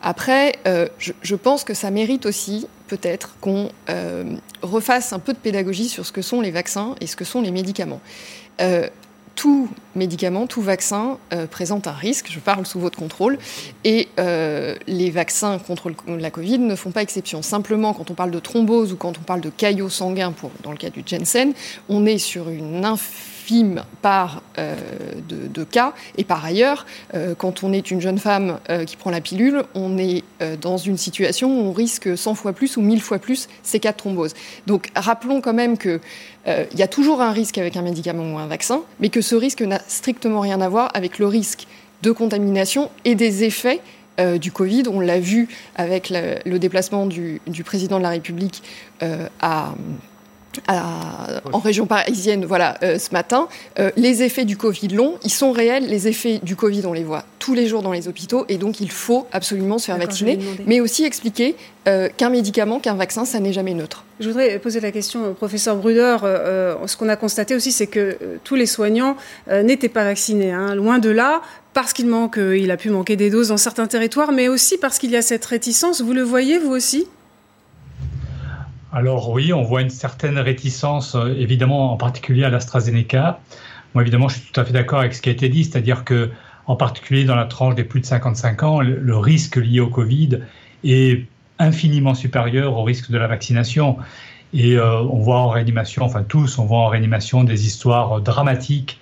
Après, 0.00 0.54
euh, 0.68 0.86
je, 0.98 1.34
pense 1.34 1.64
que 1.64 1.74
ça 1.74 1.90
mérite 1.90 2.24
aussi 2.24 2.68
peut-être 2.86 3.34
qu'on 3.40 3.70
refasse 4.62 5.12
un 5.12 5.18
peu 5.18 5.32
de 5.32 5.38
pédagogie 5.38 5.88
sur 5.88 6.06
ce 6.06 6.12
que 6.12 6.22
sont 6.22 6.40
les 6.40 6.52
vaccins 6.52 6.94
et 7.00 7.08
ce 7.08 7.16
que 7.16 7.24
sont 7.24 7.40
les 7.40 7.50
médicaments 7.50 8.00
tout 9.34 9.68
médicament, 9.94 10.46
tout 10.46 10.62
vaccin 10.62 11.18
euh, 11.32 11.46
présente 11.46 11.86
un 11.86 11.92
risque, 11.92 12.28
je 12.30 12.38
parle 12.38 12.66
sous 12.66 12.80
votre 12.80 12.98
contrôle, 12.98 13.38
et 13.84 14.08
euh, 14.18 14.76
les 14.86 15.10
vaccins 15.10 15.58
contre 15.58 15.92
la 16.06 16.30
Covid 16.30 16.58
ne 16.58 16.74
font 16.74 16.90
pas 16.90 17.02
exception. 17.02 17.42
Simplement, 17.42 17.94
quand 17.94 18.10
on 18.10 18.14
parle 18.14 18.30
de 18.30 18.40
thrombose 18.40 18.92
ou 18.92 18.96
quand 18.96 19.18
on 19.18 19.22
parle 19.22 19.40
de 19.40 19.50
caillots 19.50 19.88
sanguins, 19.88 20.34
dans 20.62 20.70
le 20.70 20.76
cas 20.76 20.90
du 20.90 21.02
Jensen, 21.04 21.52
on 21.88 22.06
est 22.06 22.18
sur 22.18 22.48
une 22.48 22.84
part 24.00 24.42
euh, 24.58 24.76
de, 25.28 25.64
cas. 25.64 25.92
Et 26.18 26.24
par 26.24 26.44
ailleurs, 26.44 26.86
quand 27.38 27.62
on 27.62 27.72
est 27.72 27.90
une 27.90 28.00
jeune 28.00 28.18
femme 28.18 28.58
qui 28.86 28.96
prend 28.96 29.10
la 29.10 29.20
pilule, 29.20 29.62
on 29.74 29.96
est 29.96 30.24
dans 30.60 30.76
une 30.76 30.96
situation 30.96 31.48
où 31.48 31.68
on 31.68 31.72
risque 31.72 32.16
100 32.16 32.34
fois 32.34 32.52
plus 32.52 32.76
ou 32.76 32.80
1000 32.80 33.00
fois 33.00 33.18
plus 33.18 33.48
ces 33.62 33.80
cas 33.80 33.92
de 33.92 33.96
thrombose. 33.96 34.34
Donc 34.66 34.90
rappelons 34.94 35.40
quand 35.40 35.54
même 35.54 35.78
que 35.78 36.00
euh, 36.46 36.64
il 36.72 36.78
y 36.78 36.82
a 36.82 36.88
toujours 36.88 37.20
un 37.20 37.32
risque 37.32 37.58
avec 37.58 37.76
un 37.76 37.82
médicament 37.82 38.34
ou 38.34 38.38
un 38.38 38.46
vaccin, 38.46 38.82
mais 39.00 39.08
que 39.08 39.20
ce 39.20 39.34
risque 39.34 39.62
n'a 39.62 39.80
strictement 39.86 40.40
rien 40.40 40.60
à 40.60 40.68
voir 40.68 40.90
avec 40.94 41.18
le 41.18 41.26
risque 41.26 41.66
de 42.02 42.10
contamination 42.10 42.90
et 43.04 43.14
des 43.14 43.44
effets 43.44 43.80
euh, 44.18 44.38
du 44.38 44.50
Covid. 44.50 44.84
On 44.90 45.00
l'a 45.00 45.20
vu 45.20 45.48
avec 45.76 46.10
le, 46.10 46.58
déplacement 46.58 47.06
du, 47.06 47.40
président 47.64 47.98
de 47.98 48.02
la 48.02 48.10
République 48.10 48.62
euh, 49.02 49.28
à, 49.40 49.74
en 50.68 51.58
région 51.58 51.86
parisienne 51.86 52.44
voilà, 52.44 52.78
ce 52.80 53.12
matin. 53.12 53.48
les 53.96 54.22
effets 54.22 54.44
du 54.44 54.56
Covid 54.56 54.88
long, 54.88 55.18
ils 55.24 55.30
sont 55.30 55.52
réels. 55.52 55.86
Les 55.86 56.08
effets 56.08 56.40
du 56.42 56.56
Covid, 56.56 56.86
on 56.86 56.92
les 56.92 57.04
voit 57.04 57.24
tous 57.38 57.54
les 57.54 57.66
jours 57.66 57.82
dans 57.82 57.92
les 57.92 58.08
hôpitaux 58.08 58.44
et 58.48 58.56
donc 58.56 58.80
il 58.80 58.90
faut 58.90 59.26
absolument 59.32 59.78
se 59.78 59.86
faire 59.86 59.98
vacciner, 59.98 60.38
mais 60.66 60.80
aussi 60.80 61.04
expliquer 61.04 61.56
qu'un 61.84 62.30
médicament, 62.30 62.80
qu'un 62.80 62.94
vaccin, 62.94 63.24
ça 63.24 63.40
n'est 63.40 63.52
jamais 63.52 63.74
neutre. 63.74 64.04
Je 64.22 64.28
voudrais 64.28 64.58
poser 64.60 64.78
la 64.78 64.92
question 64.92 65.30
au 65.30 65.34
professeur 65.34 65.76
Bruder. 65.76 66.16
Euh, 66.22 66.76
euh, 66.76 66.86
ce 66.86 66.96
qu'on 66.96 67.08
a 67.08 67.16
constaté 67.16 67.56
aussi, 67.56 67.72
c'est 67.72 67.88
que 67.88 67.98
euh, 67.98 68.36
tous 68.44 68.54
les 68.54 68.66
soignants 68.66 69.16
n'étaient 69.50 69.88
pas 69.88 70.04
vaccinés. 70.04 70.52
Hein. 70.52 70.76
Loin 70.76 71.00
de 71.00 71.10
là, 71.10 71.42
parce 71.74 71.92
qu'il 71.92 72.06
manque, 72.06 72.38
il 72.38 72.70
a 72.70 72.76
pu 72.76 72.90
manquer 72.90 73.16
des 73.16 73.30
doses 73.30 73.48
dans 73.48 73.56
certains 73.56 73.86
territoires, 73.86 74.30
mais 74.30 74.48
aussi 74.48 74.78
parce 74.78 74.98
qu'il 74.98 75.10
y 75.10 75.16
a 75.16 75.22
cette 75.22 75.44
réticence. 75.44 76.02
Vous 76.02 76.12
le 76.12 76.22
voyez, 76.22 76.58
vous 76.58 76.70
aussi? 76.70 77.08
Alors 78.92 79.30
oui, 79.30 79.52
on 79.52 79.62
voit 79.62 79.80
une 79.80 79.90
certaine 79.90 80.38
réticence, 80.38 81.16
évidemment, 81.36 81.92
en 81.92 81.96
particulier 81.96 82.44
à 82.44 82.50
l'AstraZeneca. 82.50 83.40
Moi, 83.94 84.02
évidemment, 84.02 84.28
je 84.28 84.38
suis 84.38 84.52
tout 84.52 84.60
à 84.60 84.64
fait 84.64 84.72
d'accord 84.72 85.00
avec 85.00 85.14
ce 85.14 85.22
qui 85.22 85.28
a 85.28 85.32
été 85.32 85.48
dit, 85.48 85.64
c'est-à-dire 85.64 86.04
que, 86.04 86.30
en 86.66 86.76
particulier 86.76 87.24
dans 87.24 87.34
la 87.34 87.46
tranche 87.46 87.74
des 87.74 87.84
plus 87.84 88.00
de 88.00 88.06
55 88.06 88.62
ans, 88.62 88.80
le 88.80 89.16
risque 89.16 89.56
lié 89.56 89.80
au 89.80 89.88
Covid 89.88 90.40
est 90.84 91.26
infiniment 91.58 92.14
supérieur 92.14 92.76
au 92.76 92.82
risque 92.82 93.10
de 93.10 93.18
la 93.18 93.26
vaccination. 93.26 93.98
Et 94.54 94.76
euh, 94.76 95.00
on 95.00 95.18
voit 95.18 95.38
en 95.38 95.48
réanimation, 95.48 96.04
enfin 96.04 96.22
tous, 96.22 96.58
on 96.58 96.66
voit 96.66 96.80
en 96.80 96.88
réanimation 96.88 97.44
des 97.44 97.66
histoires 97.66 98.20
dramatiques 98.20 99.00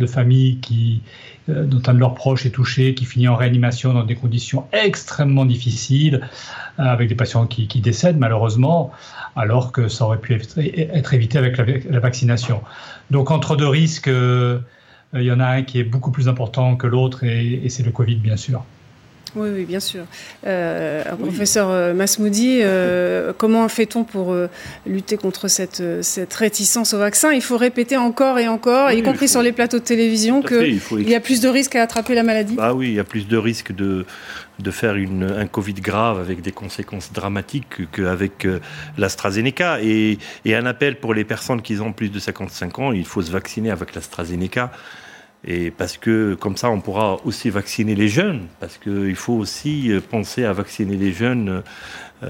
de 0.00 0.06
familles 0.06 0.58
qui, 0.58 1.02
euh, 1.48 1.64
dont 1.64 1.82
un 1.86 1.94
de 1.94 1.98
leurs 1.98 2.14
proches 2.14 2.46
est 2.46 2.50
touché, 2.50 2.94
qui 2.94 3.04
finit 3.04 3.28
en 3.28 3.36
réanimation 3.36 3.92
dans 3.92 4.04
des 4.04 4.16
conditions 4.16 4.66
extrêmement 4.72 5.44
difficiles, 5.44 6.28
euh, 6.78 6.82
avec 6.82 7.08
des 7.08 7.14
patients 7.14 7.46
qui, 7.46 7.66
décèdent 7.80 8.18
malheureusement, 8.18 8.90
alors 9.36 9.72
que 9.72 9.88
ça 9.88 10.04
aurait 10.04 10.20
pu 10.20 10.34
être, 10.34 11.14
évité 11.14 11.38
avec 11.38 11.56
la, 11.56 12.00
vaccination. 12.00 12.62
Donc 13.10 13.30
entre 13.30 13.56
deux 13.56 13.68
risques, 13.68 14.08
il 14.08 15.22
y 15.22 15.32
en 15.32 15.40
a 15.40 15.46
un 15.46 15.62
qui 15.62 15.80
est 15.80 15.84
beaucoup 15.84 16.10
plus 16.10 16.28
important 16.28 16.76
que 16.76 16.86
l'autre, 16.86 17.24
et 17.24 17.68
c'est 17.68 17.82
le 17.82 17.90
Covid 17.92 18.16
bien 18.16 18.36
sûr. 18.36 18.62
Oui, 19.36 19.48
oui, 19.54 19.64
bien 19.64 19.80
sûr. 19.80 20.04
Euh, 20.46 21.02
professeur 21.16 21.68
euh, 21.70 21.94
Masmoudi, 21.94 22.60
euh, 22.62 23.32
comment 23.36 23.68
fait-on 23.68 24.04
pour 24.04 24.34
lutter 24.86 25.16
contre 25.16 25.48
cette, 25.48 25.82
cette 26.02 26.34
réticence 26.34 26.94
au 26.94 26.98
vaccin? 26.98 27.32
Il 27.32 27.42
faut 27.42 27.56
répéter 27.56 27.96
encore 27.96 28.38
et 28.38 28.48
encore, 28.48 28.90
y 28.92 29.02
compris 29.02 29.28
sur 29.28 29.42
les 29.42 29.52
plateaux 29.52 29.78
de 29.78 29.84
télévision, 29.84 30.42
qu'il 30.42 31.08
y 31.08 31.14
a 31.14 31.20
plus 31.20 31.40
de 31.40 31.48
risques 31.48 31.76
à 31.76 31.82
attraper 31.82 32.14
la 32.14 32.22
maladie 32.22 32.54
Bah 32.54 32.72
oui, 32.74 32.88
il 32.88 32.94
y 32.94 33.00
a 33.00 33.04
plus 33.04 33.26
de 33.26 33.36
risques 33.36 33.74
de, 33.74 34.06
de 34.58 34.70
faire 34.70 34.96
une, 34.96 35.24
un 35.24 35.46
Covid 35.46 35.74
grave 35.74 36.18
avec 36.18 36.40
des 36.40 36.52
conséquences 36.52 37.12
dramatiques 37.12 37.90
qu'avec 37.92 38.46
l'AstraZeneca. 38.96 39.80
Et, 39.82 40.18
et 40.44 40.54
un 40.54 40.66
appel 40.66 40.98
pour 40.98 41.14
les 41.14 41.24
personnes 41.24 41.62
qui 41.62 41.78
ont 41.80 41.92
plus 41.92 42.08
de 42.08 42.18
55 42.18 42.78
ans, 42.78 42.92
il 42.92 43.06
faut 43.06 43.22
se 43.22 43.30
vacciner 43.30 43.70
avec 43.70 43.94
l'AstraZeneca. 43.94 44.70
Et 45.44 45.70
parce 45.70 45.96
que 45.96 46.34
comme 46.34 46.56
ça, 46.56 46.70
on 46.70 46.80
pourra 46.80 47.18
aussi 47.24 47.48
vacciner 47.48 47.94
les 47.94 48.08
jeunes, 48.08 48.46
parce 48.58 48.76
qu'il 48.76 49.14
faut 49.14 49.34
aussi 49.34 49.92
euh, 49.92 50.00
penser 50.00 50.44
à 50.44 50.52
vacciner 50.52 50.96
les 50.96 51.12
jeunes, 51.12 51.48
euh, 51.48 51.60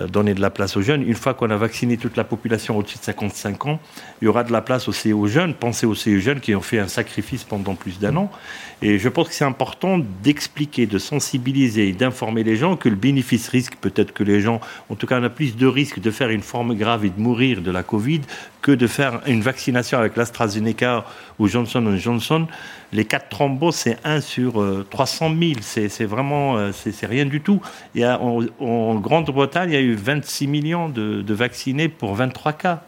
donner 0.08 0.34
de 0.34 0.40
la 0.40 0.50
place 0.50 0.76
aux 0.76 0.82
jeunes. 0.82 1.02
Une 1.02 1.14
fois 1.14 1.34
qu'on 1.34 1.50
a 1.50 1.56
vacciné 1.56 1.96
toute 1.96 2.16
la 2.16 2.24
population 2.24 2.76
au-dessus 2.76 2.98
de 2.98 3.04
55 3.04 3.66
ans, 3.66 3.80
il 4.20 4.26
y 4.26 4.28
aura 4.28 4.44
de 4.44 4.52
la 4.52 4.60
place 4.60 4.88
aussi 4.88 5.12
aux 5.12 5.26
jeunes. 5.26 5.54
Pensez 5.54 5.86
aussi 5.86 6.14
aux 6.14 6.20
jeunes 6.20 6.40
qui 6.40 6.54
ont 6.54 6.60
fait 6.60 6.78
un 6.78 6.88
sacrifice 6.88 7.44
pendant 7.44 7.74
plus 7.74 7.98
d'un 7.98 8.16
an. 8.16 8.30
Et 8.80 8.98
je 8.98 9.08
pense 9.08 9.28
que 9.28 9.34
c'est 9.34 9.44
important 9.44 9.98
d'expliquer, 10.22 10.86
de 10.86 10.98
sensibiliser 10.98 11.88
et 11.88 11.92
d'informer 11.92 12.44
les 12.44 12.54
gens 12.54 12.76
que 12.76 12.88
le 12.88 12.94
bénéfice-risque, 12.94 13.74
peut-être 13.80 14.12
que 14.12 14.22
les 14.22 14.40
gens, 14.40 14.60
en 14.88 14.94
tout 14.94 15.06
cas, 15.06 15.18
on 15.20 15.24
a 15.24 15.30
plus 15.30 15.56
de 15.56 15.66
risques 15.66 16.00
de 16.00 16.10
faire 16.12 16.30
une 16.30 16.42
forme 16.42 16.74
grave 16.76 17.04
et 17.04 17.10
de 17.10 17.20
mourir 17.20 17.60
de 17.60 17.70
la 17.72 17.82
Covid 17.82 18.20
que 18.62 18.70
de 18.70 18.86
faire 18.86 19.20
une 19.26 19.40
vaccination 19.40 19.98
avec 19.98 20.16
l'AstraZeneca 20.16 21.04
ou 21.38 21.48
Johnson 21.48 21.96
Johnson. 21.96 22.46
Les 22.92 23.04
quatre 23.04 23.28
thromboses, 23.28 23.76
c'est 23.76 23.98
1 24.04 24.20
sur 24.20 24.64
300 24.90 25.34
000. 25.38 25.52
C'est 25.60 26.04
vraiment, 26.04 26.56
euh, 26.56 26.70
c'est 26.72 27.06
rien 27.06 27.26
du 27.26 27.40
tout. 27.40 27.60
Y 27.94 28.04
a, 28.04 28.20
en, 28.20 28.94
Grande-Bretagne, 28.96 29.72
y 29.78 29.84
a 29.84 29.92
eu 29.92 29.94
26 29.94 30.46
millions 30.46 30.88
de, 30.88 31.22
de 31.22 31.34
vaccinés 31.34 31.88
pour 31.88 32.14
23 32.14 32.52
cas. 32.52 32.82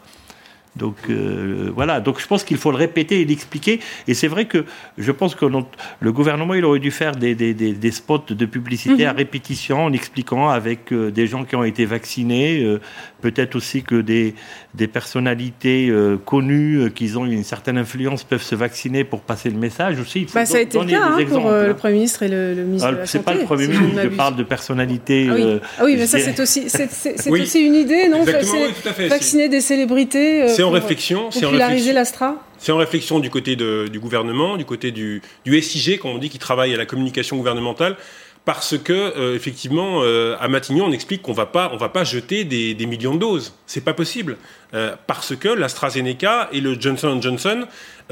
Donc 0.76 0.96
euh, 1.09 1.70
voilà, 1.74 2.00
donc 2.00 2.20
je 2.20 2.26
pense 2.26 2.44
qu'il 2.44 2.56
faut 2.56 2.70
le 2.70 2.76
répéter 2.76 3.20
et 3.20 3.24
l'expliquer. 3.24 3.80
Et 4.06 4.14
c'est 4.14 4.28
vrai 4.28 4.44
que 4.44 4.64
je 4.98 5.11
pense 5.11 5.35
que 5.35 5.44
le 5.44 6.12
gouvernement, 6.12 6.54
il 6.54 6.64
aurait 6.64 6.78
dû 6.78 6.92
faire 6.92 7.16
des, 7.16 7.35
des, 7.35 7.54
des, 7.54 7.90
spots 7.90 8.24
de 8.30 8.46
publicité 8.46 9.04
à 9.04 9.12
mhm. 9.12 9.18
répétition 9.18 9.85
en 9.87 9.92
expliquant 9.92 10.48
avec 10.48 10.92
euh, 10.92 11.11
des 11.11 11.26
gens 11.26 11.44
qui 11.44 11.56
ont 11.56 11.64
été 11.64 11.87
vaccinés, 11.87 12.62
euh, 12.62 12.80
peut-être 13.20 13.56
aussi 13.56 13.83
que 13.83 14.00
des, 14.00 14.35
des 14.74 14.87
personnalités 14.87 15.92
connues 16.24 16.90
qui 16.94 17.11
ont 17.16 17.26
une 17.26 17.44
certaine 17.44 17.76
influence 17.76 18.22
peuvent 18.22 18.42
se 18.42 18.54
vacciner 18.54 19.02
pour 19.04 19.20
passer 19.20 19.50
le 19.50 19.59
message 19.59 19.98
aussi. 19.98 20.26
Bah, 20.33 20.46
ça 20.46 20.59
a 20.59 20.61
été 20.61 20.78
le 20.78 20.87
cas 20.87 21.02
hein, 21.02 21.24
pour 21.28 21.50
le 21.50 21.74
Premier 21.74 21.94
ministre 21.94 22.22
et 22.22 22.28
le, 22.28 22.54
ministre 22.54 22.88
ah, 22.88 22.92
de 22.92 22.96
la 22.98 23.06
C'est 23.06 23.22
pas 23.22 23.35
le 23.35 23.40
Premier 23.40 23.66
ministre, 23.66 24.02
je 24.04 24.09
parle 24.09 24.37
de 24.37 24.42
personnalités. 24.44 25.28
Ah 25.28 25.35
oui, 25.35 25.61
ah 25.78 25.85
oui 25.85 25.96
mais 25.98 26.06
ça 26.06 26.18
c'est 26.20 26.38
aussi, 26.38 26.68
c'est 26.68 27.30
aussi 27.30 27.61
une 27.61 27.74
idée, 27.74 28.09
non? 28.09 28.24
Vacciner 28.24 29.48
des 29.48 29.61
célébrités 29.61 30.59
c'est 30.60 30.66
en 30.66 30.70
réflexion. 30.70 31.30
C'est 31.30 31.46
en 31.46 31.52
l'Astra 31.52 32.36
c'est 32.58 32.72
en 32.72 32.76
réflexion 32.76 33.20
du 33.20 33.30
côté 33.30 33.56
du 33.56 33.98
gouvernement, 33.98 34.56
du 34.56 34.66
côté 34.66 34.92
du, 34.92 35.22
SIG, 35.46 35.98
comme 35.98 36.10
on 36.10 36.18
dit, 36.18 36.28
qui 36.28 36.38
travaille 36.38 36.74
à 36.74 36.76
la 36.76 36.84
communication 36.84 37.36
gouvernementale, 37.36 37.96
parce 38.44 38.76
que 38.76 38.92
euh, 38.92 39.34
effectivement, 39.34 40.00
euh, 40.02 40.36
à 40.40 40.48
Matignon, 40.48 40.86
on 40.86 40.92
explique 40.92 41.22
qu'on 41.22 41.32
va 41.32 41.46
pas, 41.46 41.70
on 41.72 41.76
va 41.76 41.88
pas 41.88 42.04
jeter 42.04 42.44
des, 42.44 42.86
millions 42.86 43.14
de 43.14 43.20
doses. 43.20 43.54
C'est 43.66 43.84
pas 43.84 43.94
possible, 43.94 44.36
euh, 44.74 44.94
parce 45.06 45.34
que 45.36 45.48
l'AstraZeneca 45.48 46.50
et 46.52 46.60
le 46.60 46.78
Johnson 46.78 47.18
Johnson 47.20 47.66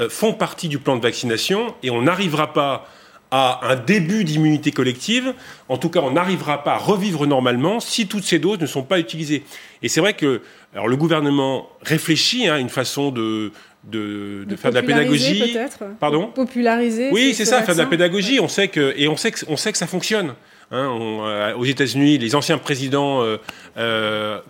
font 0.09 0.33
partie 0.33 0.67
du 0.67 0.79
plan 0.79 0.95
de 0.95 1.01
vaccination, 1.01 1.75
et 1.83 1.91
on 1.91 2.01
n'arrivera 2.01 2.53
pas 2.53 2.87
à 3.31 3.59
un 3.69 3.75
début 3.75 4.23
d'immunité 4.23 4.71
collective. 4.71 5.33
En 5.67 5.77
tout 5.77 5.89
cas, 5.89 5.99
on 5.99 6.11
n'arrivera 6.11 6.63
pas 6.63 6.73
à 6.73 6.77
revivre 6.77 7.27
normalement 7.27 7.79
si 7.79 8.07
toutes 8.07 8.23
ces 8.23 8.39
doses 8.39 8.59
ne 8.59 8.65
sont 8.65 8.83
pas 8.83 8.99
utilisées. 8.99 9.43
Et 9.83 9.89
c'est 9.89 10.01
vrai 10.01 10.13
que 10.13 10.41
alors, 10.73 10.87
le 10.87 10.97
gouvernement 10.97 11.69
réfléchit 11.81 12.47
à 12.47 12.59
une 12.59 12.69
façon 12.69 13.09
de, 13.09 13.51
de, 13.85 14.45
faire 14.55 14.69
de 14.69 14.75
la 14.75 14.83
pédagogie. 14.83 15.57
Pardon? 15.99 16.27
Populariser. 16.27 17.09
Oui, 17.11 17.33
c'est 17.33 17.45
ça, 17.45 17.63
faire 17.63 17.75
de 17.75 17.79
la 17.79 17.87
pédagogie. 17.87 18.39
On 18.39 18.47
sait 18.47 18.67
que, 18.67 18.93
et 18.95 19.07
on 19.07 19.17
sait, 19.17 19.31
que, 19.31 19.39
on 19.47 19.57
sait 19.57 19.71
que 19.71 19.77
ça 19.77 19.87
fonctionne. 19.87 20.35
Hein, 20.71 20.87
euh, 21.01 21.55
aux 21.55 21.65
États-Unis, 21.65 22.19
les 22.19 22.35
anciens 22.35 22.59
présidents, 22.59 23.25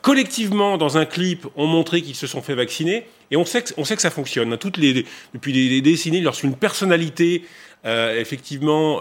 collectivement, 0.01 0.77
dans 0.77 0.97
un 0.97 1.05
clip, 1.05 1.47
ont 1.55 1.67
montré 1.67 2.01
qu'ils 2.01 2.15
se 2.15 2.27
sont 2.27 2.41
fait 2.41 2.55
vacciner. 2.55 3.05
Et 3.31 3.37
on 3.37 3.45
sait 3.45 3.61
que, 3.61 3.69
on 3.77 3.85
sait 3.85 3.95
que 3.95 4.01
ça 4.01 4.09
fonctionne. 4.09 4.57
Toutes 4.57 4.77
les, 4.77 5.05
depuis 5.33 5.53
des, 5.53 5.81
décennies, 5.81 6.21
lorsqu'une 6.21 6.55
personnalité 6.55 7.45
effectivement, 7.85 8.99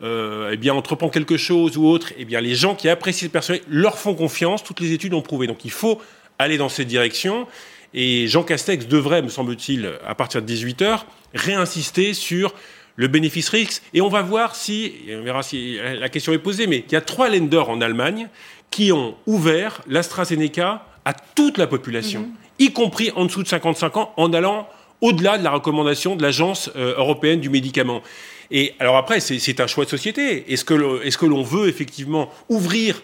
eh 0.00 0.56
bien, 0.56 0.72
entreprend 0.72 1.08
quelque 1.08 1.36
chose 1.36 1.76
ou 1.76 1.86
autre, 1.88 2.12
eh 2.16 2.24
bien, 2.24 2.40
les 2.40 2.54
gens 2.54 2.76
qui 2.76 2.88
apprécient 2.88 3.22
cette 3.22 3.32
personnalité 3.32 3.66
leur 3.68 3.98
font 3.98 4.14
confiance. 4.14 4.62
Toutes 4.62 4.78
les 4.78 4.92
études 4.92 5.14
ont 5.14 5.22
prouvé. 5.22 5.48
Donc, 5.48 5.64
il 5.64 5.72
faut 5.72 6.00
aller 6.38 6.58
dans 6.58 6.68
cette 6.68 6.88
direction. 6.88 7.46
Et 7.92 8.26
Jean 8.26 8.42
Castex 8.42 8.86
devrait, 8.86 9.22
me 9.22 9.28
semble-t-il, 9.28 9.92
à 10.06 10.14
partir 10.14 10.42
de 10.42 10.52
18h, 10.52 11.00
réinsister 11.34 12.14
sur 12.14 12.54
le 12.96 13.08
bénéfice 13.08 13.48
risque. 13.48 13.82
Et 13.92 14.00
on 14.00 14.08
va 14.08 14.22
voir 14.22 14.54
si, 14.54 14.92
on 15.10 15.22
verra 15.22 15.42
si 15.42 15.76
la 15.76 16.08
question 16.08 16.32
est 16.32 16.38
posée, 16.38 16.66
mais 16.66 16.84
il 16.86 16.92
y 16.92 16.96
a 16.96 17.00
trois 17.00 17.28
lenders 17.28 17.68
en 17.70 17.80
Allemagne 17.80 18.28
qui 18.70 18.92
ont 18.92 19.14
ouvert 19.26 19.82
l'AstraZeneca 19.86 20.84
à 21.04 21.12
toute 21.12 21.58
la 21.58 21.66
population, 21.66 22.20
mhm. 22.22 22.32
y 22.58 22.72
compris 22.72 23.12
en 23.14 23.26
dessous 23.26 23.42
de 23.42 23.48
55 23.48 23.96
ans, 23.96 24.12
en 24.16 24.32
allant 24.32 24.68
au-delà 25.00 25.38
de 25.38 25.44
la 25.44 25.50
recommandation 25.50 26.16
de 26.16 26.22
l'Agence 26.22 26.70
euh, 26.76 26.94
européenne 26.96 27.40
du 27.40 27.50
médicament. 27.50 28.02
Et 28.50 28.74
alors 28.78 28.96
après, 28.96 29.20
c'est 29.20 29.60
un 29.60 29.66
choix 29.66 29.84
de 29.84 29.90
société. 29.90 30.52
Est-ce 30.52 30.64
que 30.64 31.26
l'on 31.26 31.42
veut 31.42 31.68
effectivement 31.68 32.30
ouvrir 32.48 33.02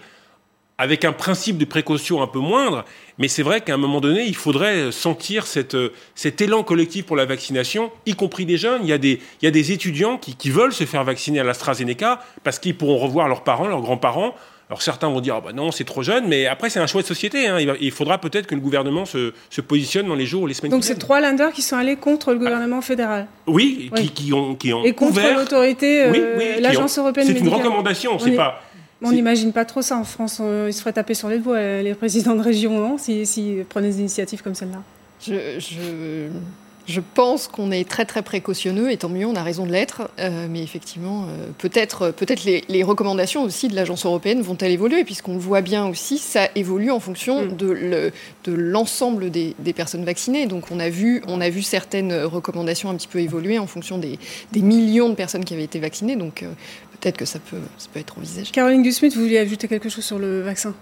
avec 0.81 1.05
un 1.05 1.13
principe 1.13 1.59
de 1.59 1.67
précaution 1.67 2.23
un 2.23 2.27
peu 2.27 2.39
moindre, 2.39 2.87
mais 3.19 3.29
c'est 3.29 3.43
vrai 3.43 3.61
qu'à 3.61 3.75
un 3.75 3.77
moment 3.77 4.01
donné, 4.01 4.25
il 4.25 4.35
faudrait 4.35 4.91
sentir 4.93 5.47
cette, 5.47 5.77
cet 6.15 6.41
élan 6.41 6.63
collectif 6.63 7.05
pour 7.05 7.17
la 7.17 7.27
vaccination, 7.27 7.93
y 8.07 8.15
compris 8.15 8.47
des 8.47 8.57
jeunes. 8.57 8.81
Il 8.85 8.89
y 8.89 8.95
a 8.95 8.97
des, 8.97 9.21
il 9.43 9.45
y 9.45 9.47
a 9.47 9.51
des 9.51 9.73
étudiants 9.73 10.17
qui, 10.17 10.37
qui 10.37 10.49
veulent 10.49 10.73
se 10.73 10.85
faire 10.85 11.05
vacciner 11.05 11.39
à 11.39 11.45
l'AstraZeneca 11.45 12.21
parce 12.45 12.59
qu'ils 12.59 12.79
pourront 12.79 12.97
revoir 12.97 13.29
leurs 13.29 13.45
parents, 13.45 13.69
leurs 13.69 13.83
grands-parents. 13.83 14.35
Alors 14.71 14.81
certains 14.81 15.11
vont 15.11 15.21
dire 15.21 15.35
ah 15.35 15.41
bah 15.41 15.53
non 15.53 15.73
c'est 15.73 15.83
trop 15.83 16.05
jeune, 16.05 16.29
mais 16.29 16.47
après 16.47 16.71
c'est 16.71 16.79
un 16.79 16.87
choix 16.87 17.03
de 17.03 17.07
société. 17.07 17.49
Hein. 17.49 17.59
Il, 17.81 17.91
faudra 17.91 18.19
peut-être 18.19 18.47
que 18.47 18.55
le 18.55 18.61
gouvernement 18.61 19.05
se, 19.05 19.35
se, 19.51 19.61
positionne 19.61 20.07
dans 20.07 20.15
les 20.15 20.27
jours 20.27 20.43
ou 20.43 20.47
les 20.47 20.55
semaines. 20.55 20.71
Donc 20.71 20.85
c'est 20.85 20.95
trois 20.95 21.21
lenders 21.21 21.53
qui 21.53 21.61
sont 21.61 21.77
allés 21.77 21.97
contre 21.97 22.31
le 22.33 22.39
gouvernement 22.39 22.81
fédéral. 22.81 23.27
Oui, 23.49 23.91
Qui, 23.97 24.11
qui, 24.11 24.33
ont 24.33 24.55
qui 24.55 24.73
ont 24.73 24.85
et 24.85 24.93
contre 24.93 25.21
l'autorité, 25.35 26.05
euh, 26.05 26.61
l'agence 26.61 26.97
européenne. 26.99 27.27
C'est 27.27 27.41
une 27.41 27.49
recommandation, 27.49 28.19
c'est 28.21 28.31
pas 28.31 28.63
on 29.03 29.13
n'imagine 29.13 29.53
pas 29.53 29.65
trop 29.65 29.83
ça 29.83 29.97
en 29.97 30.05
France. 30.05 30.41
Ils 30.41 30.73
se 30.73 30.81
feraient 30.81 30.93
taper 30.93 31.15
sur 31.15 31.29
les 31.29 31.39
doigts, 31.39 31.57
euh, 31.57 31.83
les 31.83 31.95
présidents 31.95 32.35
de 32.35 32.43
région, 32.43 32.79
non 32.79 32.99
S'ils 32.99 33.27
si, 33.27 33.59
prenaient 33.69 33.91
des 33.91 34.01
initiatives 34.01 34.43
comme 34.43 34.55
celle-là. 34.55 34.83
je, 35.27 36.29
je 36.91 37.01
pense 37.01 37.47
qu'on 37.47 37.71
est 37.71 37.89
très 37.89 38.05
très 38.05 38.23
précautionneux 38.23 38.91
et 38.91 38.97
tant 38.97 39.09
mieux, 39.09 39.27
on 39.27 39.37
a 39.37 39.43
raison 39.43 39.65
de 39.65 39.71
l'être. 39.71 40.11
Euh, 40.19 40.47
mais 40.51 40.63
effectivement, 40.63 41.27
euh, 41.29 41.51
peut-être 41.57 42.11
les, 42.45 42.83
recommandations 42.83 43.43
aussi 43.43 43.69
de 43.69 43.77
l'agence 43.77 44.05
européenne 44.05 44.41
vont-elles 44.41 44.73
évoluer, 44.73 45.05
puisqu'on 45.05 45.39
voit 45.39 45.61
bien 45.61 45.87
aussi, 45.87 46.19
ça 46.19 46.49
évolue 46.57 46.91
en 46.91 46.99
fonction 46.99 47.45
mm. 47.45 47.57
de, 47.57 48.13
de 48.45 48.53
l'ensemble 48.53 49.31
des, 49.31 49.55
personnes 49.75 50.05
vaccinées. 50.05 50.47
Donc 50.47 50.71
on 50.73 50.81
a, 50.81 50.89
vu, 50.89 51.23
on 51.29 51.41
a 51.41 51.49
vu 51.49 51.63
certaines 51.63 52.13
recommandations 52.25 52.91
un 52.91 52.97
petit 52.97 53.09
peu 53.09 53.21
évoluer 53.21 53.59
en 53.59 53.67
fonction 53.67 53.99
des, 53.99 54.19
millions 54.57 55.09
de 55.09 55.15
personnes 55.15 55.45
qui 55.45 55.55
avaient 55.55 55.65
été 55.65 55.79
vaccinées. 55.79 56.17
Donc 56.17 56.43
euh, 56.43 56.49
peut-être 57.01 57.17
que 57.17 57.25
ça 57.25 57.39
peut, 57.39 57.61
ça 57.79 57.89
peut 57.93 58.01
être 58.01 58.19
envisagé. 58.19 58.51
Caroline 58.53 58.83
Gusmith, 58.83 59.15
vous 59.15 59.23
vouliez 59.23 59.39
ajouter 59.39 59.69
quelque 59.69 59.89
chose 59.89 60.05
sur 60.05 60.19
le 60.19 60.43
vaccin? 60.43 60.75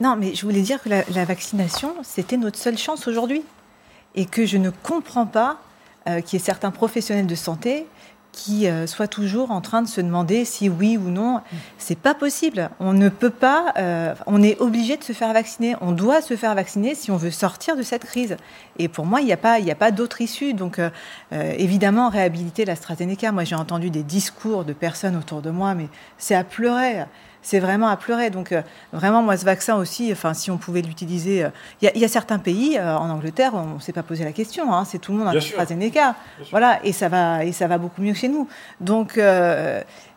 Non, 0.00 0.16
mais 0.16 0.34
je 0.34 0.42
voulais 0.42 0.60
dire 0.60 0.82
que 0.82 0.88
la 0.88 1.24
vaccination, 1.24 1.94
c'était 2.02 2.36
notre 2.36 2.58
seule 2.58 2.76
chance 2.76 3.08
aujourd'hui 3.08 3.42
et 4.14 4.26
que 4.26 4.46
je 4.46 4.56
ne 4.56 4.70
comprends 4.70 5.26
pas 5.26 5.58
euh, 6.06 6.20
qu'il 6.20 6.38
y 6.38 6.42
ait 6.42 6.44
certains 6.44 6.70
professionnels 6.70 7.26
de 7.26 7.34
santé 7.34 7.86
qui 8.34 8.66
euh, 8.66 8.86
soient 8.86 9.08
toujours 9.08 9.50
en 9.52 9.60
train 9.60 9.80
de 9.80 9.88
se 9.88 10.00
demander 10.00 10.44
si 10.44 10.68
oui 10.68 10.96
ou 10.96 11.08
non. 11.08 11.40
C'est 11.78 11.98
pas 11.98 12.14
possible. 12.14 12.68
On 12.80 12.92
ne 12.92 13.08
peut 13.08 13.30
pas. 13.30 13.72
Euh, 13.78 14.14
on 14.26 14.42
est 14.42 14.60
obligé 14.60 14.96
de 14.96 15.04
se 15.04 15.12
faire 15.12 15.32
vacciner. 15.32 15.76
On 15.80 15.92
doit 15.92 16.20
se 16.20 16.36
faire 16.36 16.54
vacciner 16.54 16.94
si 16.94 17.10
on 17.10 17.16
veut 17.16 17.30
sortir 17.30 17.76
de 17.76 17.82
cette 17.82 18.04
crise. 18.04 18.36
Et 18.78 18.88
pour 18.88 19.06
moi, 19.06 19.20
il 19.20 19.26
n'y 19.26 19.32
a 19.32 19.36
pas, 19.36 19.60
il 19.60 19.70
a 19.70 19.76
pas 19.76 19.92
d'autre 19.92 20.20
issue. 20.20 20.52
Donc, 20.52 20.80
évidemment, 21.32 22.08
réhabiliter 22.08 22.64
l'AstraZeneca. 22.64 23.30
Moi, 23.30 23.44
j'ai 23.44 23.54
entendu 23.54 23.90
des 23.90 24.02
discours 24.02 24.64
de 24.64 24.72
personnes 24.72 25.16
autour 25.16 25.40
de 25.42 25.50
moi, 25.50 25.74
mais 25.74 25.86
c'est 26.18 26.34
à 26.34 26.42
pleurer 26.42 27.04
c'est 27.44 27.60
vraiment 27.60 27.86
à 27.88 27.96
pleurer. 27.96 28.30
Donc 28.30 28.50
euh, 28.50 28.62
vraiment, 28.92 29.22
moi, 29.22 29.36
ce 29.36 29.44
vaccin 29.44 29.76
aussi, 29.76 30.10
enfin, 30.10 30.34
si 30.34 30.50
on 30.50 30.56
pouvait 30.56 30.82
l'utiliser, 30.82 31.44
euh, 31.44 31.50
il 31.80 32.00
y, 32.00 32.04
a 32.04 32.08
certains 32.08 32.38
pays, 32.38 32.76
euh, 32.78 32.96
en 32.96 33.10
Angleterre, 33.10 33.52
on 33.54 33.76
ne 33.76 33.80
s'est 33.80 33.92
pas 33.92 34.02
posé 34.02 34.24
la 34.24 34.32
question. 34.32 34.74
Hein, 34.74 34.84
c'est 34.84 34.98
tout 34.98 35.12
le 35.12 35.18
monde 35.18 35.28
un 35.28 35.36
AstraZeneca. 35.36 36.16
Voilà, 36.50 36.80
et 36.84 36.92
ça 36.92 37.08
va, 37.08 37.44
et 37.44 37.52
ça 37.52 37.68
va 37.68 37.78
beaucoup 37.78 38.02
mieux 38.02 38.14
chez 38.14 38.28
nous. 38.28 38.48
Donc 38.80 39.20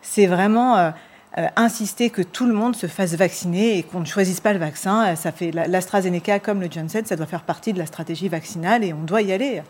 c'est 0.01 0.25
vraiment 0.25 0.93
insister 1.55 2.09
que 2.09 2.21
tout 2.21 2.47
le 2.47 2.53
monde 2.53 2.75
se 2.75 2.87
fasse 2.87 3.13
vacciner 3.13 3.77
et 3.77 3.83
qu'on 3.83 3.99
ne 3.99 4.05
choisisse 4.05 4.39
pas 4.39 4.53
le 4.53 4.59
vaccin. 4.59 5.15
Ça 5.15 5.31
fait 5.31 5.51
l'AstraZeneca 5.51 6.39
comme 6.39 6.61
le 6.61 6.69
Johnson, 6.71 7.01
ça 7.05 7.15
doit 7.15 7.25
faire 7.25 7.43
partie 7.43 7.73
de 7.73 7.79
la 7.79 7.85
stratégie 7.85 8.29
vaccinale 8.29 8.83
et 8.83 8.93
on 8.93 9.03
doit 9.03 9.21
y 9.21 9.33
aller. 9.33 9.61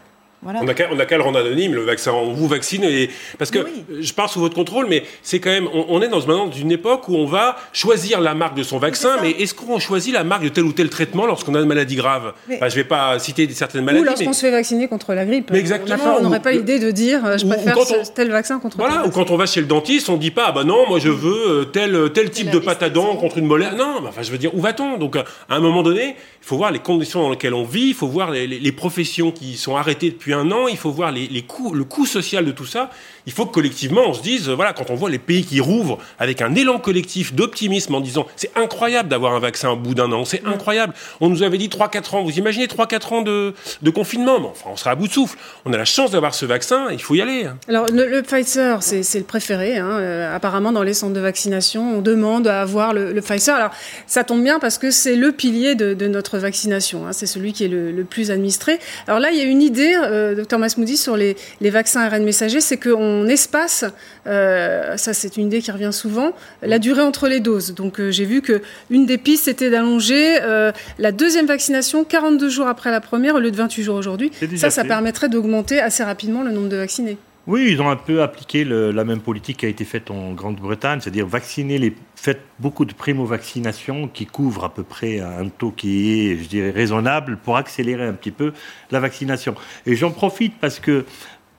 On 0.45 0.63
n'a 0.63 0.73
qu'à 1.05 1.17
le 1.17 1.23
rendre 1.23 1.39
anonyme, 1.39 1.73
le 1.73 1.81
vaccin. 1.81 2.11
On 2.11 2.31
vous 2.31 2.47
vaccine. 2.47 2.83
Et... 2.83 3.09
Parce 3.39 3.49
que 3.49 3.59
je 3.99 4.13
pars 4.13 4.29
sous 4.29 4.39
votre 4.39 4.55
contrôle, 4.55 4.85
mais 4.87 5.03
c'est 5.23 5.39
quand 5.39 5.49
même. 5.49 5.67
On, 5.73 6.01
est 6.01 6.09
dans 6.09 6.19
maintenant 6.19 6.49
une 6.51 6.71
époque 6.71 7.09
où 7.09 7.15
on 7.15 7.25
va 7.25 7.57
choisir 7.73 8.21
la 8.21 8.35
marque 8.35 8.55
de 8.55 8.63
son 8.63 8.77
vaccin, 8.77 9.17
mais 9.21 9.31
est-ce 9.31 9.55
qu'on 9.55 9.79
choisit 9.79 10.13
la 10.13 10.23
marque 10.23 10.43
de 10.43 10.49
tel 10.49 10.63
ou 10.63 10.73
tel 10.73 10.89
traitement 10.89 11.25
lorsqu'on 11.25 11.55
a 11.55 11.59
une 11.59 11.67
maladie 11.67 11.95
grave 11.95 12.33
Je 12.49 12.53
ne 12.53 12.69
vais 12.69 12.83
pas 12.83 13.17
citer 13.17 13.49
certaines 13.49 13.83
maladies. 13.83 14.03
Ou 14.03 14.07
lorsqu'on 14.07 14.33
se 14.33 14.41
fait 14.41 14.51
vacciner 14.51 14.87
contre 14.87 15.13
la 15.13 15.25
grippe. 15.25 15.51
exactement. 15.53 16.17
On 16.19 16.23
n'aurait 16.23 16.39
pas 16.39 16.51
l'idée 16.51 16.79
de 16.79 16.91
dire 16.91 17.25
euh, 17.25 17.37
je 17.37 17.45
préfère 17.45 17.75
tel 18.13 18.29
vaccin 18.29 18.59
contre 18.59 18.77
Voilà, 18.77 19.05
ou 19.05 19.09
quand 19.09 19.31
on 19.31 19.37
va 19.37 19.47
chez 19.47 19.61
le 19.61 19.67
dentiste, 19.67 20.09
on 20.09 20.13
ne 20.13 20.19
dit 20.19 20.31
pas 20.31 20.45
ah 20.49 20.51
bah 20.51 20.63
non, 20.63 20.87
moi 20.87 20.99
je 20.99 21.09
veux 21.09 21.61
euh, 21.61 21.65
tel, 21.65 22.11
tel 22.13 22.29
type 22.29 22.51
de 22.51 22.59
pâte 22.59 22.83
à 22.83 22.89
dents 22.89 23.15
contre 23.15 23.39
une 23.39 23.45
molaire. 23.45 23.75
Non, 23.75 24.01
enfin 24.07 24.21
je 24.21 24.31
veux 24.31 24.37
dire, 24.37 24.53
où 24.53 24.61
va-t-on? 24.61 24.97
Donc 24.97 25.15
à 25.15 25.25
un 25.49 25.59
moment 25.59 25.81
donné, 25.81 26.15
il 26.41 26.45
faut 26.45 26.57
voir 26.57 26.71
les 26.71 26.79
conditions 26.79 27.21
dans 27.21 27.31
lesquelles 27.31 27.55
on 27.55 27.63
vit, 27.63 27.89
il 27.89 27.93
faut 27.95 28.07
voir 28.07 28.31
les, 28.31 28.45
les 28.45 28.71
professions 28.71 29.31
qui 29.31 29.57
sont 29.57 29.75
arrêtées 29.75 30.11
depuis 30.11 30.26
un 30.33 30.51
an, 30.51 30.67
il 30.67 30.77
faut 30.77 30.91
voir 30.91 31.11
les, 31.11 31.41
coûts, 31.43 31.73
le 31.73 31.83
coût 31.83 32.05
social 32.05 32.45
de 32.45 32.51
tout 32.51 32.65
ça, 32.65 32.89
il 33.27 33.33
faut 33.33 33.45
que 33.45 33.53
collectivement 33.53 34.03
on 34.07 34.13
se 34.13 34.21
dise, 34.21 34.47
voilà, 34.47 34.71
quand 34.71 34.89
on 34.89 34.95
voit 34.95 35.09
les 35.09 35.19
pays 35.19 35.45
qui 35.45 35.59
rouvrent 35.59 35.99
avec 36.17 36.41
un 36.41 36.55
élan 36.55 36.79
collectif 36.79 37.33
d'optimisme 37.33 37.93
en 37.93 37.99
disant 37.99 38.25
c'est 38.37 38.51
incroyable 38.55 39.09
d'avoir 39.09 39.33
un 39.33 39.39
vaccin 39.39 39.69
au 39.69 39.75
bout 39.75 39.93
d'un 39.93 40.11
an, 40.13 40.23
c'est 40.23 40.45
incroyable. 40.45 40.93
On 41.19 41.29
nous 41.29 41.43
avait 41.43 41.57
dit 41.57 41.67
3-4 41.67 42.15
ans, 42.15 42.23
vous 42.23 42.39
imaginez 42.39 42.67
3-4 42.67 43.13
ans 43.13 43.21
de, 43.21 43.53
confinement, 43.93 44.37
enfin 44.49 44.69
on 44.71 44.77
sera 44.77 44.91
à 44.91 44.95
bout 44.95 45.07
de 45.07 45.13
souffle. 45.13 45.37
On 45.65 45.73
a 45.73 45.77
la 45.77 45.85
chance 45.85 46.11
d'avoir 46.11 46.33
ce 46.33 46.45
vaccin, 46.45 46.87
il 46.91 47.01
faut 47.01 47.15
y 47.15 47.21
aller. 47.21 47.45
Hein. 47.45 47.57
Alors 47.67 47.87
le, 47.91 48.21
Pfizer, 48.21 48.81
c'est 48.81 49.19
le 49.19 49.25
préféré. 49.25 49.77
Hein. 49.77 49.99
Euh, 49.99 50.33
apparemment 50.33 50.71
dans 50.71 50.83
les 50.83 50.93
centres 50.93 51.13
de 51.13 51.19
vaccination, 51.19 51.97
on 51.97 52.01
demande 52.01 52.47
à 52.47 52.61
avoir 52.61 52.93
le, 52.93 53.19
Pfizer. 53.21 53.55
Alors 53.55 53.71
ça 54.05 54.23
tombe 54.23 54.41
bien 54.41 54.59
parce 54.59 54.77
que 54.77 54.89
c'est 54.89 55.17
le 55.17 55.33
pilier 55.33 55.75
de, 55.75 56.07
notre 56.07 56.37
vaccination, 56.37 57.05
hein. 57.05 57.11
c'est 57.11 57.25
celui 57.25 57.51
qui 57.51 57.65
est 57.65 57.67
le, 57.67 58.05
plus 58.09 58.31
administré. 58.31 58.79
Alors 59.05 59.19
là, 59.19 59.31
il 59.31 59.37
y 59.37 59.41
a 59.41 59.43
une 59.43 59.61
idée, 59.61 59.95
euh, 60.01 60.33
docteur 60.33 60.59
Masmoudi, 60.59 60.95
sur 60.95 61.17
les, 61.17 61.35
les 61.59 61.69
vaccins 61.69 61.99
ARN 62.01 62.23
messagers, 62.23 62.61
c'est 62.61 62.77
qu'on 62.77 63.16
espace, 63.25 63.85
euh, 64.27 64.97
ça 64.97 65.13
c'est 65.13 65.37
une 65.37 65.47
idée 65.47 65.61
qui 65.61 65.71
revient 65.71 65.93
souvent, 65.93 66.33
la 66.61 66.77
durée 66.77 67.01
entre 67.01 67.27
les 67.27 67.39
doses. 67.39 67.73
Donc 67.73 67.99
euh, 67.99 68.11
j'ai 68.11 68.25
vu 68.25 68.41
que 68.41 68.61
une 68.89 69.05
des 69.05 69.17
pistes 69.17 69.45
c'était 69.45 69.69
d'allonger 69.69 70.39
euh, 70.41 70.71
la 70.99 71.11
deuxième 71.11 71.47
vaccination 71.47 72.03
42 72.03 72.49
jours 72.49 72.67
après 72.67 72.91
la 72.91 73.01
première 73.01 73.35
au 73.35 73.39
lieu 73.39 73.51
de 73.51 73.55
28 73.55 73.83
jours 73.83 73.95
aujourd'hui. 73.95 74.31
Ça, 74.55 74.69
ça 74.69 74.83
permettrait 74.83 75.29
d'augmenter 75.29 75.79
assez 75.79 76.03
rapidement 76.03 76.43
le 76.43 76.51
nombre 76.51 76.69
de 76.69 76.77
vaccinés. 76.77 77.17
Oui, 77.47 77.69
ils 77.71 77.81
ont 77.81 77.89
un 77.89 77.95
peu 77.95 78.21
appliqué 78.21 78.65
la 78.65 79.05
même 79.05 79.21
politique 79.21 79.57
qui 79.57 79.65
a 79.65 79.69
été 79.69 79.85
faite 79.85 80.11
en 80.11 80.33
Grande-Bretagne, 80.33 80.99
c'est-à-dire 80.99 81.25
vacciner 81.25 81.77
les, 81.77 81.95
faites 82.13 82.41
beaucoup 82.59 82.83
de 82.83 82.93
primo-vaccinations 82.93 84.09
qui 84.09 84.25
couvrent 84.25 84.65
à 84.65 84.73
peu 84.73 84.83
près 84.83 85.21
un 85.21 85.47
taux 85.47 85.71
qui 85.71 86.31
est, 86.31 86.43
je 86.43 86.49
dirais, 86.49 86.71
raisonnable 86.71 87.37
pour 87.37 87.55
accélérer 87.55 88.03
un 88.03 88.11
petit 88.11 88.31
peu 88.31 88.51
la 88.91 88.99
vaccination. 88.99 89.55
Et 89.85 89.95
j'en 89.95 90.11
profite 90.11 90.55
parce 90.59 90.81
que 90.81 91.05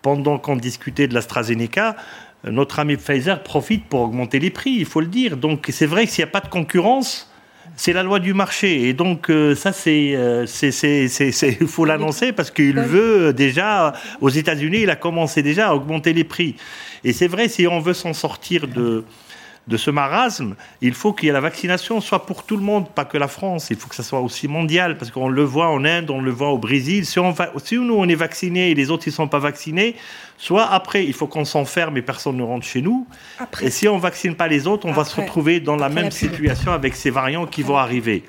pendant 0.03 0.39
qu'on 0.39 0.57
discutait 0.57 1.09
de 1.09 1.15
l'AstraZeneca, 1.15 1.97
notre 2.45 2.79
ami 2.79 2.97
Pfizer 2.97 3.43
profite 3.43 3.87
pour 3.87 4.01
augmenter 4.01 4.39
les 4.39 4.51
prix, 4.51 4.71
il 4.71 4.87
faut 4.87 5.01
le 5.01 5.07
dire. 5.07 5.37
Donc 5.37 5.67
c'est 5.71 5.87
vrai 5.87 6.07
que 6.07 6.13
s'il 6.13 6.25
n'y 6.25 6.29
a 6.29 6.33
pas 6.33 6.41
de 6.41 6.49
concurrence, 6.49 7.31
c'est 7.77 7.93
la 7.93 8.03
loi 8.03 8.19
du 8.19 8.35
marché. 8.35 8.89
Et 8.89 8.93
donc 8.93 9.31
euh, 9.31 9.55
ça, 9.55 9.73
c'est, 9.73 10.13
euh, 10.15 10.47
il 10.63 11.67
faut 11.67 11.85
l'annoncer 11.85 12.33
parce 12.33 12.51
qu'il 12.51 12.79
veut 12.79 13.33
déjà, 13.33 13.93
aux 14.21 14.29
États-Unis, 14.29 14.81
il 14.83 14.91
a 14.91 14.97
commencé 14.97 15.43
déjà 15.43 15.69
à 15.69 15.75
augmenter 15.75 16.13
les 16.13 16.25
prix. 16.25 16.57
Et 17.05 17.13
c'est 17.13 17.29
vrai, 17.29 17.49
si 17.49 17.67
on 17.67 17.81
veut 17.81 17.95
s'en 17.95 18.13
sortir 18.13 18.67
de 18.69 19.05
de 19.69 19.77
ce 19.77 19.91
marasme, 19.91 20.55
il 20.81 20.95
faut 20.95 21.13
qu'il 21.13 21.27
y 21.27 21.29
ait 21.29 21.33
la 21.33 21.41
vaccination 21.41 22.01
soit 22.01 22.25
pour 22.25 22.45
tout 22.45 22.57
le 22.57 22.63
monde, 22.63 22.89
pas 22.89 23.05
que 23.05 23.19
la 23.19 23.29
France. 23.29 23.69
Il 23.71 23.77
faut 23.77 23.89
que 23.89 23.95
ça 23.95 24.03
soit 24.03 24.21
aussi 24.21 24.49
mondial, 24.49 24.97
parce 24.97 25.11
qu'on 25.11 25.29
le 25.29 25.45
voit 25.45 25.69
en 25.69 25.85
Inde, 25.85 26.11
on 26.11 26.23
le 26.23 26.31
voit 26.31 26.49
au 26.49 26.59
Brésil. 26.59 27.05
Si, 27.05 27.19
on 27.19 27.33
va, 27.33 27.53
si 27.63 27.77
nous, 27.77 27.95
on 27.95 28.09
est 28.09 28.15
vaccinés 28.15 28.71
et 28.71 28.75
les 28.75 28.91
autres, 28.91 29.07
ils 29.07 29.11
ne 29.11 29.17
sont 29.17 29.29
pas 29.29 29.39
vaccinés, 29.39 29.95
soit 30.39 30.67
après, 30.67 31.05
il 31.05 31.13
faut 31.13 31.27
qu'on 31.27 31.45
s'enferme 31.45 31.97
et 31.99 32.03
personne 32.03 32.37
ne 32.39 32.43
rentre 32.43 32.67
chez 32.67 32.81
nous. 32.81 33.07
Et 33.61 33.71
si 33.71 33.87
on 33.89 33.97
ne 33.97 34.01
vaccine 34.01 34.35
pas 34.35 34.49
les 34.49 34.67
autres, 34.67 34.87
on 34.87 34.93
va 34.93 35.05
se 35.05 35.21
retrouver 35.21 35.61
dans 35.61 35.77
la 35.77 35.91
même 35.91 36.11
situation 36.11 36.73
avec 36.73 36.97
ces 36.97 37.11
variants 37.11 37.47
qui 37.47 37.63
vont 37.63 37.77
arriver. 37.77 38.25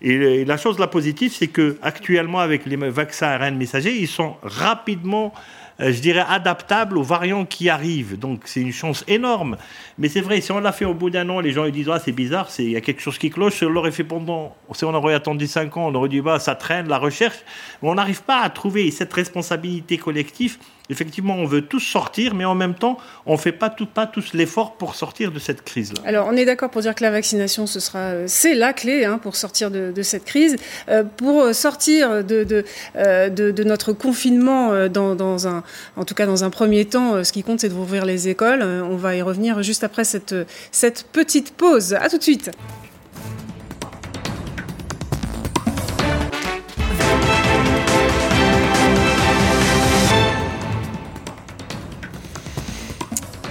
Et 0.00 0.44
la 0.44 0.56
chose 0.56 0.78
la 0.78 0.86
positive, 0.86 1.32
c'est 1.36 1.48
que 1.48 1.76
actuellement, 1.82 2.38
avec 2.38 2.66
les 2.66 2.76
vaccins 2.76 3.26
ARN 3.26 3.56
messagers, 3.56 3.96
ils 3.98 4.06
sont 4.06 4.36
rapidement 4.42 5.32
je 5.78 6.00
dirais, 6.00 6.24
adaptable 6.26 6.98
aux 6.98 7.02
variants 7.02 7.44
qui 7.44 7.68
arrivent. 7.68 8.18
Donc 8.18 8.42
c'est 8.44 8.60
une 8.60 8.72
chance 8.72 9.04
énorme. 9.06 9.56
Mais 9.98 10.08
c'est 10.08 10.20
vrai, 10.20 10.40
si 10.40 10.50
on 10.52 10.60
l'a 10.60 10.72
fait 10.72 10.84
au 10.84 10.94
bout 10.94 11.10
d'un 11.10 11.28
an, 11.28 11.40
les 11.40 11.52
gens 11.52 11.64
ils 11.64 11.72
disent 11.72 11.88
ah 11.88 12.00
c'est 12.04 12.12
bizarre, 12.12 12.48
il 12.58 12.70
y 12.70 12.76
a 12.76 12.80
quelque 12.80 13.00
chose 13.00 13.18
qui 13.18 13.30
cloche. 13.30 13.58
Si 13.58 13.64
on 13.64 13.70
l'aurait 13.70 13.92
fait 13.92 14.04
pendant, 14.04 14.56
si 14.72 14.84
on 14.84 14.94
aurait 14.94 15.14
attendu 15.14 15.46
cinq 15.46 15.76
ans, 15.76 15.88
on 15.88 15.94
aurait 15.94 16.08
dit 16.08 16.20
bah 16.20 16.38
ça 16.38 16.54
traîne 16.54 16.88
la 16.88 16.98
recherche. 16.98 17.38
Mais 17.82 17.88
on 17.88 17.94
n'arrive 17.94 18.22
pas 18.22 18.40
à 18.40 18.50
trouver 18.50 18.90
cette 18.90 19.12
responsabilité 19.12 19.98
collective 19.98 20.58
effectivement, 20.90 21.34
on 21.34 21.46
veut 21.46 21.62
tous 21.62 21.80
sortir, 21.80 22.34
mais 22.34 22.44
en 22.44 22.54
même 22.54 22.74
temps, 22.74 22.98
on 23.26 23.32
ne 23.32 23.38
fait 23.38 23.52
pas, 23.52 23.70
tout, 23.70 23.86
pas 23.86 24.06
tous 24.06 24.32
l'effort 24.34 24.76
pour 24.76 24.94
sortir 24.94 25.32
de 25.32 25.38
cette 25.38 25.62
crise-là. 25.62 26.00
Alors, 26.04 26.26
on 26.28 26.36
est 26.36 26.44
d'accord 26.44 26.70
pour 26.70 26.82
dire 26.82 26.94
que 26.94 27.04
la 27.04 27.10
vaccination, 27.10 27.66
ce 27.66 27.80
sera, 27.80 27.98
euh, 27.98 28.24
c'est 28.26 28.54
la 28.54 28.72
clé 28.72 29.08
pour 29.22 29.36
sortir 29.36 29.70
de, 29.70 29.92
cette 30.02 30.24
crise. 30.24 30.56
Euh, 30.88 31.02
pour 31.04 31.54
sortir 31.54 32.24
de, 32.24 32.44
de, 32.44 32.64
euh, 32.96 33.28
de, 33.28 33.64
notre 33.64 33.92
confinement, 33.92 34.88
dans, 34.88 35.14
dans, 35.14 35.46
un, 35.46 35.62
en 35.96 36.04
tout 36.04 36.14
cas 36.14 36.26
dans 36.26 36.44
un 36.44 36.50
premier 36.50 36.84
temps, 36.84 37.22
ce 37.24 37.32
qui 37.32 37.42
compte, 37.42 37.60
c'est 37.60 37.68
d'ouvrir 37.68 38.04
les 38.04 38.28
écoles. 38.28 38.62
on 38.62 38.96
va 38.96 39.16
y 39.16 39.22
revenir 39.22 39.62
juste 39.62 39.84
après 39.84 40.04
cette, 40.04 40.34
cette 40.72 41.04
petite 41.12 41.52
pause. 41.52 41.94
À 41.94 42.08
tout 42.08 42.18
de 42.18 42.22
suite. 42.22 42.50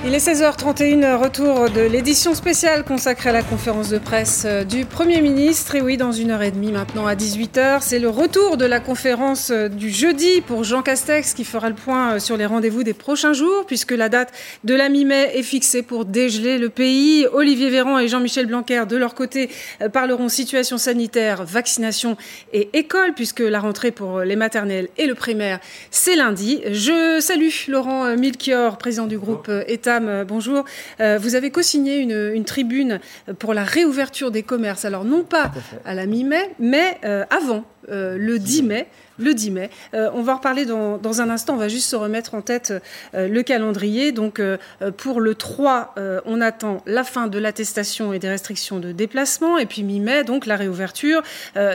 Il 0.07 0.15
est 0.15 0.25
16h31, 0.25 1.15
retour 1.15 1.69
de 1.69 1.81
l'édition 1.81 2.33
spéciale 2.33 2.85
consacrée 2.85 3.27
à 3.27 3.33
la 3.33 3.43
conférence 3.43 3.89
de 3.89 3.97
presse 3.97 4.43
euh, 4.45 4.63
du 4.63 4.85
Premier 4.85 5.19
ministre. 5.19 5.75
Et 5.75 5.81
oui, 5.81 5.97
dans 5.97 6.13
une 6.13 6.31
heure 6.31 6.43
et 6.43 6.51
demie 6.51 6.71
maintenant 6.71 7.05
à 7.05 7.13
18h, 7.13 7.79
c'est 7.81 7.99
le 7.99 8.07
retour 8.07 8.55
de 8.55 8.63
la 8.63 8.79
conférence 8.79 9.51
euh, 9.51 9.67
du 9.67 9.89
jeudi 9.89 10.39
pour 10.39 10.63
Jean 10.63 10.81
Castex 10.81 11.33
qui 11.33 11.43
fera 11.43 11.67
le 11.67 11.75
point 11.75 12.13
euh, 12.13 12.19
sur 12.19 12.37
les 12.37 12.45
rendez-vous 12.45 12.83
des 12.83 12.93
prochains 12.93 13.33
jours 13.33 13.65
puisque 13.67 13.91
la 13.91 14.07
date 14.07 14.31
de 14.63 14.75
la 14.75 14.87
mi-mai 14.87 15.31
est 15.33 15.43
fixée 15.43 15.81
pour 15.81 16.05
dégeler 16.05 16.57
le 16.57 16.69
pays. 16.69 17.27
Olivier 17.33 17.69
Véran 17.69 17.99
et 17.99 18.07
Jean-Michel 18.07 18.45
Blanquer, 18.45 18.85
de 18.87 18.95
leur 18.95 19.13
côté, 19.13 19.49
parleront 19.91 20.29
situation 20.29 20.77
sanitaire, 20.77 21.43
vaccination 21.43 22.15
et 22.53 22.69
école 22.71 23.13
puisque 23.13 23.41
la 23.41 23.59
rentrée 23.59 23.91
pour 23.91 24.21
les 24.21 24.37
maternelles 24.37 24.87
et 24.97 25.05
le 25.05 25.15
primaire, 25.15 25.59
c'est 25.91 26.15
lundi. 26.15 26.61
Je 26.71 27.19
salue 27.19 27.49
Laurent 27.67 28.15
Milchior, 28.15 28.77
président 28.77 29.07
du 29.07 29.17
groupe 29.17 29.51
État 29.67 29.96
euh, 30.05 30.23
bonjour. 30.23 30.65
Euh, 30.99 31.17
vous 31.17 31.35
avez 31.35 31.51
co-signé 31.51 31.97
une, 31.97 32.45
tribune 32.45 32.99
pour 33.39 33.53
la 33.53 33.63
réouverture 33.63 34.31
des 34.31 34.43
commerces. 34.43 34.85
Alors 34.85 35.03
non 35.03 35.23
pas 35.23 35.51
à, 35.85 35.93
la 35.93 36.05
mi-mai, 36.05 36.51
mais 36.59 36.99
euh, 37.03 37.25
avant, 37.29 37.63
le 37.87 38.37
10 38.37 38.63
mai 38.63 38.87
le 39.19 39.33
10 39.33 39.51
mai. 39.51 39.69
Euh, 39.93 40.09
on 40.13 40.21
va 40.21 40.33
en 40.33 40.35
reparler 40.37 40.65
dans, 40.65 41.21
un 41.21 41.29
instant. 41.29 41.53
On 41.53 41.57
va 41.57 41.67
juste 41.67 41.89
se 41.89 41.95
remettre 41.95 42.35
en 42.35 42.41
tête 42.41 42.73
euh, 43.15 43.27
le 43.27 43.43
calendrier. 43.43 44.11
Donc, 44.11 44.39
euh, 44.39 44.57
pour 44.97 45.21
le 45.21 45.35
3, 45.35 45.95
on 46.25 46.41
attend 46.41 46.81
la 46.85 47.03
fin 47.03 47.27
de 47.27 47.39
l'attestation 47.39 48.13
et 48.13 48.19
des 48.19 48.29
restrictions 48.29 48.79
de 48.79 48.91
déplacement. 48.91 49.57
Et 49.57 49.65
puis, 49.65 49.83
mi-mai, 49.83 50.23
donc, 50.23 50.45
la 50.45 50.55
réouverture 50.55 51.21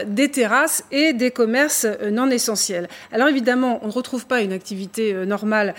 des 0.07 0.29
terrasses 0.29 0.83
et 0.91 1.13
des 1.13 1.31
commerces 1.31 1.85
non 2.11 2.29
essentiels. 2.29 2.87
Alors, 3.11 3.27
évidemment, 3.27 3.79
on 3.83 3.87
ne 3.87 3.91
retrouve 3.91 4.25
pas 4.25 4.41
une 4.41 4.53
activité 4.53 5.13
normale 5.25 5.73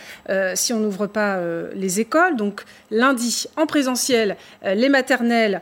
si 0.55 0.73
on 0.73 0.81
n'ouvre 0.81 1.07
pas 1.07 1.41
les 1.75 2.01
écoles. 2.01 2.37
Donc, 2.37 2.63
lundi, 2.95 3.47
en 3.57 3.67
présentiel, 3.67 4.37
les 4.65 4.89
maternelles 4.89 5.61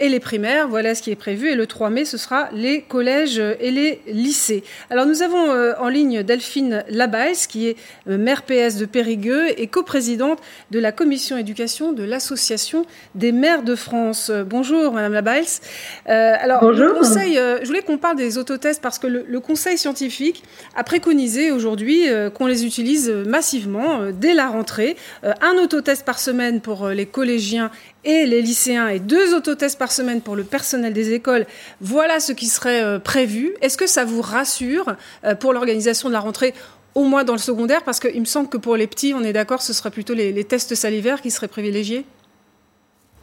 et 0.00 0.08
les 0.08 0.20
primaires. 0.20 0.68
Voilà 0.68 0.94
ce 0.94 1.02
qui 1.02 1.10
est 1.10 1.16
prévu. 1.16 1.50
Et 1.50 1.54
le 1.54 1.66
3 1.66 1.90
mai, 1.90 2.04
ce 2.04 2.16
sera 2.16 2.48
les 2.52 2.82
collèges 2.82 3.38
et 3.38 3.70
les 3.70 4.00
lycées. 4.06 4.62
Alors, 4.90 5.06
nous 5.06 5.22
avons 5.22 5.50
euh, 5.50 5.72
en 5.78 5.88
ligne 5.88 6.22
Delphine 6.22 6.84
Labaisse, 6.88 7.46
qui 7.46 7.68
est 7.68 7.76
euh, 8.08 8.18
maire 8.18 8.42
PS 8.42 8.76
de 8.76 8.84
Périgueux 8.86 9.48
et 9.58 9.66
coprésidente 9.66 10.38
de 10.70 10.78
la 10.78 10.92
commission 10.92 11.36
éducation 11.36 11.92
de 11.92 12.04
l'Association 12.04 12.86
des 13.14 13.32
maires 13.32 13.62
de 13.62 13.74
France. 13.74 14.30
Euh, 14.30 14.44
bonjour, 14.44 14.92
Madame 14.92 15.12
Labaisse. 15.12 15.60
alors, 16.06 16.60
Bonjour. 16.60 16.94
conseil, 16.94 17.34
je 17.34 17.66
voulais 17.66 17.82
qu'on 17.82 17.98
parle 17.98 18.16
des 18.16 18.38
autotests 18.38 18.80
parce 18.82 18.98
que 18.98 19.06
le, 19.06 19.40
Conseil 19.46 19.78
scientifique 19.78 20.42
a 20.74 20.82
préconisé 20.82 21.52
aujourd'hui 21.52 22.06
qu'on 22.34 22.46
les 22.46 22.64
utilise 22.64 23.10
massivement 23.10 24.10
dès 24.12 24.34
la 24.34 24.48
rentrée. 24.48 24.96
un 25.22 25.56
autotest 25.62 26.04
par 26.04 26.18
semaine 26.18 26.60
pour 26.66 26.88
les 26.88 27.06
collégiens 27.06 27.70
et 28.02 28.26
les 28.26 28.42
lycéens 28.42 28.88
et 28.88 28.98
deux 28.98 29.36
autotests 29.36 29.78
par 29.78 29.92
semaine 29.92 30.20
pour 30.20 30.34
le 30.34 30.42
personnel 30.42 30.92
des 30.92 31.12
écoles, 31.12 31.46
voilà 31.80 32.18
ce 32.18 32.32
qui 32.32 32.46
serait 32.46 32.82
euh, 32.82 32.98
prévu. 32.98 33.54
Est-ce 33.62 33.76
que 33.78 33.86
ça 33.86 34.04
vous 34.04 34.20
rassure 34.20 34.96
euh, 35.24 35.36
pour 35.36 35.52
l'organisation 35.52 36.08
de 36.08 36.12
la 36.12 36.18
rentrée 36.18 36.54
au 36.96 37.04
moins 37.04 37.22
dans 37.22 37.34
le 37.34 37.38
secondaire, 37.38 37.84
parce 37.84 38.00
qu'il 38.00 38.18
me 38.18 38.24
semble 38.26 38.48
que 38.48 38.56
pour 38.56 38.76
les 38.76 38.88
petits, 38.88 39.14
on 39.14 39.22
est 39.22 39.32
d'accord, 39.32 39.62
ce 39.62 39.72
sera 39.72 39.92
plutôt 39.92 40.12
les, 40.12 40.42
tests 40.42 40.74
salivaires 40.74 41.22
qui 41.22 41.30
seraient 41.30 41.46
privilégiés 41.46 42.04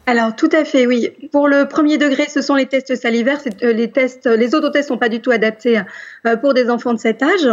alors 0.06 0.36
tout 0.36 0.50
à 0.52 0.66
fait, 0.66 0.86
oui. 0.86 1.08
Pour 1.32 1.48
le 1.48 1.66
premier 1.66 1.96
degré, 1.96 2.28
ce 2.28 2.42
sont 2.42 2.54
les 2.54 2.66
tests 2.66 2.94
salivaires. 2.94 3.40
Euh, 3.62 3.72
les 3.72 3.90
tests, 3.90 4.26
les 4.26 4.54
autotests 4.54 4.88
sont 4.88 4.98
pas 4.98 5.08
du 5.08 5.20
tout 5.20 5.30
adaptés 5.30 5.80
pour 6.42 6.52
des 6.52 6.68
enfants 6.68 6.92
de 6.92 6.98
cet 6.98 7.22
âge. 7.22 7.48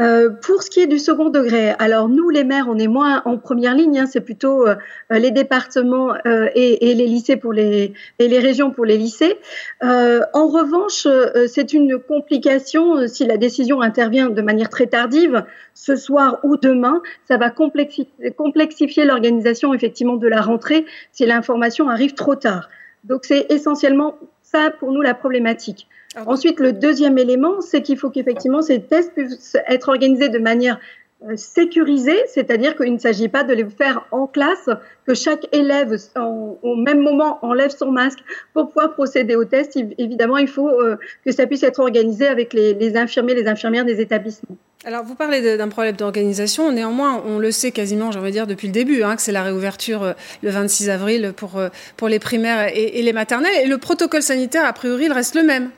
Euh, 0.00 0.30
pour 0.30 0.62
ce 0.62 0.70
qui 0.70 0.80
est 0.80 0.88
du 0.88 0.98
second 0.98 1.28
degré, 1.28 1.70
alors 1.78 2.08
nous 2.08 2.28
les 2.28 2.42
maires, 2.42 2.66
on 2.68 2.78
est 2.78 2.88
moins 2.88 3.22
en 3.26 3.38
première 3.38 3.74
ligne, 3.74 4.00
hein, 4.00 4.06
c'est 4.06 4.20
plutôt 4.20 4.66
euh, 4.66 4.74
les 5.10 5.30
départements 5.30 6.14
euh, 6.26 6.48
et, 6.56 6.90
et, 6.90 6.94
les 6.94 7.06
lycées 7.06 7.36
pour 7.36 7.52
les 7.52 7.92
et 8.18 8.26
les 8.26 8.40
régions 8.40 8.72
pour 8.72 8.84
les 8.84 8.96
lycées. 8.96 9.38
en 9.82 10.48
revanche, 10.48 11.06
c'est 11.48 11.72
une 11.72 11.98
complication 11.98 13.06
si 13.06 13.24
la 13.24 13.36
décision 13.36 13.80
intervient 13.80 14.30
de 14.30 14.42
manière 14.42 14.68
très 14.68 14.86
tardive, 14.86 15.44
ce 15.74 15.94
soir 15.94 16.40
ou 16.42 16.56
demain, 16.56 17.00
ça 17.28 17.36
va 17.36 17.50
complexifier 17.50 19.04
l'organisation 19.04 19.74
effectivement 19.74 20.16
de 20.16 20.26
la 20.26 20.40
rentrée 20.40 20.86
si 21.12 21.24
l'information 21.26 21.88
arrive 21.88 22.14
trop 22.14 22.34
tard. 22.34 22.68
Donc 23.04 23.24
c'est 23.24 23.46
essentiellement 23.50 24.16
ça 24.42 24.70
pour 24.70 24.92
nous 24.92 25.02
la 25.02 25.14
problématique. 25.14 25.86
Ensuite, 26.26 26.60
le 26.60 26.72
deuxième 26.72 27.18
élément, 27.18 27.60
c'est 27.60 27.82
qu'il 27.82 27.98
faut 27.98 28.10
qu'effectivement 28.10 28.62
ces 28.62 28.80
tests 28.80 29.12
puissent 29.14 29.56
être 29.68 29.88
organisés 29.88 30.28
de 30.28 30.38
manière 30.38 30.78
euh, 31.26 31.36
sécurisée, 31.36 32.20
c'est-à-dire 32.26 32.76
qu'il 32.76 32.92
ne 32.92 32.98
s'agit 32.98 33.28
pas 33.28 33.44
de 33.44 33.54
les 33.54 33.64
faire 33.64 34.04
en 34.10 34.26
classe, 34.26 34.68
que 35.06 35.14
chaque 35.14 35.46
élève 35.52 35.96
au 36.16 36.76
même 36.76 37.00
moment 37.00 37.38
enlève 37.42 37.70
son 37.70 37.90
masque 37.90 38.18
pour 38.52 38.68
pouvoir 38.68 38.92
procéder 38.92 39.34
au 39.34 39.44
test. 39.44 39.78
Évidemment, 39.96 40.36
il 40.36 40.48
faut 40.48 40.68
euh, 40.68 40.96
que 41.24 41.32
ça 41.32 41.46
puisse 41.46 41.62
être 41.62 41.80
organisé 41.80 42.26
avec 42.26 42.52
les, 42.52 42.74
les 42.74 42.96
infirmiers, 42.96 43.34
les 43.34 43.46
infirmières 43.46 43.86
des 43.86 44.00
établissements. 44.00 44.56
Alors, 44.84 45.02
vous 45.02 45.14
parlez 45.14 45.56
d'un 45.56 45.68
problème 45.68 45.96
d'organisation. 45.96 46.70
Néanmoins, 46.70 47.22
on 47.26 47.38
le 47.38 47.50
sait 47.52 47.70
quasiment, 47.70 48.12
j'aimerais 48.12 48.32
dire, 48.32 48.46
depuis 48.46 48.66
le 48.66 48.74
début, 48.74 49.02
hein, 49.02 49.16
que 49.16 49.22
c'est 49.22 49.32
la 49.32 49.44
réouverture 49.44 50.02
euh, 50.02 50.12
le 50.42 50.50
26 50.50 50.90
avril 50.90 51.32
pour, 51.34 51.58
pour 51.96 52.08
les 52.08 52.18
primaires 52.18 52.68
et, 52.74 52.98
et 52.98 53.02
les 53.02 53.12
maternelles. 53.14 53.64
Et 53.64 53.66
le 53.66 53.78
protocole 53.78 54.22
sanitaire, 54.22 54.66
a 54.66 54.72
priori, 54.74 55.06
il 55.06 55.12
reste 55.12 55.36
le 55.36 55.42
même. 55.42 55.70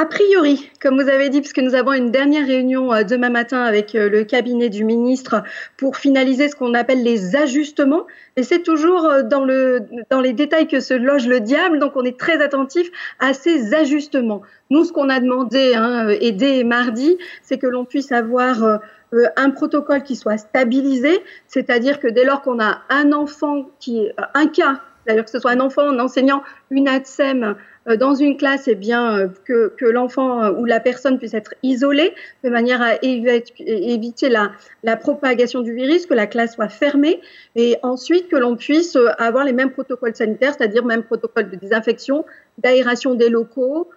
A 0.00 0.06
priori, 0.06 0.70
comme 0.80 1.02
vous 1.02 1.08
avez 1.08 1.28
dit, 1.28 1.40
puisque 1.40 1.58
nous 1.58 1.74
avons 1.74 1.92
une 1.92 2.12
dernière 2.12 2.46
réunion 2.46 2.94
euh, 2.94 3.02
demain 3.02 3.30
matin 3.30 3.62
avec 3.62 3.96
euh, 3.96 4.08
le 4.08 4.22
cabinet 4.22 4.68
du 4.68 4.84
ministre 4.84 5.42
pour 5.76 5.96
finaliser 5.96 6.48
ce 6.48 6.54
qu'on 6.54 6.72
appelle 6.74 7.02
les 7.02 7.34
ajustements. 7.34 8.06
Et 8.36 8.44
c'est 8.44 8.62
toujours 8.62 9.06
euh, 9.06 9.22
dans, 9.24 9.44
le, 9.44 9.80
dans 10.08 10.20
les 10.20 10.34
détails 10.34 10.68
que 10.68 10.78
se 10.78 10.94
loge 10.94 11.26
le 11.26 11.40
diable, 11.40 11.80
donc 11.80 11.96
on 11.96 12.04
est 12.04 12.16
très 12.16 12.40
attentif 12.40 12.88
à 13.18 13.34
ces 13.34 13.74
ajustements. 13.74 14.42
Nous, 14.70 14.84
ce 14.84 14.92
qu'on 14.92 15.08
a 15.08 15.18
demandé, 15.18 15.72
hein, 15.74 16.10
et 16.20 16.30
dès 16.30 16.62
mardi, 16.62 17.18
c'est 17.42 17.58
que 17.58 17.66
l'on 17.66 17.84
puisse 17.84 18.12
avoir 18.12 18.80
un 19.36 19.50
protocole 19.50 20.04
qui 20.04 20.14
soit 20.14 20.36
stabilisé, 20.36 21.24
c'est-à-dire 21.48 21.98
que 21.98 22.06
dès 22.06 22.24
lors 22.24 22.42
qu'on 22.42 22.60
a 22.60 22.82
un 22.88 23.12
enfant 23.12 23.68
qui 23.80 24.06
un 24.34 24.46
cas, 24.46 24.82
d'ailleurs 25.08 25.24
que 25.24 25.30
ce 25.30 25.40
soit 25.40 25.52
un 25.52 25.60
enfant, 25.60 25.88
un 25.88 25.98
enseignant, 25.98 26.42
une 26.70 26.86
ATSEM, 26.86 27.56
euh, 27.88 27.96
dans 27.96 28.14
une 28.14 28.36
classe, 28.36 28.68
eh 28.68 28.74
bien, 28.74 29.18
euh, 29.18 29.28
que, 29.44 29.84
l'enfant 29.86 30.42
euh, 30.42 30.52
ou 30.52 30.64
la 30.66 30.78
personne 30.78 31.18
puisse 31.18 31.34
être 31.34 31.54
isolée 31.62 32.12
de 32.44 32.50
manière 32.50 32.82
à 32.82 32.96
éviter 33.02 34.28
la, 34.28 34.52
la 34.82 34.96
propagation 34.96 35.62
du 35.62 35.72
virus, 35.72 36.06
que 36.06 36.14
la 36.14 36.26
classe 36.26 36.54
soit 36.54 36.68
fermée, 36.68 37.20
et 37.56 37.76
ensuite 37.82 38.28
que 38.28 38.36
l'on 38.36 38.56
puisse 38.56 38.96
avoir 39.18 39.44
les 39.44 39.52
mêmes 39.52 39.70
protocoles 39.70 40.14
sanitaires, 40.14 40.54
c'est-à-dire 40.56 40.84
même 40.84 41.02
protocole 41.02 41.50
de 41.50 41.56
désinfection, 41.56 42.24
d'aération 42.58 43.14
des 43.14 43.28
locaux 43.28 43.88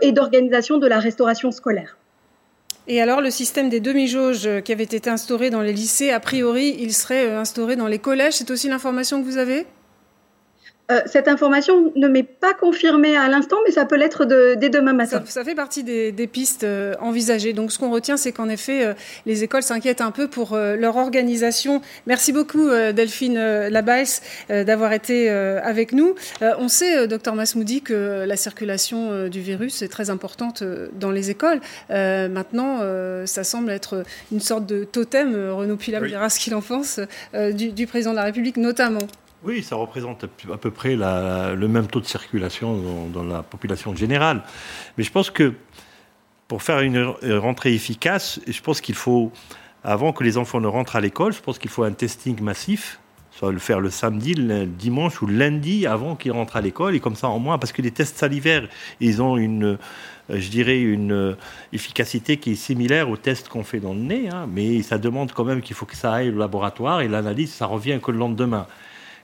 et 0.00 0.12
d'organisation 0.12 0.78
de 0.78 0.86
la 0.86 0.98
restauration 0.98 1.50
scolaire. 1.52 1.98
Et 2.86 3.02
alors, 3.02 3.20
le 3.20 3.30
système 3.30 3.68
des 3.68 3.80
demi-jauges 3.80 4.48
qui 4.64 4.72
avait 4.72 4.84
été 4.84 5.10
instauré 5.10 5.50
dans 5.50 5.60
les 5.60 5.74
lycées, 5.74 6.10
a 6.10 6.20
priori, 6.20 6.74
il 6.80 6.94
serait 6.94 7.34
instauré 7.34 7.76
dans 7.76 7.86
les 7.86 7.98
collèges. 7.98 8.34
C'est 8.34 8.50
aussi 8.50 8.68
l'information 8.68 9.20
que 9.20 9.26
vous 9.26 9.36
avez? 9.36 9.66
Euh, 10.90 11.00
cette 11.04 11.28
information 11.28 11.92
ne 11.96 12.08
m'est 12.08 12.22
pas 12.22 12.54
confirmée 12.54 13.14
à 13.14 13.28
l'instant, 13.28 13.56
mais 13.66 13.72
ça 13.72 13.84
peut 13.84 13.96
l'être 13.96 14.24
dès 14.24 14.70
demain 14.70 14.94
matin. 14.94 15.22
Ça, 15.26 15.44
fait 15.44 15.54
partie 15.54 15.82
des, 15.82 16.26
pistes 16.26 16.64
euh, 16.64 16.94
envisagées. 17.00 17.52
Donc, 17.52 17.72
ce 17.72 17.78
qu'on 17.78 17.90
retient, 17.90 18.16
c'est 18.16 18.32
qu'en 18.32 18.48
effet, 18.48 18.86
euh, 18.86 18.94
les 19.26 19.44
écoles 19.44 19.62
s'inquiètent 19.62 20.00
un 20.00 20.10
peu 20.10 20.28
pour 20.28 20.56
leur 20.56 20.96
organisation. 20.96 21.82
Merci 22.06 22.32
beaucoup, 22.32 22.70
Delphine 22.70 23.38
Labaisse, 23.68 24.22
d'avoir 24.48 24.92
été 24.92 25.28
avec 25.28 25.92
nous. 25.92 26.14
on 26.40 26.68
sait, 26.68 27.06
docteur 27.06 27.34
Masmoudi, 27.34 27.82
que 27.82 28.24
la 28.26 28.36
circulation 28.36 29.28
du 29.28 29.40
virus 29.40 29.82
est 29.82 29.88
très 29.88 30.10
importante 30.10 30.62
dans 30.98 31.10
les 31.10 31.30
écoles. 31.30 31.60
maintenant, 31.88 32.80
ça 33.26 33.44
semble 33.44 33.70
être 33.70 34.04
une 34.32 34.40
sorte 34.40 34.66
de 34.66 34.84
totem, 34.84 35.34
Renaud 35.50 35.76
Pilam 35.76 36.06
dira 36.06 36.30
ce 36.30 36.38
qu'il 36.38 36.54
en 36.54 36.62
pense, 36.62 37.00
du, 37.34 37.70
du 37.70 37.86
président 37.86 38.12
de 38.12 38.16
la 38.16 38.24
République 38.24 38.56
notamment. 38.56 39.06
Oui, 39.44 39.62
ça 39.62 39.76
représente 39.76 40.24
à 40.52 40.56
peu 40.56 40.70
près 40.72 40.96
le 40.96 41.66
même 41.68 41.86
taux 41.86 42.00
de 42.00 42.06
circulation 42.06 43.06
dans, 43.12 43.22
la 43.22 43.42
population 43.42 43.94
générale. 43.94 44.42
Mais 44.96 45.04
je 45.04 45.12
pense 45.12 45.30
que 45.30 45.54
pour 46.48 46.62
faire 46.62 46.80
une 46.80 47.14
rentrée 47.22 47.72
efficace, 47.72 48.40
je 48.48 48.60
pense 48.60 48.80
qu'il 48.80 48.96
faut, 48.96 49.30
avant 49.84 50.12
que 50.12 50.24
les 50.24 50.38
enfants 50.38 50.60
ne 50.60 50.66
rentrent 50.66 50.96
à 50.96 51.00
l'école, 51.00 51.32
je 51.32 51.40
pense 51.40 51.58
qu'il 51.58 51.70
faut 51.70 51.84
un 51.84 51.92
testing 51.92 52.40
massif, 52.40 52.98
soit 53.30 53.52
le 53.52 53.60
faire 53.60 53.78
le 53.78 53.90
samedi, 53.90 54.34
le 54.34 54.66
dimanche 54.66 55.22
ou 55.22 55.26
le 55.26 55.36
lundi 55.36 55.86
avant 55.86 56.16
qu'ils 56.16 56.32
rentrent 56.32 56.56
à 56.56 56.60
l'école, 56.60 56.96
et 56.96 57.00
comme 57.00 57.14
ça 57.14 57.28
en 57.28 57.38
moins, 57.38 57.58
parce 57.58 57.70
que 57.70 57.82
les 57.82 57.92
tests 57.92 58.16
salivaires, 58.16 58.66
ils 58.98 59.22
ont 59.22 59.36
une, 59.36 59.78
je 60.28 60.48
dirais, 60.48 60.80
une 60.80 61.36
efficacité 61.72 62.38
qui 62.38 62.52
est 62.52 62.56
similaire 62.56 63.08
aux 63.08 63.16
tests 63.16 63.48
qu'on 63.48 63.62
fait 63.62 63.78
dans 63.78 63.94
le 63.94 64.00
nez, 64.00 64.30
hein, 64.32 64.48
mais 64.52 64.82
ça 64.82 64.98
demande 64.98 65.30
quand 65.30 65.44
même 65.44 65.60
qu'il 65.60 65.76
faut 65.76 65.86
que 65.86 65.96
ça 65.96 66.12
aille 66.12 66.30
au 66.30 66.38
laboratoire, 66.38 67.02
et 67.02 67.08
l'analyse, 67.08 67.52
ça 67.52 67.66
revient 67.66 68.00
que 68.02 68.10
le 68.10 68.18
lendemain. 68.18 68.66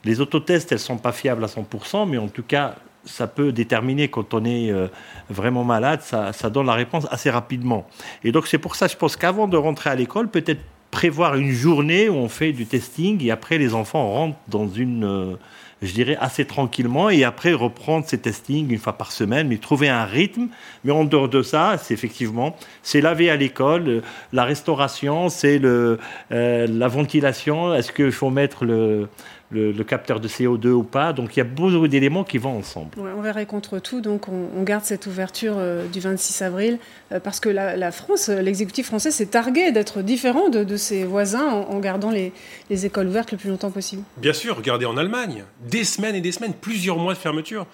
Les 0.05 0.21
autotests, 0.21 0.73
elles 0.73 0.77
ne 0.77 0.83
sont 0.83 0.99
pas 0.99 1.13
fiables 1.13 1.45
à 1.45 1.49
100%, 1.49 2.09
mais 2.09 2.19
en 2.19 2.29
tout 2.29 2.43
cas, 2.43 2.77
ça 3.05 3.27
peut 3.27 3.53
déterminer 3.53 4.09
quand 4.09 4.35
on 4.35 4.45
est 4.45 4.71
euh, 4.71 4.89
vraiment 5.29 5.65
malade, 5.65 6.01
ça, 6.03 6.33
donne 6.51 6.67
la 6.67 6.75
réponse 6.75 7.07
assez 7.11 7.31
rapidement. 7.31 7.87
Et 8.23 8.33
donc 8.33 8.47
c'est 8.47 8.59
pour 8.59 8.77
ça, 8.77 8.87
je 8.87 8.97
pense 8.97 9.17
qu'avant 9.17 9.47
de 9.47 9.57
rentrer 9.57 9.91
à 9.91 9.95
l'école, 9.95 10.29
peut-être 10.29 10.61
prévoir 10.91 11.35
une 11.35 11.51
journée 11.51 12.09
où 12.09 12.15
on 12.15 12.29
fait 12.29 12.53
du 12.53 12.67
testing 12.67 13.23
et 13.25 13.31
après 13.31 13.59
les 13.59 13.75
enfants 13.75 14.09
rentrent 14.13 14.39
dans 14.47 14.69
une, 14.69 15.05
euh, 15.05 15.35
je 15.83 15.93
dirais, 15.93 16.17
assez 16.21 16.45
tranquillement 16.45 17.11
et 17.11 17.25
après 17.25 17.53
reprendre 17.53 18.07
ces 18.07 18.19
testings 18.19 18.71
une 18.71 18.79
fois 18.79 18.93
par 18.93 19.11
semaine, 19.11 19.49
mais 19.49 19.57
trouver 19.59 19.89
un 19.89 20.05
rythme. 20.05 20.47
Mais 20.85 20.93
en 20.93 21.05
dehors 21.05 21.29
de 21.29 21.43
ça, 21.43 21.79
c'est 21.83 21.95
effectivement, 21.95 22.57
c'est 22.85 23.01
laver 23.01 23.29
à 23.29 23.37
l'école, 23.37 23.89
euh, 23.89 24.01
la 24.33 24.45
restauration, 24.45 25.29
c'est 25.29 25.59
la 25.59 26.89
ventilation. 26.89 27.75
Est-ce 27.75 27.91
qu'il 27.91 28.13
faut 28.13 28.31
mettre 28.31 28.65
le, 28.65 29.09
le, 29.55 29.85
capteur 29.85 30.21
de 30.21 30.29
CO2 30.29 30.69
ou 30.69 30.83
pas. 30.83 31.13
Donc 31.13 31.37
il 31.37 31.39
y 31.39 31.43
a 31.43 31.45
beaucoup 31.45 31.89
d'éléments 31.89 32.25
qui 32.25 32.39
vont 32.39 32.59
ensemble. 32.59 32.91
on 32.99 33.21
verrait 33.21 33.47
contre 33.47 33.79
tout, 33.79 34.01
donc 34.01 34.29
on, 34.29 34.63
garde 34.63 34.85
cette 34.85 35.07
ouverture 35.07 35.55
euh, 35.59 35.87
du 35.89 36.01
26 36.01 36.43
avril, 36.43 36.79
euh, 37.13 37.21
parce 37.21 37.41
que 37.41 37.49
la, 37.49 37.93
France, 37.93 38.29
euh, 38.29 38.41
l'exécutif 38.41 38.87
français 38.87 39.11
s'est 39.11 39.27
targué 39.27 39.73
d'être 39.73 40.03
différent 40.03 40.49
de, 40.49 40.77
ses 40.77 41.05
voisins 41.05 41.47
en, 41.47 41.79
gardant 41.79 42.11
les, 42.11 42.33
écoles 42.71 43.07
ouvertes 43.09 43.33
le 43.33 43.39
plus 43.39 43.51
longtemps 43.51 43.71
possible. 43.71 44.03
Bien 44.17 44.33
sûr, 44.33 44.57
regardez 44.57 44.87
en 44.87 44.97
Allemagne, 44.97 45.45
des 45.69 45.85
semaines 45.85 46.15
et 46.15 46.21
des 46.21 46.33
semaines, 46.33 46.55
plusieurs 46.55 46.99
mois 46.99 47.15
de 47.15 47.19
fermeture. 47.19 47.67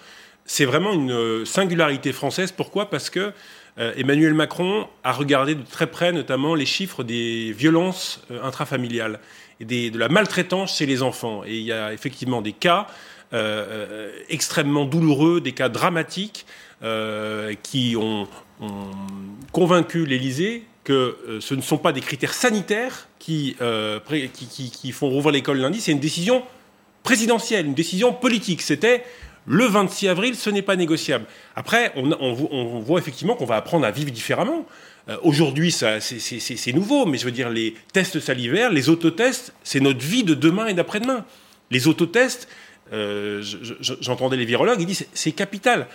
C'est 0.45 0.65
vraiment 0.65 0.93
une 0.93 1.45
singularité 1.45 2.13
française. 2.13 2.51
Pourquoi? 2.51 2.89
Parce 2.89 3.09
que 3.09 3.31
Emmanuel 3.77 4.33
Macron 4.33 4.87
a 5.03 5.13
regardé 5.13 5.55
de 5.55 5.61
très 5.61 5.87
près 5.87 6.11
notamment 6.11 6.55
les 6.55 6.65
chiffres 6.65 7.03
des 7.03 7.53
violences 7.53 8.21
intrafamiliales 8.43 9.19
de 9.65 9.97
la 9.97 10.09
maltraitance 10.09 10.77
chez 10.77 10.85
les 10.85 11.01
enfants. 11.01 11.43
Et 11.45 11.57
il 11.57 11.63
y 11.63 11.71
a 11.71 11.93
effectivement 11.93 12.41
des 12.41 12.53
cas 12.53 12.87
euh, 13.33 13.65
euh, 13.69 14.11
extrêmement 14.27 14.83
douloureux, 14.83 15.39
des 15.39 15.53
cas 15.53 15.69
dramatiques 15.69 16.45
euh, 16.83 17.53
qui 17.63 17.95
ont, 17.95 18.27
convaincu 19.51 20.05
l'Élysée 20.05 20.65
que 20.83 21.17
ce 21.39 21.55
ne 21.55 21.61
sont 21.61 21.79
pas 21.79 21.93
des 21.93 22.01
critères 22.01 22.35
sanitaires 22.35 23.07
qui, 23.17 23.55
qui, 24.71 24.91
font 24.91 25.09
rouvrir 25.09 25.31
l'école 25.31 25.57
lundi, 25.57 25.81
c'est 25.81 25.91
une 25.91 25.99
décision 25.99 26.43
présidentielle, 27.01 27.65
une 27.65 27.73
décision 27.73 28.13
politique. 28.13 28.61
C'était 28.61 29.03
le 29.47 29.65
26 29.65 30.07
avril, 30.07 30.35
ce 30.35 30.49
n'est 30.49 30.61
pas 30.61 30.75
négociable. 30.75 31.25
Après, 31.55 31.91
on, 31.95 32.11
on 32.11 32.79
voit 32.79 32.99
effectivement 32.99 33.35
qu'on 33.35 33.45
va 33.45 33.55
apprendre 33.55 33.85
à 33.85 33.91
vivre 33.91 34.11
différemment. 34.11 34.65
Euh, 35.09 35.17
aujourd'hui, 35.23 35.71
c'est 35.71 36.73
nouveau, 36.73 37.05
mais 37.05 37.17
je 37.17 37.25
veux 37.25 37.31
dire, 37.31 37.49
les 37.49 37.75
tests 37.93 38.19
salivaires, 38.19 38.71
les 38.71 38.89
autotests, 38.89 39.53
c'est 39.63 39.79
notre 39.79 40.05
vie 40.05 40.23
de 40.23 40.33
demain 40.33 40.67
et 40.67 40.73
d'après-demain. 40.73 41.25
Les 41.71 41.87
autotests, 41.87 42.47
euh, 42.93 43.41
j'entendais 43.81 44.37
les 44.37 44.45
virologues, 44.45 44.81
ils 44.81 44.85
disent 44.85 45.07
c'est 45.13 45.31
capital. 45.31 45.87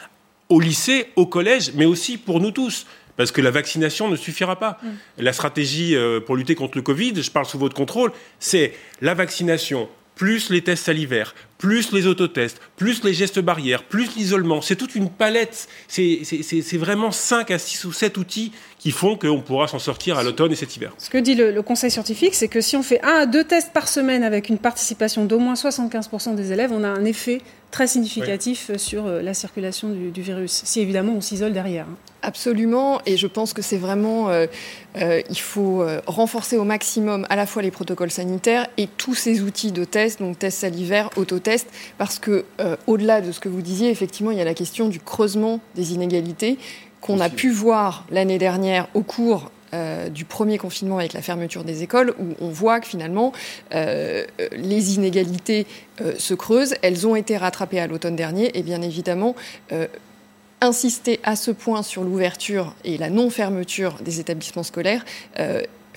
Au 0.49 0.61
lycée, 0.61 1.09
au 1.17 1.27
collège, 1.27 1.73
mais 1.75 1.87
aussi 1.87 2.19
pour 2.19 2.41
nous 2.41 2.51
tous. 2.51 2.87
Parce 3.17 3.33
que 3.33 3.41
la 3.41 3.51
vaccination 3.51 4.09
ne 4.09 4.17
suffira 4.17 4.57
pas. 4.59 4.79
Mm. 4.83 4.89
La 5.19 5.33
stratégie 5.33 5.97
euh, 5.97 6.21
pour 6.21 6.37
lutter 6.37 6.55
contre 6.55 6.77
le 6.77 6.83
Covid, 6.83 7.23
je 7.23 7.31
parle 7.31 7.47
sous 7.47 7.59
votre 7.59 7.75
contrôle, 7.75 8.13
c'est 8.39 8.75
la 9.01 9.15
vaccination, 9.15 9.89
plus 10.17 10.51
les 10.51 10.63
tests 10.63 10.87
salivaires, 10.87 11.35
plus 11.59 11.93
les 11.93 12.07
autotests, 12.07 12.61
plus 12.77 13.05
les 13.05 13.15
gestes 13.15 13.39
barrières, 13.39 13.85
plus 13.85 14.17
l'isolement. 14.17 14.61
C'est 14.61 14.75
toute 14.75 14.97
une 14.97 15.11
palette. 15.11 15.69
C'est 15.87 16.79
vraiment 16.79 17.13
5 17.13 17.51
à 17.53 17.59
6 17.59 17.85
ou 17.85 17.93
7 17.93 18.17
outils 18.17 18.51
qui 18.87 18.93
font 18.93 19.17
qu'on 19.17 19.41
pourra 19.41 19.67
s'en 19.67 19.81
sortir 19.81 20.17
à 20.17 20.23
l'automne 20.23 20.53
et 20.53 20.55
cet 20.55 20.77
hiver. 20.77 20.93
Ce 20.99 21.11
que 21.11 21.19
dit 21.19 21.35
le, 21.35 21.61
conseil 21.61 21.91
scientifique, 21.91 22.37
c'est 22.37 22.47
que 22.47 22.61
si 22.61 22.77
on 22.77 22.85
fait 22.85 23.03
un 23.03 23.23
à 23.23 23.27
deux 23.27 23.43
tests 23.43 23.73
par 23.73 23.89
semaine 23.89 24.23
avec 24.23 24.49
une 24.49 24.59
participation 24.59 25.25
d'au 25.25 25.41
moins 25.41 25.55
75% 25.55 26.37
des 26.37 26.53
élèves, 26.53 26.71
on 26.73 26.85
a 26.85 26.89
un 26.89 27.05
effet 27.05 27.41
très 27.73 27.89
significatif 27.89 28.71
sur 28.77 29.07
euh, 29.07 29.23
la 29.23 29.35
circulation 29.35 29.89
du, 29.89 30.23
virus, 30.23 30.63
si 30.65 30.81
évidemment 30.81 31.15
on 31.17 31.21
s'isole 31.21 31.53
derrière. 31.53 31.87
Hein. 31.87 31.97
Absolument, 32.23 33.01
et 33.07 33.17
je 33.17 33.27
pense 33.27 33.53
que 33.53 33.61
c'est 33.61 33.77
vraiment, 33.77 34.31
euh, 34.31 34.47
euh, 34.97 35.21
il 35.31 35.39
faut 35.39 35.85
renforcer 36.07 36.57
au 36.57 36.65
maximum 36.65 37.27
à 37.29 37.37
la 37.37 37.47
fois 37.47 37.63
les 37.63 37.71
protocoles 37.73 38.11
sanitaires 38.11 38.69
et 38.77 38.87
tous 38.87 39.15
ces 39.15 39.43
outils 39.43 39.73
de 39.73 39.85
test, 39.85 40.21
donc 40.21 40.39
tests 40.39 40.61
salivaires, 40.61 41.11
autotests, 41.17 41.69
parce 41.99 42.19
que 42.19 42.45
au-delà 42.87 43.21
de 43.21 43.31
ce 43.31 43.39
que 43.39 43.49
vous 43.49 43.63
disiez, 43.63 43.91
effectivement, 43.91 44.33
il 44.33 44.39
y 44.39 44.41
a 44.41 44.45
la 44.45 44.55
question 44.55 44.89
du 44.89 44.99
creusement 44.99 45.61
des 45.77 45.93
inégalités 45.93 46.59
qu'on 47.07 47.21
a 47.21 47.31
pu 47.31 47.51
voir 47.51 48.05
l'année 48.11 48.39
dernière 48.39 48.89
au 48.95 49.03
cours 49.03 49.51
euh, 49.75 50.09
du 50.09 50.25
premier 50.25 50.59
confinement 50.59 50.99
avec 50.99 51.13
la 51.13 51.23
fermeture 51.23 51.65
des 51.65 51.83
écoles, 51.83 52.15
où 52.21 52.35
on 52.41 52.49
voit 52.49 52.81
que 52.81 52.87
finalement 52.87 53.33
euh, 53.75 54.25
les 54.53 54.95
inégalités 54.95 55.67
euh, 56.01 56.15
se 56.19 56.35
creusent. 56.35 56.75
Elles 56.83 57.07
ont 57.07 57.17
été 57.17 57.37
rattrapées 57.37 57.81
à 57.81 57.87
l'automne 57.87 58.17
dernier 58.17 58.57
et 58.57 58.63
bien 58.63 58.81
évidemment 58.81 59.35
insister 60.61 61.21
à 61.23 61.37
ce 61.37 61.51
point 61.51 61.83
sur 61.83 62.03
l'ouverture 62.03 62.75
et 62.85 62.97
la 62.97 63.11
non-fermeture 63.11 63.99
des 64.03 64.21
établissements 64.21 64.63
scolaires 64.63 65.05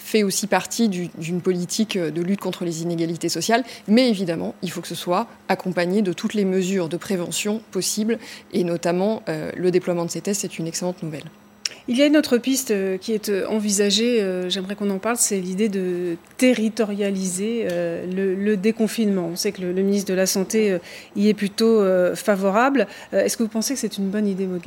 fait 0.10 0.24
aussi 0.24 0.48
partie 0.48 0.90
d'une 0.90 1.42
politique 1.42 1.98
de 1.98 2.22
lutte 2.22 2.40
contre 2.40 2.66
les 2.66 2.82
inégalités 2.82 3.30
sociales. 3.30 3.64
Mais 3.88 4.10
évidemment, 4.10 4.56
il 4.62 4.72
faut 4.72 4.82
que 4.82 4.88
ce 4.88 4.96
soit 4.96 5.28
accompagné 5.48 6.02
de 6.02 6.14
toutes 6.14 6.34
les 6.34 6.46
mesures 6.46 6.90
de 6.90 6.98
prévention 6.98 7.62
possibles, 7.72 8.18
et 8.54 8.64
notamment 8.64 9.24
le 9.28 9.72
déploiement 9.72 10.06
de 10.06 10.12
ces 10.12 10.22
tests, 10.22 10.42
c'est 10.42 10.60
une 10.60 10.68
excellente 10.68 11.04
nouvelle. 11.04 11.26
Il 11.90 11.98
y 11.98 12.04
a 12.04 12.06
une 12.06 12.18
autre 12.18 12.38
piste 12.38 12.70
euh, 12.70 12.98
qui 12.98 13.14
est 13.14 13.30
euh, 13.30 13.48
envisagée, 13.48 14.22
euh, 14.22 14.48
j'aimerais 14.48 14.76
qu'on 14.76 14.92
en 14.92 15.00
parle, 15.00 15.18
c'est 15.18 15.40
l'idée 15.40 15.70
de 15.70 16.18
territorialiser 16.38 17.68
le, 17.68 18.56
déconfinement. 18.56 19.30
On 19.34 19.36
sait 19.36 19.52
que 19.52 19.62
le, 19.62 19.74
ministre 19.74 20.10
de 20.10 20.14
la 20.14 20.28
Santé 20.28 20.78
y 21.16 21.30
est 21.30 21.34
plutôt 21.34 21.84
favorable. 22.16 22.88
Est-ce 23.14 23.38
que 23.38 23.44
vous 23.44 23.50
pensez 23.50 23.74
que 23.74 23.80
c'est 23.80 23.98
une 23.98 24.10
bonne 24.10 24.28
idée, 24.28 24.46
Maud 24.46 24.62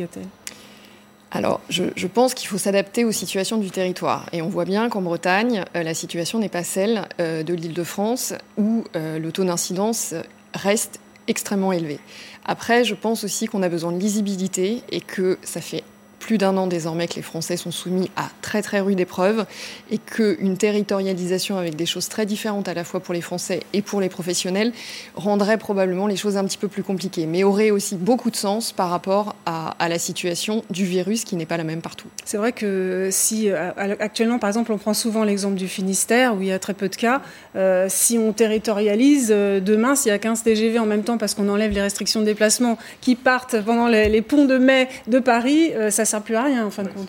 alors, 1.34 1.62
je, 1.70 2.06
pense 2.06 2.34
qu'il 2.34 2.46
faut 2.46 2.58
s'adapter 2.58 3.06
aux 3.06 3.12
situations 3.12 3.56
du 3.56 3.70
territoire. 3.70 4.26
Et 4.32 4.42
on 4.42 4.50
voit 4.50 4.66
bien 4.66 4.90
qu'en 4.90 5.00
Bretagne, 5.00 5.64
la 5.72 5.94
situation 5.94 6.38
n'est 6.38 6.50
pas 6.50 6.62
celle 6.62 7.08
de 7.18 7.54
l'île 7.54 7.72
de 7.72 7.84
France, 7.84 8.34
où 8.58 8.84
le 8.94 9.30
taux 9.30 9.44
d'incidence 9.44 10.14
reste 10.52 11.00
extrêmement 11.28 11.72
élevé. 11.72 11.98
Après, 12.44 12.84
je 12.84 12.94
pense 12.94 13.24
aussi 13.24 13.46
qu'on 13.46 13.62
a 13.62 13.68
besoin 13.68 13.92
de 13.92 13.98
lisibilité 13.98 14.82
et 14.90 15.00
que 15.00 15.38
ça 15.42 15.62
fait 15.62 15.84
plus 16.22 16.38
d'un 16.38 16.56
an 16.56 16.68
désormais 16.68 17.08
que 17.08 17.16
les 17.16 17.22
Français 17.22 17.56
sont 17.56 17.72
soumis 17.72 18.08
à 18.14 18.28
très 18.42 18.62
très 18.62 18.78
rude 18.78 19.00
épreuve 19.00 19.44
et 19.90 19.98
qu'une 19.98 20.56
territorialisation 20.56 21.58
avec 21.58 21.74
des 21.74 21.84
choses 21.84 22.08
très 22.08 22.26
différentes 22.26 22.68
à 22.68 22.74
la 22.74 22.84
fois 22.84 23.00
pour 23.00 23.12
les 23.12 23.20
Français 23.20 23.60
et 23.72 23.82
pour 23.82 24.00
les 24.00 24.08
professionnels 24.08 24.72
rendrait 25.16 25.58
probablement 25.58 26.06
les 26.06 26.14
choses 26.14 26.36
un 26.36 26.44
petit 26.44 26.58
peu 26.58 26.68
plus 26.68 26.84
compliquées, 26.84 27.26
mais 27.26 27.42
aurait 27.42 27.72
aussi 27.72 27.96
beaucoup 27.96 28.30
de 28.30 28.36
sens 28.36 28.70
par 28.70 28.88
rapport 28.88 29.34
à, 29.46 29.74
la 29.88 29.98
situation 29.98 30.64
du 30.70 30.84
virus 30.84 31.24
qui 31.24 31.34
n'est 31.34 31.44
pas 31.44 31.56
la 31.56 31.64
même 31.64 31.82
partout. 31.82 32.06
C'est 32.24 32.36
vrai 32.36 32.52
que 32.52 33.08
si 33.10 33.50
euh, 33.50 33.72
actuellement, 33.76 34.38
par 34.38 34.48
exemple, 34.48 34.72
on 34.72 34.78
prend 34.78 34.94
souvent 34.94 35.24
l'exemple 35.24 35.56
du 35.56 35.66
Finistère 35.66 36.36
où 36.36 36.40
il 36.40 36.46
y 36.46 36.52
a 36.52 36.58
très 36.60 36.72
peu 36.72 36.88
de 36.88 36.94
cas, 36.94 37.20
euh, 37.56 37.86
si 37.88 38.16
on 38.16 38.32
territorialise 38.32 39.30
euh, 39.32 39.58
demain, 39.58 39.96
s'il 39.96 40.10
y 40.10 40.14
a 40.14 40.18
15 40.18 40.44
TGV 40.44 40.78
en 40.78 40.86
même 40.86 41.02
temps 41.02 41.18
parce 41.18 41.34
qu'on 41.34 41.48
enlève 41.48 41.72
les 41.72 41.82
restrictions 41.82 42.20
de 42.20 42.26
déplacement 42.26 42.78
qui 43.00 43.16
partent 43.16 43.60
pendant 43.60 43.88
les, 43.88 44.22
ponts 44.22 44.44
de 44.44 44.56
mai 44.56 44.88
de 45.08 45.18
Paris, 45.18 45.72
ça 45.90 46.04
sert 46.12 46.22
plus 46.22 46.36
à 46.36 46.44
rien 46.44 46.66
en 46.66 46.70
fin 46.70 46.82
de 46.82 46.88
compte. 46.88 47.08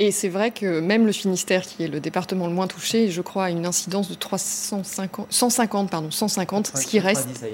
Et 0.00 0.12
c'est 0.12 0.28
vrai 0.28 0.50
que 0.52 0.80
même 0.80 1.06
le 1.06 1.12
Finistère, 1.12 1.62
qui 1.62 1.82
est 1.82 1.88
le 1.88 1.98
département 1.98 2.46
le 2.46 2.52
moins 2.52 2.68
touché, 2.68 3.10
je 3.10 3.20
crois, 3.20 3.46
a 3.46 3.50
une 3.50 3.66
incidence 3.66 4.08
de 4.08 4.14
350, 4.14 5.26
150, 5.30 5.90
pardon, 5.90 6.10
150, 6.10 6.76
ce 6.76 6.86
qui 6.86 7.00
reste. 7.00 7.44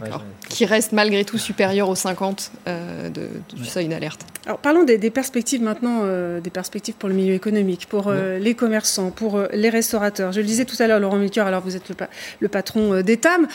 D'accord. 0.00 0.24
qui 0.48 0.64
reste 0.64 0.92
malgré 0.92 1.24
tout 1.24 1.38
supérieur 1.38 1.88
aux 1.88 1.94
50 1.94 2.52
euh, 2.66 3.08
de, 3.08 3.28
du 3.54 3.64
seuil 3.64 3.88
d'alerte. 3.88 4.20
Alors 4.46 4.58
parlons 4.58 4.84
des, 4.84 4.98
perspectives 5.10 5.62
maintenant, 5.62 6.00
euh, 6.04 6.40
des 6.40 6.50
perspectives 6.50 6.94
pour 6.94 7.08
le 7.08 7.14
milieu 7.14 7.34
économique, 7.34 7.86
pour 7.88 8.08
euh, 8.08 8.38
les 8.38 8.54
commerçants, 8.54 9.10
pour 9.10 9.40
les 9.52 9.70
restaurateurs. 9.70 10.32
Je 10.32 10.40
le 10.40 10.46
disais 10.46 10.64
tout 10.64 10.76
à 10.78 10.86
l'heure, 10.86 11.00
Laurent 11.00 11.16
Melchior, 11.16 11.46
alors 11.46 11.62
vous 11.62 11.76
êtes 11.76 11.88
le, 11.88 11.96
le 12.40 12.48
patron 12.48 13.02
d'Etam, 13.02 13.46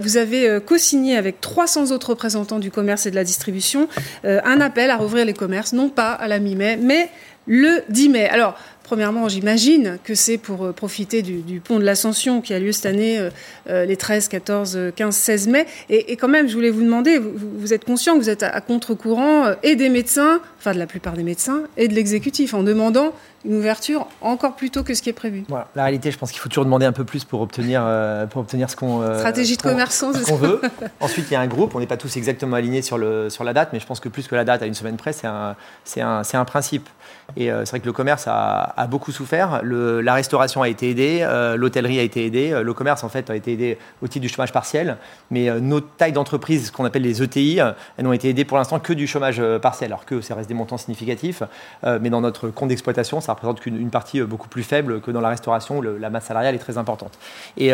vous 0.00 0.16
avez 0.16 0.58
co-signé 0.64 1.16
avec 1.16 1.40
300 1.40 1.92
autres 1.92 2.10
représentants 2.10 2.58
du 2.58 2.70
commerce 2.70 3.06
et 3.06 3.10
de 3.10 3.16
la 3.16 3.24
distribution 3.24 3.88
un 4.24 4.60
appel 4.60 4.90
à 4.90 4.96
rouvrir 4.96 5.24
les 5.24 5.34
commerces, 5.34 5.72
non 5.72 5.88
pas 5.88 6.12
à 6.12 6.28
la 6.28 6.38
mi-mai, 6.38 6.76
mais 6.76 7.08
le 7.46 7.82
10 7.88 8.08
mai. 8.08 8.28
Alors, 8.28 8.56
Premièrement, 8.92 9.26
j'imagine 9.26 9.98
que 10.04 10.14
c'est 10.14 10.36
pour 10.36 10.66
euh, 10.66 10.72
profiter 10.72 11.22
du, 11.22 11.60
pont 11.60 11.78
de 11.78 11.82
l'Ascension 11.82 12.42
qui 12.42 12.52
a 12.52 12.58
lieu 12.58 12.72
cette 12.72 12.84
année 12.84 13.18
euh, 13.18 13.30
euh, 13.70 13.86
les 13.86 13.96
13, 13.96 14.28
14, 14.28 14.78
15, 14.94 15.16
16 15.16 15.48
mai. 15.48 15.66
Et, 15.88 16.14
quand 16.18 16.28
même, 16.28 16.46
je 16.46 16.52
voulais 16.52 16.68
vous 16.68 16.82
demander, 16.82 17.18
vous, 17.18 17.72
êtes 17.72 17.86
conscient 17.86 18.12
que 18.12 18.18
vous 18.18 18.28
êtes 18.28 18.42
à, 18.42 18.60
contre-courant 18.60 19.54
et 19.62 19.76
des 19.76 19.88
médecins, 19.88 20.40
enfin 20.58 20.74
de 20.74 20.78
la 20.78 20.84
plupart 20.84 21.14
des 21.14 21.22
médecins, 21.22 21.62
et 21.78 21.88
de 21.88 21.94
l'exécutif 21.94 22.52
en 22.52 22.62
demandant 22.62 23.14
une 23.46 23.56
ouverture 23.56 24.06
encore 24.20 24.56
plus 24.56 24.68
tôt 24.68 24.82
que 24.82 24.92
ce 24.92 25.00
qui 25.00 25.08
est 25.08 25.14
prévu. 25.14 25.44
Voilà. 25.48 25.68
La 25.74 25.84
réalité, 25.84 26.10
je 26.10 26.18
pense 26.18 26.30
qu'il 26.30 26.40
faut 26.40 26.50
toujours 26.50 26.66
demander 26.66 26.84
un 26.84 26.92
peu 26.92 27.04
plus 27.04 27.24
pour 27.24 27.40
obtenir, 27.40 27.82
pour 28.28 28.42
obtenir 28.42 28.68
ce 28.68 28.76
qu'on 28.76 29.02
Stratégie 29.18 29.56
de 29.56 29.62
commerçant, 29.62 30.12
ce 30.12 30.22
qu'on 30.22 30.36
veut. 30.36 30.60
Ensuite, 31.00 31.24
il 31.30 31.32
y 31.32 31.36
a 31.36 31.40
un 31.40 31.46
groupe, 31.46 31.74
on 31.74 31.80
n'est 31.80 31.86
pas 31.86 31.96
tous 31.96 32.18
exactement 32.18 32.56
alignés 32.56 32.82
sur, 32.82 32.98
le, 32.98 33.30
sur 33.30 33.42
la 33.42 33.54
date, 33.54 33.70
mais 33.72 33.80
je 33.80 33.86
pense 33.86 34.00
que 34.00 34.10
plus 34.10 34.28
que 34.28 34.34
la 34.34 34.44
date 34.44 34.62
à 34.62 34.66
une 34.66 34.74
semaine 34.74 34.98
près, 34.98 35.14
c'est 35.14 35.26
un, 35.26 35.56
un, 35.96 36.22
un 36.32 36.44
principe. 36.44 36.90
Et 37.36 37.46
c'est 37.46 37.70
vrai 37.70 37.80
que 37.80 37.86
le 37.86 37.92
commerce 37.92 38.24
a, 38.26 38.86
beaucoup 38.90 39.12
souffert. 39.12 39.62
La 39.62 40.14
restauration 40.14 40.62
a 40.62 40.68
été 40.68 40.90
aidée, 40.90 41.20
euh, 41.22 41.56
l'hôtellerie 41.56 41.98
a 41.98 42.02
été 42.02 42.26
aidée, 42.26 42.52
euh, 42.52 42.62
le 42.62 42.74
commerce 42.74 43.04
en 43.04 43.08
fait 43.08 43.30
a 43.30 43.36
été 43.36 43.52
aidé 43.52 43.78
au 44.02 44.08
titre 44.08 44.22
du 44.22 44.28
chômage 44.28 44.52
partiel. 44.52 44.96
Mais 45.30 45.48
euh, 45.48 45.60
nos 45.60 45.80
tailles 45.80 46.12
d'entreprise, 46.12 46.66
ce 46.66 46.72
qu'on 46.72 46.84
appelle 46.84 47.02
les 47.02 47.22
ETI, 47.22 47.58
elles 47.96 48.04
n'ont 48.04 48.12
été 48.12 48.28
aidées 48.28 48.44
pour 48.44 48.58
l'instant 48.58 48.78
que 48.78 48.92
du 48.92 49.06
chômage 49.06 49.42
partiel, 49.60 49.92
alors 49.92 50.04
que 50.04 50.20
ça 50.20 50.34
reste 50.34 50.48
des 50.48 50.54
montants 50.54 50.76
significatifs. 50.76 51.42
mais 51.84 52.10
dans 52.10 52.20
notre 52.20 52.48
compte 52.48 52.68
d'exploitation, 52.68 53.20
ça 53.20 53.32
représente 53.32 53.60
qu'une 53.60 53.90
partie 53.90 54.20
beaucoup 54.22 54.48
plus 54.48 54.62
faible 54.62 55.00
que 55.00 55.10
dans 55.10 55.20
la 55.20 55.28
restauration, 55.28 55.78
où 55.78 55.82
la 55.82 56.10
masse 56.10 56.24
salariale 56.24 56.54
est 56.54 56.58
très 56.58 56.78
importante. 56.78 57.18
Et, 57.56 57.72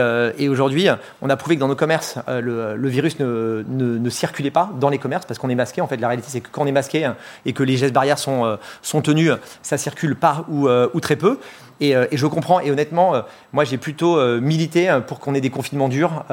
aujourd'hui, 0.48 0.88
on 1.22 1.30
a 1.30 1.36
prouvé 1.36 1.56
que 1.56 1.60
dans 1.60 1.68
nos 1.68 1.76
commerces, 1.76 2.18
le, 2.28 2.88
virus 2.88 3.18
ne, 3.18 3.64
ne, 3.68 4.10
circulait 4.10 4.50
pas 4.50 4.70
dans 4.78 4.88
les 4.88 4.98
commerces 4.98 5.26
parce 5.26 5.38
qu'on 5.38 5.48
est 5.48 5.54
masqué. 5.54 5.80
En 5.80 5.86
fait, 5.86 5.96
la 5.96 6.08
réalité, 6.08 6.28
c'est 6.30 6.40
que 6.40 6.48
quand 6.50 6.62
on 6.62 6.66
est 6.66 6.72
masqué 6.72 7.10
et 7.44 7.52
que 7.52 7.62
les 7.62 7.76
gestes 7.76 7.94
barrières 7.94 8.18
sont 8.18 8.58
tenus, 9.02 9.32
ça 9.62 9.78
circule 9.78 10.16
pas 10.16 10.44
ou, 10.48 10.68
ou 10.68 11.00
très 11.00 11.16
peu. 11.16 11.38
Euh, 11.82 12.06
et, 12.10 12.16
je 12.16 12.26
comprends. 12.26 12.60
Et 12.60 12.70
honnêtement, 12.70 13.14
euh, 13.14 13.22
moi, 13.52 13.64
j'ai 13.64 13.78
plutôt 13.78 14.18
euh, 14.18 14.40
milité 14.40 14.98
pour 15.06 15.20
qu'on 15.20 15.34
ait 15.34 15.40
des 15.40 15.50
confinements 15.50 15.88
durs 15.88 16.24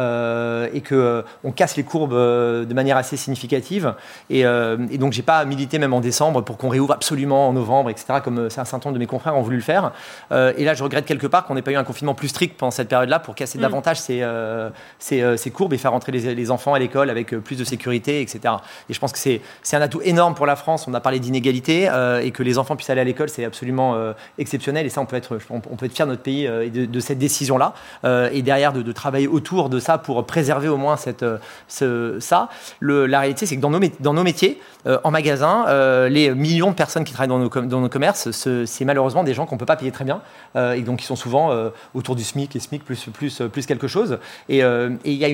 et 0.74 0.82
qu'on 0.82 1.52
casse 1.52 1.78
les 1.78 1.84
courbes 1.84 2.14
de 2.14 2.74
manière 2.74 2.98
assez 2.98 3.18
significative. 3.18 3.93
Et, 4.30 4.41
et 4.41 4.98
donc, 4.98 5.14
j'ai 5.14 5.22
pas 5.22 5.46
milité 5.46 5.80
même 5.80 5.93
en 5.93 6.02
décembre 6.02 6.41
pour 6.41 6.58
qu'on 6.58 6.70
réouvre 6.70 6.93
absolument 6.93 7.50
en 7.50 7.54
novembre, 7.54 7.89
etc., 7.89 8.20
comme 8.24 8.46
un 8.46 8.50
certain 8.50 8.78
nombre 8.78 8.93
de 8.93 9.00
mes 9.00 9.06
confrères 9.06 9.36
ont 9.36 9.41
voulu 9.41 9.58
le 9.58 9.62
faire. 9.62 9.91
et 10.32 10.64
là, 10.64 10.74
je 10.74 10.84
regrette 10.84 11.06
quelque 11.06 11.28
part 11.28 11.46
qu'on 11.46 11.56
n'ait 11.56 11.62
pas 11.62 11.72
eu 11.72 11.76
un 11.76 11.84
confinement 11.84 12.14
plus 12.14 12.30
strict 12.30 12.58
pendant 12.58 12.72
cette 12.72 12.89
période-là 12.89 13.20
pour 13.20 13.36
casser 13.36 13.58
mm. 13.58 13.62
davantage 13.62 14.00
ces, 14.00 14.26
ces, 15.00 15.38
ces, 15.38 15.52
courbes 15.52 15.74
et 15.74 15.78
faire 15.78 15.91
rentrer 15.91 16.12
les, 16.12 16.36
les 16.36 16.52
enfants 16.52 16.74
à 16.74 16.80
l'école 16.80 17.10
avec 17.10 17.36
plus 17.38 17.58
de 17.58 17.64
sécurité, 17.64 18.22
etc. 18.22 18.56
Et 18.89 18.93
je 18.93 19.00
pense 19.00 19.12
que 19.12 19.20
c'est 19.20 19.41
un 19.74 19.82
atout 19.82 20.02
énorme 20.04 20.36
pour 20.36 20.46
la 20.46 20.56
France. 20.56 20.88
On 20.88 20.93
a 20.93 21.00
parlé 21.00 21.20
d'inégalité 21.20 21.89
et 22.22 22.32
que 22.32 22.43
les 22.43 22.58
enfants 22.58 22.76
puissent 22.76 22.89
aller 22.89 23.02
à 23.02 23.06
l'école, 23.06 23.30
c'est 23.30 23.46
absolument 23.46 23.96
exceptionnel. 24.38 24.86
Et 24.86 24.89
ça, 24.89 25.02
on 25.02 25.06
peut 25.06 25.16
être 25.16 25.34
on, 25.49 25.59
peut 25.59 25.86
être 25.86 25.93
fier 25.93 26.05
de 26.05 26.11
notre 26.11 26.23
pays 26.23 26.47
euh, 26.47 26.65
et 26.65 26.69
de, 26.69 26.99
cette 26.99 27.19
décision-là, 27.19 27.73
euh, 28.03 28.29
et 28.31 28.41
derrière 28.41 28.73
de, 28.73 28.91
travailler 28.91 29.27
autour 29.27 29.69
de 29.69 29.79
ça 29.79 29.97
pour 29.97 30.25
préserver 30.25 30.67
au 30.67 30.77
moins 30.77 30.97
cette, 30.97 31.23
euh, 31.23 32.19
ça. 32.19 32.49
la 32.81 33.19
réalité, 33.19 33.45
c'est 33.45 33.55
que 33.55 33.61
dans 33.61 33.69
nos, 33.69 34.23
métiers, 34.23 34.61
en 35.03 35.11
magasin, 35.11 35.65
les 36.07 36.33
millions 36.33 36.69
de 36.69 36.75
personnes 36.75 37.03
qui 37.03 37.13
travaillent 37.13 37.27
dans 37.29 37.79
nos, 37.79 37.89
commerces, 37.89 38.31
c'est 38.31 38.86
malheureusement 38.86 39.23
des 39.23 39.33
gens 39.33 39.45
qu'on 39.45 39.55
ne 39.55 39.59
peut 39.59 39.65
pas 39.65 39.75
payer 39.75 39.91
très 39.91 40.05
bien, 40.05 40.21
et 40.55 40.81
donc 40.81 40.99
qui 40.99 41.05
sont 41.05 41.15
souvent 41.15 41.51
autour 41.93 42.15
du 42.15 42.23
SMIC 42.23 42.55
et 42.55 42.59
SMIC 42.59 42.83
plus, 42.86 43.09
plus, 43.11 43.65
quelque 43.65 43.88
chose. 43.88 44.19
Et 44.49 44.59
il 44.59 45.13
y 45.13 45.25
a 45.25 45.29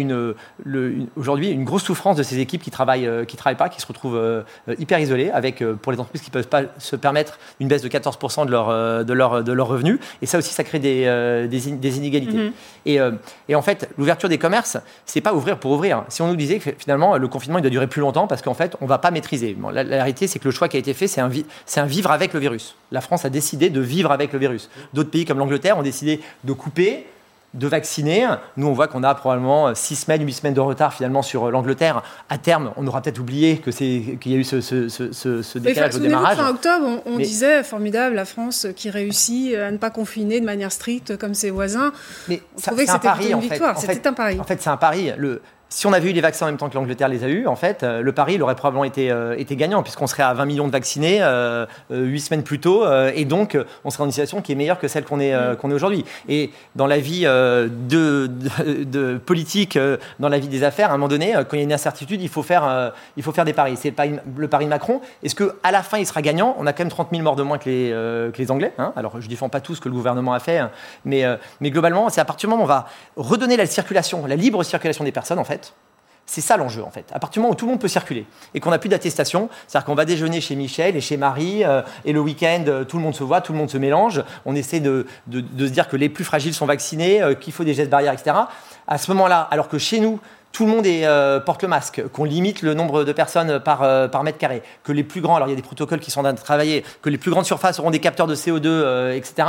aujourd'hui 1.15 1.49
une 1.49 1.63
grosse 1.63 1.83
souffrance 1.83 2.17
de 2.17 2.23
ces 2.23 2.39
équipes 2.39 2.63
qui 2.63 2.71
travaillent, 2.71 3.09
qui 3.27 3.37
travaillent 3.37 3.57
pas, 3.57 3.69
qui 3.69 3.81
se 3.81 3.87
retrouvent 3.87 4.43
hyper 4.79 4.99
isolées, 4.99 5.29
avec 5.29 5.63
pour 5.81 5.91
les 5.91 5.99
entreprises 5.99 6.21
qui 6.21 6.29
ne 6.29 6.33
peuvent 6.33 6.47
pas 6.47 6.63
se 6.77 6.95
permettre 6.95 7.39
une 7.59 7.67
baisse 7.67 7.81
de 7.81 7.89
14% 7.89 8.45
de 8.45 8.51
leur, 8.51 9.05
de 9.05 9.13
leur, 9.13 9.43
de 9.43 9.51
leurs 9.51 9.67
revenus. 9.67 9.90
Et 10.21 10.25
ça 10.25 10.37
aussi, 10.37 10.53
ça 10.53 10.63
crée 10.63 10.79
des, 10.79 11.03
euh, 11.05 11.47
des, 11.47 11.97
inégalités. 11.97 12.37
Mhm. 12.37 12.51
et, 12.85 12.99
euh, 12.99 13.11
et, 13.49 13.55
en 13.55 13.61
fait, 13.61 13.89
l'ouverture 13.97 14.29
des 14.29 14.37
commerces, 14.37 14.77
c'est 15.05 15.21
pas 15.21 15.33
ouvrir 15.33 15.57
pour 15.59 15.71
ouvrir. 15.71 16.03
Si 16.09 16.21
on 16.21 16.27
nous 16.27 16.35
disait 16.35 16.59
que 16.59 16.71
finalement, 16.77 17.17
le 17.17 17.27
confinement, 17.27 17.59
il 17.59 17.61
doit 17.61 17.71
durer 17.71 17.87
plus 17.87 18.01
longtemps 18.01 18.27
parce 18.27 18.41
qu'en 18.41 18.53
fait, 18.53 18.75
on 18.81 18.85
va 18.85 18.97
pas 18.97 19.11
maîtriser. 19.11 19.55
la, 19.71 19.83
la, 19.83 19.97
réalité, 19.97 20.27
c'est 20.27 20.39
que 20.39 20.45
le 20.45 20.51
choix 20.51 20.67
qui 20.67 20.77
a 20.77 20.79
été 20.79 20.93
fait, 20.93 21.07
c'est 21.07 21.21
un, 21.21 21.29
un 21.77 21.85
vivre 21.85 22.11
avec 22.11 22.33
le 22.33 22.39
virus. 22.39 22.75
La 22.91 23.01
France 23.01 23.25
a 23.25 23.29
décidé 23.29 23.69
de 23.69 23.81
vivre 23.81 24.11
avec 24.11 24.33
le 24.33 24.39
virus. 24.39 24.69
D'autres 24.93 25.11
pays 25.11 25.25
comme 25.25 25.39
l'Angleterre 25.39 25.77
ont 25.77 25.83
décidé 25.83 26.21
de 26.43 26.53
couper, 26.53 27.05
de 27.53 27.67
vacciner. 27.67 28.27
Nous, 28.57 28.67
on 28.67 28.73
voit 28.73 28.87
qu'on 28.87 29.03
a 29.03 29.13
probablement 29.13 29.75
6 29.75 29.95
semaines, 29.95 30.25
8 30.25 30.33
semaines 30.33 30.53
de 30.53 30.59
retard 30.59 30.93
finalement 30.93 31.21
sur 31.21 31.47
euh, 31.47 31.51
l'Angleterre. 31.51 32.01
À 32.29 32.37
terme, 32.37 32.71
on 32.77 32.87
aura 32.87 33.01
peut-être 33.01 33.19
oublié 33.19 33.57
qu'il 33.57 34.31
y 34.31 34.35
a 34.35 34.37
eu 34.37 34.43
ce, 34.43 34.61
ce, 34.61 34.87
ce, 34.89 35.41
ce 35.41 35.59
décalage 35.59 35.95
au 35.95 35.99
démarrage. 35.99 36.37
Fin 36.37 36.49
octobre, 36.49 37.01
on, 37.05 37.17
disait 37.17 37.63
formidable 37.63 38.15
la 38.15 38.25
France 38.25 38.67
qui 38.75 38.89
réussit 38.89 39.55
à 39.55 39.71
ne 39.71 39.77
pas 39.77 39.89
confiner 39.89 40.39
de 40.39 40.45
manière 40.45 40.71
stricte 40.71 41.17
comme 41.17 41.33
ses 41.33 41.49
voisins. 41.49 41.91
Mais 42.27 42.41
on 42.57 42.61
trouvait 42.61 42.85
que 42.85 42.91
c'était 42.91 43.31
une 43.31 43.39
victoire. 43.39 43.77
C'était 43.77 44.07
un 44.07 44.13
pari. 44.13 44.39
En 44.39 44.43
fait, 44.43 44.61
c'est 44.61 44.69
un 44.69 44.77
pari. 44.77 45.11
Le, 45.17 45.41
si 45.71 45.87
on 45.87 45.93
avait 45.93 46.09
eu 46.09 46.13
les 46.13 46.21
vaccins 46.21 46.45
en 46.45 46.49
même 46.49 46.57
temps 46.57 46.69
que 46.69 46.75
l'Angleterre 46.75 47.07
les 47.07 47.23
a 47.23 47.29
eus, 47.29 47.47
en 47.47 47.55
fait, 47.55 47.81
euh, 47.81 48.01
le 48.01 48.11
pari 48.11 48.33
il 48.33 48.43
aurait 48.43 48.55
probablement 48.55 48.83
été, 48.83 49.09
euh, 49.09 49.35
été 49.37 49.55
gagnant, 49.55 49.81
puisqu'on 49.83 50.05
serait 50.05 50.21
à 50.21 50.33
20 50.33 50.43
millions 50.45 50.67
de 50.67 50.71
vaccinés 50.71 51.19
euh, 51.21 51.65
8 51.89 52.19
semaines 52.19 52.43
plus 52.43 52.59
tôt, 52.59 52.83
et 53.15 53.23
donc 53.23 53.57
on 53.85 53.89
serait 53.89 54.01
dans 54.01 54.05
une 54.05 54.11
situation 54.11 54.41
qui 54.41 54.51
est 54.51 54.55
meilleure 54.55 54.79
que 54.79 54.89
celle 54.89 55.05
qu'on 55.05 55.21
est, 55.21 55.33
qu'on 55.57 55.71
est 55.71 55.73
aujourd'hui. 55.73 56.03
Et 56.27 56.51
dans 56.75 56.87
la 56.87 56.97
vie 56.97 57.23
de, 57.23 58.27
de, 58.27 59.17
politique, 59.17 59.79
dans 60.19 60.27
la 60.27 60.39
vie 60.39 60.49
des 60.49 60.63
affaires, 60.63 60.91
à 60.91 60.93
un 60.93 60.97
moment 60.97 61.07
donné, 61.07 61.33
quand 61.33 61.53
il 61.53 61.57
y 61.57 61.61
a 61.61 61.63
une 61.63 61.73
incertitude, 61.73 62.21
il 62.21 62.27
faut 62.27 62.43
faire, 62.43 62.91
il 63.15 63.23
faut 63.23 63.31
faire 63.31 63.45
des 63.45 63.53
paris. 63.53 63.77
C'est 63.77 63.89
le 63.89 63.95
pari, 63.95 64.13
le 64.35 64.47
pari 64.47 64.65
de 64.65 64.69
Macron. 64.69 64.99
Est-ce 65.23 65.35
qu'à 65.35 65.71
la 65.71 65.83
fin, 65.83 65.97
il 65.97 66.05
sera 66.05 66.21
gagnant? 66.21 66.55
On 66.59 66.67
a 66.67 66.73
quand 66.73 66.83
même 66.83 66.91
30 66.91 67.09
000 67.11 67.23
morts 67.23 67.37
de 67.37 67.43
moins 67.43 67.57
que 67.57 67.69
les, 67.69 67.89
que 68.33 68.37
les 68.37 68.51
Anglais. 68.51 68.73
Hein. 68.77 68.91
Alors, 68.95 69.19
je 69.19 69.25
ne 69.25 69.29
défends 69.29 69.49
pas 69.49 69.61
tout 69.61 69.75
ce 69.75 69.81
que 69.81 69.89
le 69.89 69.95
gouvernement 69.95 70.33
a 70.33 70.39
fait, 70.39 70.57
hein. 70.57 70.71
mais, 71.05 71.23
mais 71.61 71.71
globalement, 71.71 72.09
c'est 72.09 72.21
à 72.21 72.25
partir 72.25 72.49
du 72.49 72.51
moment 72.51 72.63
où 72.63 72.65
on 72.65 72.69
va 72.69 72.87
redonner 73.15 73.55
la 73.55 73.65
circulation, 73.65 74.25
la 74.25 74.35
libre 74.35 74.63
circulation 74.63 75.03
des 75.03 75.11
personnes, 75.11 75.39
en 75.39 75.43
fait, 75.43 75.60
c'est 76.25 76.41
ça 76.41 76.57
l'enjeu 76.57 76.83
en 76.83 76.91
fait. 76.91 77.05
À 77.13 77.19
partir 77.19 77.33
du 77.33 77.39
moment 77.41 77.53
où 77.53 77.55
tout 77.55 77.65
le 77.65 77.71
monde 77.71 77.81
peut 77.81 77.87
circuler 77.87 78.25
et 78.53 78.59
qu'on 78.59 78.69
n'a 78.69 78.79
plus 78.79 78.89
d'attestation, 78.89 79.49
c'est-à-dire 79.67 79.85
qu'on 79.85 79.95
va 79.95 80.05
déjeuner 80.05 80.39
chez 80.39 80.55
Michel 80.55 80.95
et 80.95 81.01
chez 81.01 81.17
Marie 81.17 81.63
euh, 81.65 81.81
et 82.05 82.13
le 82.13 82.19
week-end 82.19 82.63
euh, 82.67 82.83
tout 82.85 82.97
le 82.97 83.03
monde 83.03 83.15
se 83.15 83.23
voit, 83.23 83.41
tout 83.41 83.51
le 83.51 83.57
monde 83.57 83.69
se 83.69 83.77
mélange, 83.77 84.23
on 84.45 84.55
essaie 84.55 84.79
de, 84.79 85.05
se 85.31 85.63
dire 85.65 85.89
que 85.89 85.97
les 85.97 86.09
plus 86.09 86.23
fragiles 86.23 86.53
sont 86.53 86.65
vaccinés, 86.65 87.21
euh, 87.21 87.33
qu'il 87.33 87.51
faut 87.51 87.63
des 87.63 87.73
gestes 87.73 87.91
barrières, 87.91 88.13
etc. 88.13 88.35
À 88.87 88.97
ce 88.97 89.11
moment-là, 89.11 89.47
alors 89.51 89.67
que 89.67 89.77
chez 89.77 89.99
nous, 89.99 90.19
tout 90.53 90.65
le 90.65 90.71
monde 90.71 91.43
porte 91.45 91.61
le 91.61 91.69
masque, 91.69 92.03
qu'on 92.11 92.25
limite 92.25 92.61
le 92.61 92.73
nombre 92.73 93.05
de 93.05 93.13
personnes 93.13 93.61
par, 93.61 94.09
par 94.09 94.23
mètre 94.25 94.37
carré, 94.37 94.63
que 94.83 94.91
les 94.91 95.05
plus 95.05 95.21
grands, 95.21 95.37
alors 95.37 95.47
il 95.47 95.51
y 95.51 95.53
a 95.53 95.55
des 95.55 95.61
protocoles 95.61 96.01
qui 96.01 96.11
sont 96.11 96.19
en 96.19 96.23
train 96.23 96.33
de 96.33 96.39
travailler, 96.39 96.83
que 97.01 97.09
les 97.09 97.17
plus 97.17 97.31
grandes 97.31 97.45
surfaces 97.45 97.79
auront 97.79 97.89
des 97.89 97.99
capteurs 97.99 98.27
de 98.27 98.35
CO2, 98.35 99.15
etc 99.15 99.45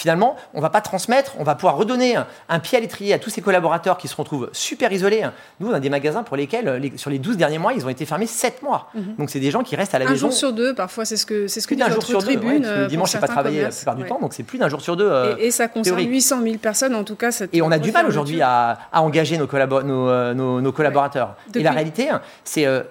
finalement, 0.00 0.36
on 0.54 0.58
ne 0.58 0.62
va 0.62 0.70
pas 0.70 0.80
transmettre, 0.80 1.34
on 1.38 1.44
va 1.44 1.54
pouvoir 1.54 1.76
redonner 1.76 2.16
un, 2.48 2.58
pied 2.58 2.78
à 2.78 2.80
l'étrier 2.80 3.12
à 3.12 3.18
tous 3.18 3.28
ces 3.28 3.42
collaborateurs 3.42 3.98
qui 3.98 4.08
se 4.08 4.16
retrouvent 4.16 4.48
super 4.52 4.90
isolés. 4.92 5.28
Nous, 5.60 5.68
on 5.68 5.74
a 5.74 5.80
des 5.80 5.90
magasins 5.90 6.22
pour 6.22 6.36
lesquels, 6.36 6.90
sur 6.96 7.10
les 7.10 7.18
12 7.18 7.36
derniers 7.36 7.58
mois, 7.58 7.74
ils 7.74 7.84
ont 7.84 7.90
été 7.90 8.06
fermés 8.06 8.26
7 8.26 8.62
mois. 8.62 8.88
Mhm. 8.94 9.16
Donc, 9.18 9.30
c'est 9.30 9.40
des 9.40 9.50
gens 9.50 9.62
qui 9.62 9.76
restent 9.76 9.94
à 9.94 9.98
la 9.98 10.06
maison. 10.06 10.14
Un 10.14 10.30
jour 10.30 10.32
sur 10.32 10.52
deux, 10.54 10.74
parfois, 10.74 11.04
c'est 11.04 11.18
ce 11.18 11.26
que, 11.26 11.46
c'est 11.48 11.60
ce 11.60 11.68
que 11.68 11.74
dit 11.74 11.82
votre 11.82 12.10
jour 12.10 12.22
tribune. 12.22 12.62
Deux, 12.62 12.76
le 12.76 12.86
dimanche, 12.86 13.12
je 13.12 13.16
n'ai 13.16 13.20
pas 13.20 13.28
travaillé 13.28 13.62
la 13.62 13.68
plupart 13.68 13.94
du 13.94 14.04
temps, 14.04 14.18
donc 14.18 14.32
c'est 14.32 14.42
plus 14.42 14.58
d'un 14.58 14.68
jour 14.68 14.80
sur 14.80 14.96
deux. 14.96 15.08
Euh, 15.10 15.36
et, 15.38 15.50
ça 15.50 15.68
concerne 15.68 16.00
800 16.00 16.42
000 16.42 16.56
personnes, 16.56 16.94
en 16.94 17.04
tout 17.04 17.16
cas. 17.16 17.30
Cette 17.30 17.54
et 17.54 17.60
on 17.60 17.70
a 17.70 17.78
du 17.78 17.92
mal 17.92 18.06
aujourd'hui 18.06 18.40
à, 18.40 18.78
engager 18.92 19.36
nos, 19.36 19.48
euh, 19.52 20.34
nos, 20.34 20.72
collaborateurs. 20.72 21.36
Et 21.54 21.62
la 21.62 21.72
réalité, 21.72 22.08
c'est 22.44 22.66
euh, 22.66 22.82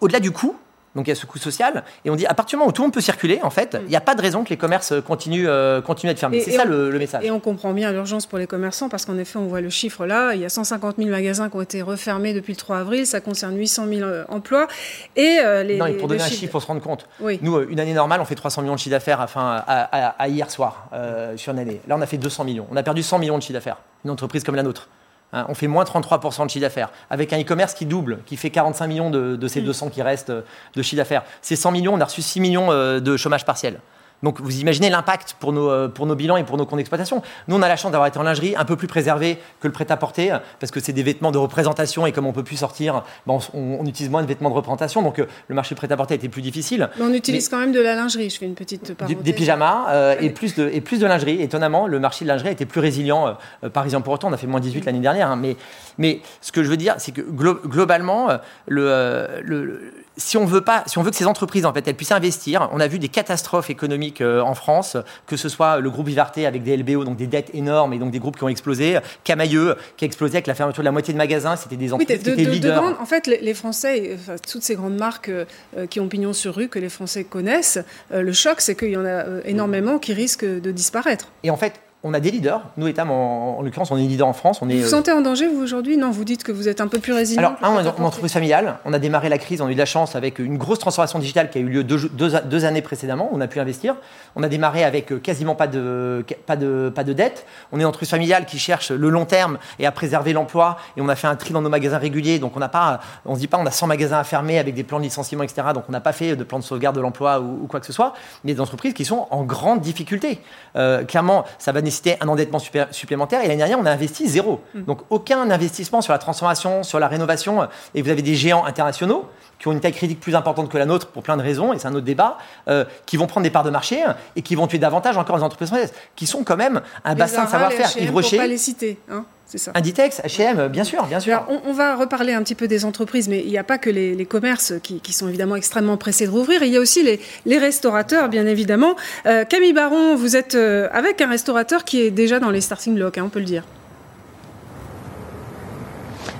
au-delà 0.00 0.20
du 0.20 0.32
coût, 0.32 0.56
donc 0.98 1.06
il 1.06 1.10
y 1.10 1.12
a 1.12 1.14
ce 1.14 1.26
coût 1.26 1.38
social. 1.38 1.84
Et 2.04 2.10
on 2.10 2.16
dit, 2.16 2.26
à 2.26 2.34
partir 2.34 2.56
du 2.56 2.58
moment 2.58 2.70
où 2.70 2.72
tout 2.72 2.82
le 2.82 2.86
monde 2.86 2.92
peut 2.92 3.00
circuler, 3.00 3.38
en 3.44 3.50
fait, 3.50 3.78
il 3.82 3.88
n'y 3.88 3.94
a 3.94 4.00
pas 4.00 4.16
de 4.16 4.20
raison 4.20 4.42
que 4.42 4.50
les 4.50 4.56
commerces 4.56 4.92
continuent, 5.06 5.46
euh, 5.46 5.80
continuent 5.80 6.10
à 6.10 6.12
être 6.12 6.18
fermés. 6.18 6.40
C'est 6.40 6.50
ça 6.50 6.64
le, 6.64 6.90
message. 6.98 7.24
Et 7.24 7.30
on 7.30 7.38
comprend 7.38 7.72
bien 7.72 7.92
l'urgence 7.92 8.26
pour 8.26 8.36
les 8.38 8.48
commerçants 8.48 8.88
parce 8.88 9.04
qu'en 9.04 9.16
effet, 9.16 9.38
on 9.38 9.46
voit 9.46 9.60
le 9.60 9.70
chiffre 9.70 10.06
là. 10.06 10.34
Il 10.34 10.40
y 10.40 10.44
a 10.44 10.48
150 10.48 10.96
000 10.96 11.08
magasins 11.08 11.48
qui 11.48 11.56
ont 11.56 11.60
été 11.60 11.82
refermés 11.82 12.34
depuis 12.34 12.52
le 12.52 12.56
3 12.56 12.78
avril. 12.78 13.06
Ça 13.06 13.20
concerne 13.20 13.56
800 13.56 13.86
000 13.86 14.00
euh, 14.02 14.24
emplois. 14.28 14.66
Et 15.14 15.38
euh, 15.44 15.62
les, 15.62 15.76
non, 15.76 15.86
pour 15.94 16.08
donner 16.08 16.20
un 16.20 16.26
chiffre, 16.26 16.50
pour 16.50 16.62
se 16.62 16.66
rendre 16.66 16.82
compte. 16.82 17.06
Nous, 17.20 17.60
une 17.60 17.78
année 17.78 17.94
normale, 17.94 18.20
on 18.20 18.24
fait 18.24 18.34
300 18.34 18.62
millions 18.62 18.74
de 18.74 18.80
chiffre 18.80 18.90
d'affaires 18.90 19.20
à, 19.20 20.16
à, 20.18 20.28
hier 20.28 20.50
soir 20.50 20.90
sur 21.36 21.52
une 21.52 21.60
année. 21.60 21.80
Là, 21.86 21.94
on 21.96 22.00
a 22.00 22.06
fait 22.06 22.18
200 22.18 22.42
millions. 22.42 22.66
On 22.72 22.76
a 22.76 22.82
perdu 22.82 23.04
100 23.04 23.20
millions 23.20 23.38
de 23.38 23.42
chiffre 23.42 23.52
d'affaires. 23.52 23.76
Une 24.04 24.10
entreprise 24.10 24.42
comme 24.42 24.56
la 24.56 24.64
nôtre. 24.64 24.88
Hein, 25.32 25.44
on 25.48 25.54
fait 25.54 25.66
moins 25.66 25.84
33% 25.84 26.46
de 26.46 26.50
chiffre 26.50 26.62
d'affaires, 26.62 26.90
avec 27.10 27.32
un 27.32 27.40
e-commerce 27.40 27.74
qui 27.74 27.84
double, 27.84 28.20
qui 28.24 28.36
fait 28.36 28.50
45 28.50 28.86
millions 28.86 29.10
de, 29.10 29.48
ces 29.48 29.60
200 29.60 29.86
mm. 29.86 29.90
qui 29.90 30.02
restent 30.02 30.30
euh, 30.30 30.42
de 30.74 30.82
chiffre 30.82 30.96
d'affaires. 30.96 31.22
Ces 31.42 31.56
100 31.56 31.70
millions, 31.72 31.94
on 31.94 32.00
a 32.00 32.04
reçu 32.04 32.22
6 32.22 32.40
millions 32.40 32.72
euh, 32.72 33.00
de 33.00 33.16
chômage 33.16 33.44
partiel. 33.44 33.78
Donc 34.22 34.40
vous 34.40 34.60
imaginez 34.60 34.90
l'impact 34.90 35.36
pour 35.38 35.52
nos, 35.52 35.70
euh, 35.70 35.88
pour 35.88 36.06
nos 36.06 36.14
bilans 36.14 36.36
et 36.36 36.44
pour 36.44 36.56
nos 36.56 36.66
comptes 36.66 36.78
d'exploitation. 36.78 37.22
Nous, 37.46 37.56
on 37.56 37.62
a 37.62 37.68
la 37.68 37.76
chance 37.76 37.92
d'avoir 37.92 38.08
été 38.08 38.18
en 38.18 38.22
lingerie 38.22 38.54
un 38.56 38.64
peu 38.64 38.76
plus 38.76 38.88
préservé 38.88 39.38
que 39.60 39.68
le 39.68 39.72
prêt-à-porter, 39.72 40.36
parce 40.60 40.70
que 40.72 40.80
c'est 40.80 40.92
des 40.92 41.02
vêtements 41.02 41.30
de 41.30 41.38
représentation 41.38 42.06
et 42.06 42.12
comme 42.12 42.26
on 42.26 42.32
peut 42.32 42.42
plus 42.42 42.56
sortir, 42.56 43.04
ben, 43.26 43.38
on, 43.54 43.86
utilise 43.86 44.10
moins 44.10 44.22
de 44.22 44.26
vêtements 44.26 44.50
de 44.50 44.54
représentation. 44.54 45.02
Donc 45.02 45.18
euh, 45.18 45.26
le 45.46 45.54
marché 45.54 45.74
prêt-à-porter 45.74 46.14
était 46.14 46.28
plus 46.28 46.42
difficile. 46.42 46.90
Mais 46.98 47.04
on 47.04 47.12
utilise 47.12 47.48
quand 47.48 47.58
même 47.58 47.72
de 47.72 47.80
la 47.80 47.94
lingerie, 47.94 48.30
je 48.30 48.38
fais 48.38 48.46
une 48.46 48.54
petite 48.54 48.94
parenthèse. 48.94 49.22
Des, 49.22 49.32
pyjamas 49.32 49.86
euh, 49.90 50.16
et, 50.20 50.30
plus 50.30 50.54
de, 50.54 50.68
et 50.72 50.80
plus 50.80 50.98
de 50.98 51.06
lingerie. 51.06 51.40
Étonnamment, 51.40 51.86
le 51.86 52.00
marché 52.00 52.24
de 52.24 52.28
lingerie 52.28 52.48
a 52.48 52.52
été 52.52 52.66
plus 52.66 52.80
résilient. 52.80 53.36
par 53.72 53.84
exemple, 53.84 54.04
pour 54.04 54.14
autant, 54.14 54.28
on 54.28 54.32
a 54.32 54.36
fait 54.36 54.46
moins 54.46 54.60
18 54.60 54.84
l'année 54.84 54.98
dernière. 54.98 55.30
Hein. 55.30 55.36
mais, 55.36 55.56
mais 55.96 56.20
ce 56.40 56.52
que 56.52 56.62
je 56.62 56.68
veux 56.68 56.76
dire, 56.76 56.94
c'est 56.98 57.12
que 57.12 57.20
globalement, 57.20 58.28
le, 58.66 59.26
le 59.42 59.92
si 60.18 60.36
on 60.36 60.44
veut 60.44 60.60
pas, 60.60 60.82
si 60.86 60.98
on 60.98 61.02
veut 61.02 61.10
que 61.10 61.16
ces 61.16 61.26
entreprises 61.26 61.64
en 61.64 61.72
fait 61.72 61.86
elles 61.86 61.94
puissent 61.94 62.12
investir, 62.12 62.68
on 62.72 62.80
a 62.80 62.88
vu 62.88 62.98
des 62.98 63.08
catastrophes 63.08 63.70
économiques 63.70 64.20
euh, 64.20 64.40
en 64.40 64.54
France, 64.54 64.96
que 65.26 65.36
ce 65.36 65.48
soit 65.48 65.78
le 65.78 65.90
groupe 65.90 66.08
Vivarté 66.08 66.44
avec 66.44 66.62
des 66.62 66.76
LBO, 66.76 67.04
donc 67.04 67.16
des 67.16 67.26
dettes 67.26 67.50
énormes 67.54 67.92
et 67.92 67.98
donc 67.98 68.10
des 68.10 68.18
groupes 68.18 68.36
qui 68.36 68.44
ont 68.44 68.48
explosé, 68.48 68.98
Camailleux 69.24 69.76
qui 69.96 70.04
a 70.04 70.06
explosé 70.06 70.36
avec 70.36 70.46
la 70.46 70.54
fermeture 70.54 70.82
de 70.82 70.86
la 70.86 70.92
moitié 70.92 71.14
de 71.14 71.18
magasins, 71.18 71.56
c'était 71.56 71.76
des 71.76 71.92
entreprises 71.92 72.22
qui 72.22 72.30
étaient 72.30 72.44
leaders. 72.44 73.00
en 73.00 73.06
fait, 73.06 73.26
les, 73.26 73.54
Français, 73.54 74.16
enfin, 74.20 74.36
toutes 74.50 74.62
ces 74.62 74.74
grandes 74.74 74.96
marques 74.96 75.30
euh, 75.30 75.44
qui 75.88 76.00
ont 76.00 76.08
pignon 76.08 76.32
sur 76.32 76.54
rue 76.54 76.68
que 76.68 76.78
les 76.78 76.88
Français 76.88 77.24
connaissent, 77.24 77.78
euh, 78.12 78.22
le 78.22 78.32
choc 78.32 78.60
c'est 78.60 78.74
qu'il 78.74 78.90
y 78.90 78.96
en 78.96 79.06
a 79.06 79.24
énormément 79.44 79.98
qui 79.98 80.12
risquent 80.12 80.44
de 80.44 80.70
disparaître. 80.72 81.28
Et 81.44 81.50
en 81.50 81.56
fait, 81.56 81.80
on 82.04 82.14
a 82.14 82.20
des 82.20 82.30
leaders. 82.30 82.62
Nous, 82.76 82.86
Etam, 82.86 83.10
en, 83.10 83.58
en 83.58 83.62
l'occurrence, 83.62 83.90
on 83.90 83.96
est 83.96 84.02
leader 84.02 84.28
en 84.28 84.32
France. 84.32 84.60
On 84.62 84.68
est, 84.68 84.76
vous 84.76 84.82
vous 84.82 84.88
sentez 84.88 85.10
en 85.10 85.20
danger, 85.20 85.48
vous, 85.48 85.60
aujourd'hui? 85.60 85.96
Non, 85.96 86.12
vous 86.12 86.24
dites 86.24 86.44
que 86.44 86.52
vous 86.52 86.68
êtes 86.68 86.80
un 86.80 86.86
peu 86.86 87.00
plus 87.00 87.12
résilient 87.12 87.40
Alors, 87.40 87.56
un, 87.60 87.70
on 87.70 87.80
est 87.80 87.98
une 87.98 88.04
entreprise 88.04 88.32
familiale. 88.32 88.78
On 88.84 88.92
a 88.92 89.00
démarré 89.00 89.28
la 89.28 89.38
crise, 89.38 89.60
on 89.60 89.66
a 89.66 89.70
eu 89.70 89.74
de 89.74 89.78
la 89.78 89.84
chance 89.84 90.14
avec 90.14 90.38
une 90.38 90.58
grosse 90.58 90.78
transformation 90.78 91.18
digitale 91.18 91.50
qui 91.50 91.58
a 91.58 91.60
eu 91.60 91.68
lieu 91.68 91.82
deux, 91.82 92.64
années 92.64 92.82
précédemment. 92.82 93.28
On 93.32 93.40
a 93.40 93.48
pu 93.48 93.58
investir. 93.58 93.96
On 94.36 94.44
a 94.44 94.48
démarré 94.48 94.84
avec 94.84 95.10
euh, 95.10 95.18
quasiment 95.18 95.56
pas 95.56 95.66
de, 95.66 96.24
pas, 96.46 96.54
de, 96.54 96.92
pas 96.94 97.02
de 97.02 97.12
dette. 97.12 97.46
On 97.72 97.78
est 97.78 97.80
une 97.80 97.86
entreprise 97.86 98.10
familiale 98.10 98.46
qui 98.46 98.60
cherche 98.60 98.92
le 98.92 99.08
long 99.08 99.24
terme 99.24 99.58
et 99.80 99.86
à 99.86 99.90
préserver 99.90 100.32
l'emploi. 100.32 100.76
Et 100.96 101.00
on 101.00 101.08
a 101.08 101.16
fait 101.16 101.26
un 101.26 101.34
tri 101.34 101.52
dans 101.52 101.62
nos 101.62 101.68
magasins 101.68 101.98
réguliers. 101.98 102.38
Donc, 102.38 102.56
on 102.56 102.60
n'a 102.60 102.68
pas, 102.68 103.00
on 103.26 103.34
se 103.34 103.40
dit 103.40 103.48
pas, 103.48 103.58
on 103.58 103.66
a 103.66 103.72
100 103.72 103.88
magasins 103.88 104.20
à 104.20 104.24
fermer 104.24 104.60
avec 104.60 104.74
des 104.76 104.84
plans 104.84 104.98
de 104.98 105.04
licenciement, 105.04 105.42
etc. 105.42 105.68
Donc, 105.74 105.84
on 105.88 105.92
n'a 105.92 106.00
pas 106.00 106.12
fait 106.12 106.36
de 106.36 106.44
plan 106.44 106.60
de 106.60 106.64
sauvegarde 106.64 106.94
de 106.94 107.00
l'emploi 107.00 107.40
ou, 107.40 107.66
quoi 107.66 107.80
que 107.80 107.86
ce 107.86 107.92
soit. 107.92 108.14
Mais 108.44 108.54
des 108.54 108.60
entreprises 108.60 108.94
qui 108.94 109.04
sont 109.04 109.26
en 109.30 109.42
grande 109.42 109.80
difficulté. 109.80 110.40
Euh, 110.76 111.02
clairement, 111.02 111.44
ça 111.58 111.72
va 111.72 111.82
nécessiter 111.88 112.16
un 112.20 112.28
endettement 112.28 112.58
supplémentaires. 112.58 113.40
Et 113.42 113.48
l'année 113.48 113.58
dernière, 113.58 113.78
on 113.78 113.86
a 113.86 113.90
investi 113.90 114.28
zéro. 114.28 114.60
Mm. 114.74 114.82
Donc 114.82 115.00
aucun 115.10 115.50
investissement 115.50 116.00
sur 116.00 116.12
la 116.12 116.18
transformation, 116.18 116.82
sur 116.82 117.00
la 117.00 117.08
rénovation. 117.08 117.68
Et 117.94 118.02
vous 118.02 118.10
avez 118.10 118.22
des 118.22 118.34
géants 118.34 118.64
internationaux 118.64 119.26
qui 119.58 119.66
ont 119.68 119.72
une 119.72 119.80
taille 119.80 119.92
critique 119.92 120.20
plus 120.20 120.36
importante 120.36 120.68
que 120.70 120.78
la 120.78 120.86
nôtre 120.86 121.08
pour 121.08 121.22
plein 121.22 121.36
de 121.36 121.42
raisons, 121.42 121.72
et 121.72 121.78
c'est 121.78 121.88
un 121.88 121.94
autre 121.94 122.04
débat, 122.04 122.38
euh, 122.68 122.84
qui 123.06 123.16
vont 123.16 123.26
prendre 123.26 123.42
des 123.42 123.50
parts 123.50 123.64
de 123.64 123.70
marché 123.70 124.04
et 124.36 124.42
qui 124.42 124.54
vont 124.54 124.68
tuer 124.68 124.78
davantage 124.78 125.16
encore 125.16 125.36
les 125.36 125.42
entreprises 125.42 125.68
françaises, 125.68 125.92
qui 126.14 126.26
sont 126.26 126.44
quand 126.44 126.56
même 126.56 126.80
un 127.04 127.14
bassin 127.16 127.44
de 127.44 127.50
savoir-faire. 127.50 127.90
Yves 127.98 128.12
Rocher. 128.12 128.36
pas 128.36 128.46
les 128.46 128.58
citer. 128.58 129.00
Hein 129.10 129.24
ça. 129.56 129.72
Inditex, 129.74 130.20
H&M, 130.20 130.68
bien 130.68 130.84
sûr, 130.84 131.06
bien 131.06 131.20
sûr. 131.20 131.46
on, 131.64 131.72
va 131.72 131.96
reparler 131.96 132.34
un 132.34 132.42
petit 132.42 132.54
peu 132.54 132.68
des 132.68 132.84
entreprises, 132.84 133.28
mais 133.28 133.40
il 133.40 133.48
n'y 133.48 133.56
a 133.56 133.64
pas 133.64 133.78
que 133.78 133.88
les, 133.88 134.26
commerces 134.26 134.74
qui, 134.82 135.12
sont 135.12 135.28
évidemment 135.28 135.56
extrêmement 135.56 135.96
pressés 135.96 136.26
de 136.26 136.30
rouvrir. 136.30 136.62
Il 136.62 136.68
y 136.68 136.76
a 136.76 136.80
aussi 136.80 137.02
les, 137.02 137.58
restaurateurs, 137.58 138.28
bien 138.28 138.46
évidemment. 138.46 138.94
Euh, 139.24 139.46
Camille 139.46 139.72
Baron, 139.72 140.16
vous 140.16 140.36
êtes 140.36 140.54
euh, 140.54 140.88
avec 140.92 141.22
un 141.22 141.28
restaurateur 141.28 141.84
qui 141.84 142.02
est 142.02 142.10
déjà 142.10 142.40
dans 142.40 142.50
les 142.50 142.60
starting 142.60 142.94
blocks, 142.94 143.16
hein, 143.16 143.24
on 143.24 143.30
peut 143.30 143.38
le 143.38 143.46
dire. 143.46 143.64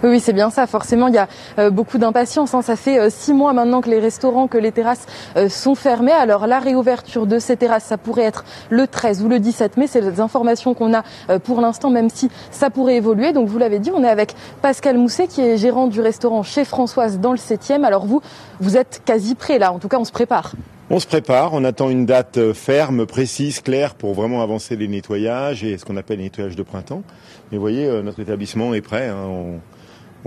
Oui, 0.04 0.20
c'est 0.20 0.32
bien 0.32 0.50
ça. 0.50 0.68
Forcément, 0.68 1.08
il 1.08 1.14
y 1.14 1.18
a 1.18 1.28
euh, 1.58 1.70
beaucoup 1.70 1.98
d'impatience. 1.98 2.54
Hein. 2.54 2.62
Ça 2.62 2.76
fait 2.76 3.00
euh, 3.00 3.08
six 3.10 3.32
mois 3.32 3.52
maintenant 3.52 3.80
que 3.80 3.90
les 3.90 3.98
restaurants, 3.98 4.46
que 4.46 4.58
les 4.58 4.70
terrasses 4.70 5.06
euh, 5.36 5.48
sont 5.48 5.74
fermées. 5.74 6.12
Alors 6.12 6.46
la 6.46 6.60
réouverture 6.60 7.26
de 7.26 7.40
ces 7.40 7.56
terrasses, 7.56 7.84
ça 7.84 7.98
pourrait 7.98 8.22
être 8.22 8.44
le 8.70 8.86
13 8.86 9.24
ou 9.24 9.28
le 9.28 9.40
17 9.40 9.76
mai. 9.76 9.88
C'est 9.88 10.00
les 10.00 10.20
informations 10.20 10.74
qu'on 10.74 10.94
a 10.94 11.02
pour 11.42 11.60
l'instant, 11.60 11.90
même 11.90 12.10
si 12.10 12.30
ça 12.52 12.70
pourrait 12.70 12.96
évoluer. 12.96 13.32
Donc 13.32 13.48
vous 13.48 13.58
l'avez 13.58 13.80
dit, 13.80 13.90
on 13.92 14.04
est 14.04 14.08
avec 14.08 14.34
Pascal 14.62 14.98
Mousset, 14.98 15.26
qui 15.26 15.40
est 15.40 15.56
gérant 15.56 15.88
du 15.88 16.00
restaurant 16.00 16.44
chez 16.44 16.64
Françoise 16.64 17.18
dans 17.18 17.32
le 17.32 17.38
7e. 17.38 17.82
Alors 17.82 18.06
vous, 18.06 18.22
vous 18.60 18.76
êtes 18.76 19.02
quasi 19.04 19.34
prêt 19.34 19.58
là. 19.58 19.72
En 19.72 19.80
tout 19.80 19.88
cas, 19.88 19.98
on 19.98 20.04
se 20.04 20.12
prépare. 20.12 20.52
On 20.90 21.00
se 21.00 21.06
prépare, 21.06 21.52
on 21.54 21.64
attend 21.64 21.90
une 21.90 22.06
date 22.06 22.52
ferme, 22.52 23.04
précise, 23.04 23.60
claire 23.60 23.94
pour 23.94 24.14
vraiment 24.14 24.42
avancer 24.42 24.76
les 24.76 24.88
nettoyages 24.88 25.64
et 25.64 25.76
ce 25.76 25.84
qu'on 25.84 25.96
appelle 25.96 26.18
les 26.18 26.24
nettoyages 26.24 26.56
de 26.56 26.62
printemps. 26.62 27.02
Mais 27.50 27.58
vous 27.58 27.62
voyez, 27.62 28.02
notre 28.02 28.20
établissement 28.20 28.74
est 28.74 28.80
prêt. 28.80 29.08
Hein. 29.08 29.58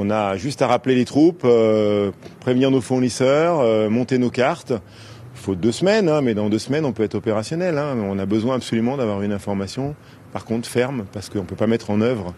A 0.10 0.38
juste 0.38 0.62
à 0.62 0.68
rappeler 0.68 0.96
les 0.96 1.06
troupes, 1.06 1.44
euh, 1.46 2.12
prévenir 2.40 2.72
nos 2.72 2.82
fournisseurs, 2.82 3.60
euh, 3.60 3.90
monter 3.90 4.18
nos 4.18 4.30
cartes. 4.30 4.72
Il 4.72 5.40
faut 5.42 5.56
deux 5.56 5.72
semaines, 5.72 6.10
hein, 6.10 6.22
mais 6.22 6.34
dans 6.34 6.50
deux 6.50 6.60
semaines, 6.60 6.86
on 6.86 6.92
peut 6.92 7.04
être 7.04 7.16
opérationnel. 7.16 7.78
Hein. 7.78 7.98
On 7.98 8.20
a 8.20 8.26
besoin 8.26 8.56
absolument 8.56 8.98
d'avoir 8.98 9.22
une 9.22 9.32
information, 9.32 9.96
par 10.34 10.46
contre 10.46 10.68
ferme, 10.68 11.06
parce 11.12 11.30
qu'on 11.30 11.40
ne 11.40 11.46
peut 11.46 11.56
pas 11.56 11.68
mettre 11.68 11.90
en 11.90 12.02
œuvre 12.02 12.34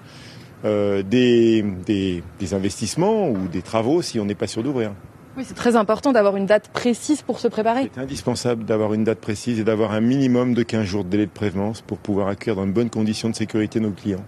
euh, 0.66 1.04
des, 1.04 1.66
des, 1.86 2.54
investissements 2.54 3.30
ou 3.30 3.48
des 3.50 3.62
travaux 3.62 4.02
si 4.02 4.20
on 4.20 4.26
n'est 4.26 4.36
pas 4.36 4.48
sûr 4.48 4.64
d'ouvrir. 4.64 4.92
Oui, 5.36 5.44
c'est 5.46 5.56
très 5.56 5.76
important 5.76 6.14
d'avoir 6.14 6.38
une 6.38 6.46
date 6.46 6.70
précise 6.70 7.22
pour 7.22 7.40
se 7.40 7.48
préparer. 7.48 7.90
C'est 7.94 8.00
indispensable 8.00 8.64
d'avoir 8.64 8.94
une 8.94 9.04
date 9.04 9.20
précise 9.20 9.60
et 9.60 9.64
d'avoir 9.64 9.92
un 9.92 10.00
minimum 10.00 10.54
de 10.54 10.64
15 10.64 10.86
jours 10.86 11.04
de 11.04 11.10
délai 11.10 11.26
de 11.26 11.32
prévenance 11.32 11.82
pour 11.82 11.98
pouvoir 11.98 12.28
accueillir 12.28 12.56
dans 12.56 12.68
de 12.68 12.72
bonnes 12.72 12.92
conditions 12.92 13.30
de 13.30 13.36
sécurité 13.36 13.80
nos 13.80 13.92
clients. 13.92 14.24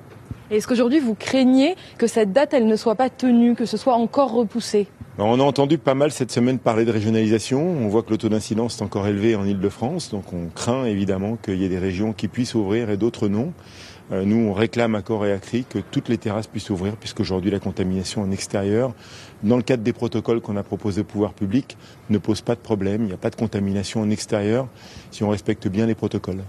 Est-ce 0.51 0.67
qu'aujourd'hui 0.67 0.99
vous 0.99 1.15
craignez 1.15 1.75
que 1.97 2.07
cette 2.07 2.31
date 2.31 2.53
elle 2.53 2.67
ne 2.67 2.75
soit 2.75 2.95
pas 2.95 3.09
tenue, 3.09 3.55
que 3.55 3.65
ce 3.65 3.77
soit 3.77 3.95
encore 3.95 4.31
repoussé 4.31 4.87
on 5.17 5.39
a 5.39 5.43
entendu 5.43 5.77
pas 5.77 5.93
mal 5.93 6.11
cette 6.11 6.29
semaine 6.29 6.59
parler 6.59 6.83
de 6.83 6.91
régionalisation. 6.91 7.65
On 7.65 7.87
voit 7.87 8.03
que 8.03 8.11
le 8.11 8.17
taux 8.17 8.27
d'incidence 8.27 8.79
est 8.79 8.83
encore 8.83 9.07
élevé 9.07 9.37
en 9.37 9.45
Ile-de-France, 9.45 10.11
donc 10.11 10.33
on 10.33 10.49
craint 10.53 10.83
évidemment 10.83 11.37
qu'il 11.37 11.55
y 11.55 11.63
ait 11.63 11.69
des 11.69 11.79
régions 11.79 12.11
qui 12.11 12.27
puissent 12.27 12.53
ouvrir 12.53 12.89
et 12.89 12.97
d'autres 12.97 13.29
non. 13.29 13.53
Euh, 14.11 14.25
nous, 14.25 14.49
on 14.49 14.53
réclame 14.53 14.93
à 14.93 15.01
corps 15.01 15.25
et 15.25 15.31
à 15.31 15.37
cri 15.37 15.65
que 15.67 15.79
toutes 15.79 16.09
les 16.09 16.17
terrasses 16.17 16.47
puissent 16.47 16.69
ouvrir, 16.69 16.97
puisqu'aujourd'hui 16.97 17.49
la 17.49 17.59
contamination 17.59 18.23
en 18.23 18.31
extérieur, 18.31 18.93
dans 19.41 19.55
le 19.55 19.63
cadre 19.63 19.83
des 19.83 19.93
protocoles 19.93 20.41
qu'on 20.41 20.57
a 20.57 20.63
proposés 20.63 21.01
au 21.01 21.05
pouvoir 21.05 21.33
public, 21.33 21.77
ne 22.09 22.17
pose 22.17 22.41
pas 22.41 22.55
de 22.55 22.59
problème. 22.59 23.03
Il 23.03 23.07
n'y 23.07 23.13
a 23.13 23.17
pas 23.17 23.29
de 23.29 23.37
contamination 23.37 24.01
en 24.01 24.09
extérieur 24.09 24.67
si 25.11 25.23
on 25.23 25.29
respecte 25.29 25.69
bien 25.69 25.85
les 25.85 25.95
protocoles. 25.95 26.43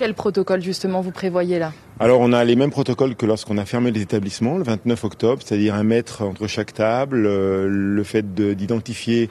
Quel 0.00 0.14
protocole 0.14 0.62
justement 0.62 1.02
vous 1.02 1.10
prévoyez 1.10 1.58
là? 1.58 1.74
Alors 1.98 2.20
on 2.20 2.32
a 2.32 2.42
les 2.42 2.56
mêmes 2.56 2.70
protocoles 2.70 3.16
que 3.16 3.26
lorsqu'on 3.26 3.58
a 3.58 3.66
fermé 3.66 3.90
les 3.90 4.00
établissements 4.00 4.56
le 4.56 4.64
29 4.64 5.04
octobre, 5.04 5.42
c'est-à-dire 5.44 5.74
un 5.74 5.82
mètre 5.82 6.22
entre 6.22 6.46
chaque 6.46 6.72
table, 6.72 7.26
euh, 7.26 7.66
le 7.68 8.02
fait 8.02 8.34
d'identifier 8.34 9.28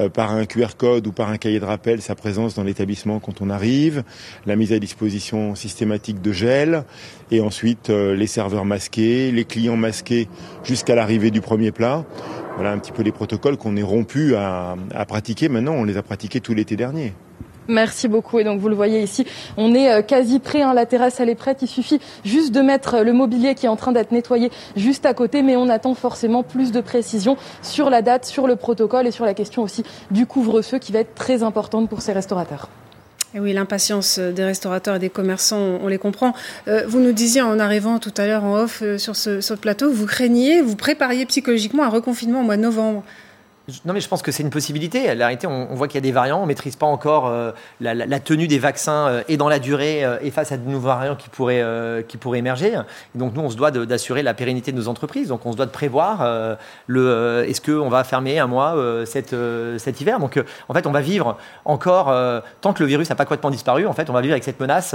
euh, 0.00 0.08
par 0.08 0.30
un 0.30 0.46
QR 0.46 0.68
code 0.78 1.06
ou 1.06 1.12
par 1.12 1.28
un 1.28 1.36
cahier 1.36 1.60
de 1.60 1.66
rappel 1.66 2.00
sa 2.00 2.14
présence 2.14 2.54
dans 2.54 2.62
l'établissement 2.62 3.20
quand 3.20 3.42
on 3.42 3.50
arrive, 3.50 4.04
la 4.46 4.56
mise 4.56 4.72
à 4.72 4.78
disposition 4.78 5.54
systématique 5.54 6.22
de 6.22 6.32
gel, 6.32 6.84
et 7.30 7.42
ensuite 7.42 7.90
euh, 7.90 8.16
les 8.16 8.26
serveurs 8.26 8.64
masqués, 8.64 9.30
les 9.30 9.44
clients 9.44 9.76
masqués 9.76 10.28
jusqu'à 10.64 10.94
l'arrivée 10.94 11.30
du 11.30 11.42
premier 11.42 11.72
plat. 11.72 12.06
Voilà 12.54 12.72
un 12.72 12.78
petit 12.78 12.92
peu 12.92 13.02
les 13.02 13.12
protocoles 13.12 13.58
qu'on 13.58 13.76
est 13.76 13.82
rompu 13.82 14.34
à, 14.34 14.76
à 14.94 15.04
pratiquer 15.04 15.50
maintenant. 15.50 15.74
On 15.74 15.84
les 15.84 15.98
a 15.98 16.02
pratiqués 16.02 16.40
tout 16.40 16.54
l'été 16.54 16.74
dernier. 16.74 17.12
Merci 17.68 18.08
beaucoup. 18.08 18.38
Et 18.38 18.44
donc 18.44 18.60
vous 18.60 18.68
le 18.68 18.74
voyez 18.74 19.02
ici, 19.02 19.26
on 19.56 19.74
est 19.74 19.92
euh, 19.92 20.02
quasi 20.02 20.38
prêt. 20.38 20.62
Hein. 20.62 20.74
La 20.74 20.86
terrasse 20.86 21.20
elle 21.20 21.28
est 21.28 21.34
prête. 21.34 21.58
Il 21.62 21.68
suffit 21.68 22.00
juste 22.24 22.52
de 22.52 22.60
mettre 22.60 22.94
euh, 22.94 23.02
le 23.02 23.12
mobilier 23.12 23.54
qui 23.54 23.66
est 23.66 23.68
en 23.68 23.76
train 23.76 23.92
d'être 23.92 24.12
nettoyé 24.12 24.50
juste 24.76 25.06
à 25.06 25.14
côté. 25.14 25.42
Mais 25.42 25.56
on 25.56 25.68
attend 25.68 25.94
forcément 25.94 26.42
plus 26.42 26.72
de 26.72 26.80
précision 26.80 27.36
sur 27.62 27.90
la 27.90 28.02
date, 28.02 28.24
sur 28.24 28.46
le 28.46 28.56
protocole 28.56 29.06
et 29.06 29.10
sur 29.10 29.24
la 29.24 29.34
question 29.34 29.62
aussi 29.62 29.84
du 30.10 30.26
couvre-feu 30.26 30.78
qui 30.78 30.92
va 30.92 31.00
être 31.00 31.14
très 31.14 31.42
importante 31.42 31.88
pour 31.88 32.02
ces 32.02 32.12
restaurateurs. 32.12 32.68
Et 33.34 33.40
oui, 33.40 33.52
l'impatience 33.52 34.18
des 34.18 34.44
restaurateurs 34.44 34.96
et 34.96 34.98
des 34.98 35.10
commerçants, 35.10 35.78
on 35.82 35.88
les 35.88 35.98
comprend. 35.98 36.32
Euh, 36.68 36.84
vous 36.86 37.00
nous 37.00 37.12
disiez 37.12 37.42
en 37.42 37.58
arrivant 37.58 37.98
tout 37.98 38.14
à 38.16 38.26
l'heure 38.26 38.44
en 38.44 38.56
off 38.56 38.82
sur, 38.96 39.14
ce, 39.14 39.54
plateau, 39.54 39.90
vous 39.90 40.06
craigniez, 40.06 40.62
vous 40.62 40.76
prépariez 40.76 41.26
psychologiquement 41.26 41.82
un 41.82 41.88
reconfinement 41.88 42.40
au 42.40 42.44
mois 42.44 42.56
de 42.56 42.62
novembre. 42.62 43.02
Non, 43.84 43.92
mais 43.92 44.00
je 44.00 44.08
pense 44.08 44.22
que 44.22 44.30
c'est 44.30 44.44
une 44.44 44.50
possibilité. 44.50 45.12
La 45.16 45.26
réalité, 45.26 45.48
on, 45.48 45.74
voit 45.74 45.88
qu'il 45.88 45.96
y 45.96 45.98
a 45.98 46.02
des 46.02 46.12
variants. 46.12 46.38
On 46.38 46.42
ne 46.42 46.46
maîtrise 46.46 46.76
pas 46.76 46.86
encore 46.86 47.26
euh, 47.26 47.50
la, 47.80 48.20
tenue 48.20 48.46
des 48.46 48.60
vaccins 48.60 49.08
euh, 49.08 49.22
et 49.28 49.36
dans 49.36 49.48
la 49.48 49.58
durée 49.58 50.04
euh, 50.04 50.18
et 50.22 50.30
face 50.30 50.52
à 50.52 50.56
de 50.56 50.68
nouveaux 50.68 50.86
variants 50.86 51.16
qui 51.16 51.28
pourraient, 51.28 52.04
qui 52.06 52.16
pourraient 52.16 52.38
émerger. 52.38 52.80
Et 53.14 53.18
donc, 53.18 53.34
nous, 53.34 53.40
on 53.40 53.50
se 53.50 53.56
doit 53.56 53.72
d'assurer 53.72 54.22
la 54.22 54.34
pérennité 54.34 54.70
de 54.70 54.76
nos 54.76 54.86
entreprises. 54.86 55.28
Donc, 55.28 55.46
on 55.46 55.52
se 55.52 55.56
doit 55.56 55.66
de 55.66 55.72
prévoir 55.72 56.56
le, 56.86 57.44
est-ce 57.48 57.60
qu'on 57.60 57.88
va 57.88 58.04
fermer 58.04 58.38
un 58.38 58.46
mois 58.46 58.76
cet, 59.04 59.34
cet 59.78 60.00
hiver? 60.00 60.20
Donc, 60.20 60.42
en 60.68 60.74
fait, 60.74 60.86
on 60.86 60.92
va 60.92 61.00
vivre 61.00 61.36
encore, 61.64 62.14
tant 62.60 62.72
que 62.72 62.82
le 62.82 62.88
virus 62.88 63.10
n'a 63.10 63.16
pas 63.16 63.24
complètement 63.24 63.50
disparu, 63.50 63.86
en 63.86 63.92
fait, 63.92 64.08
on 64.10 64.12
va 64.12 64.20
vivre 64.20 64.32
avec 64.32 64.44
cette 64.44 64.60
menace 64.60 64.94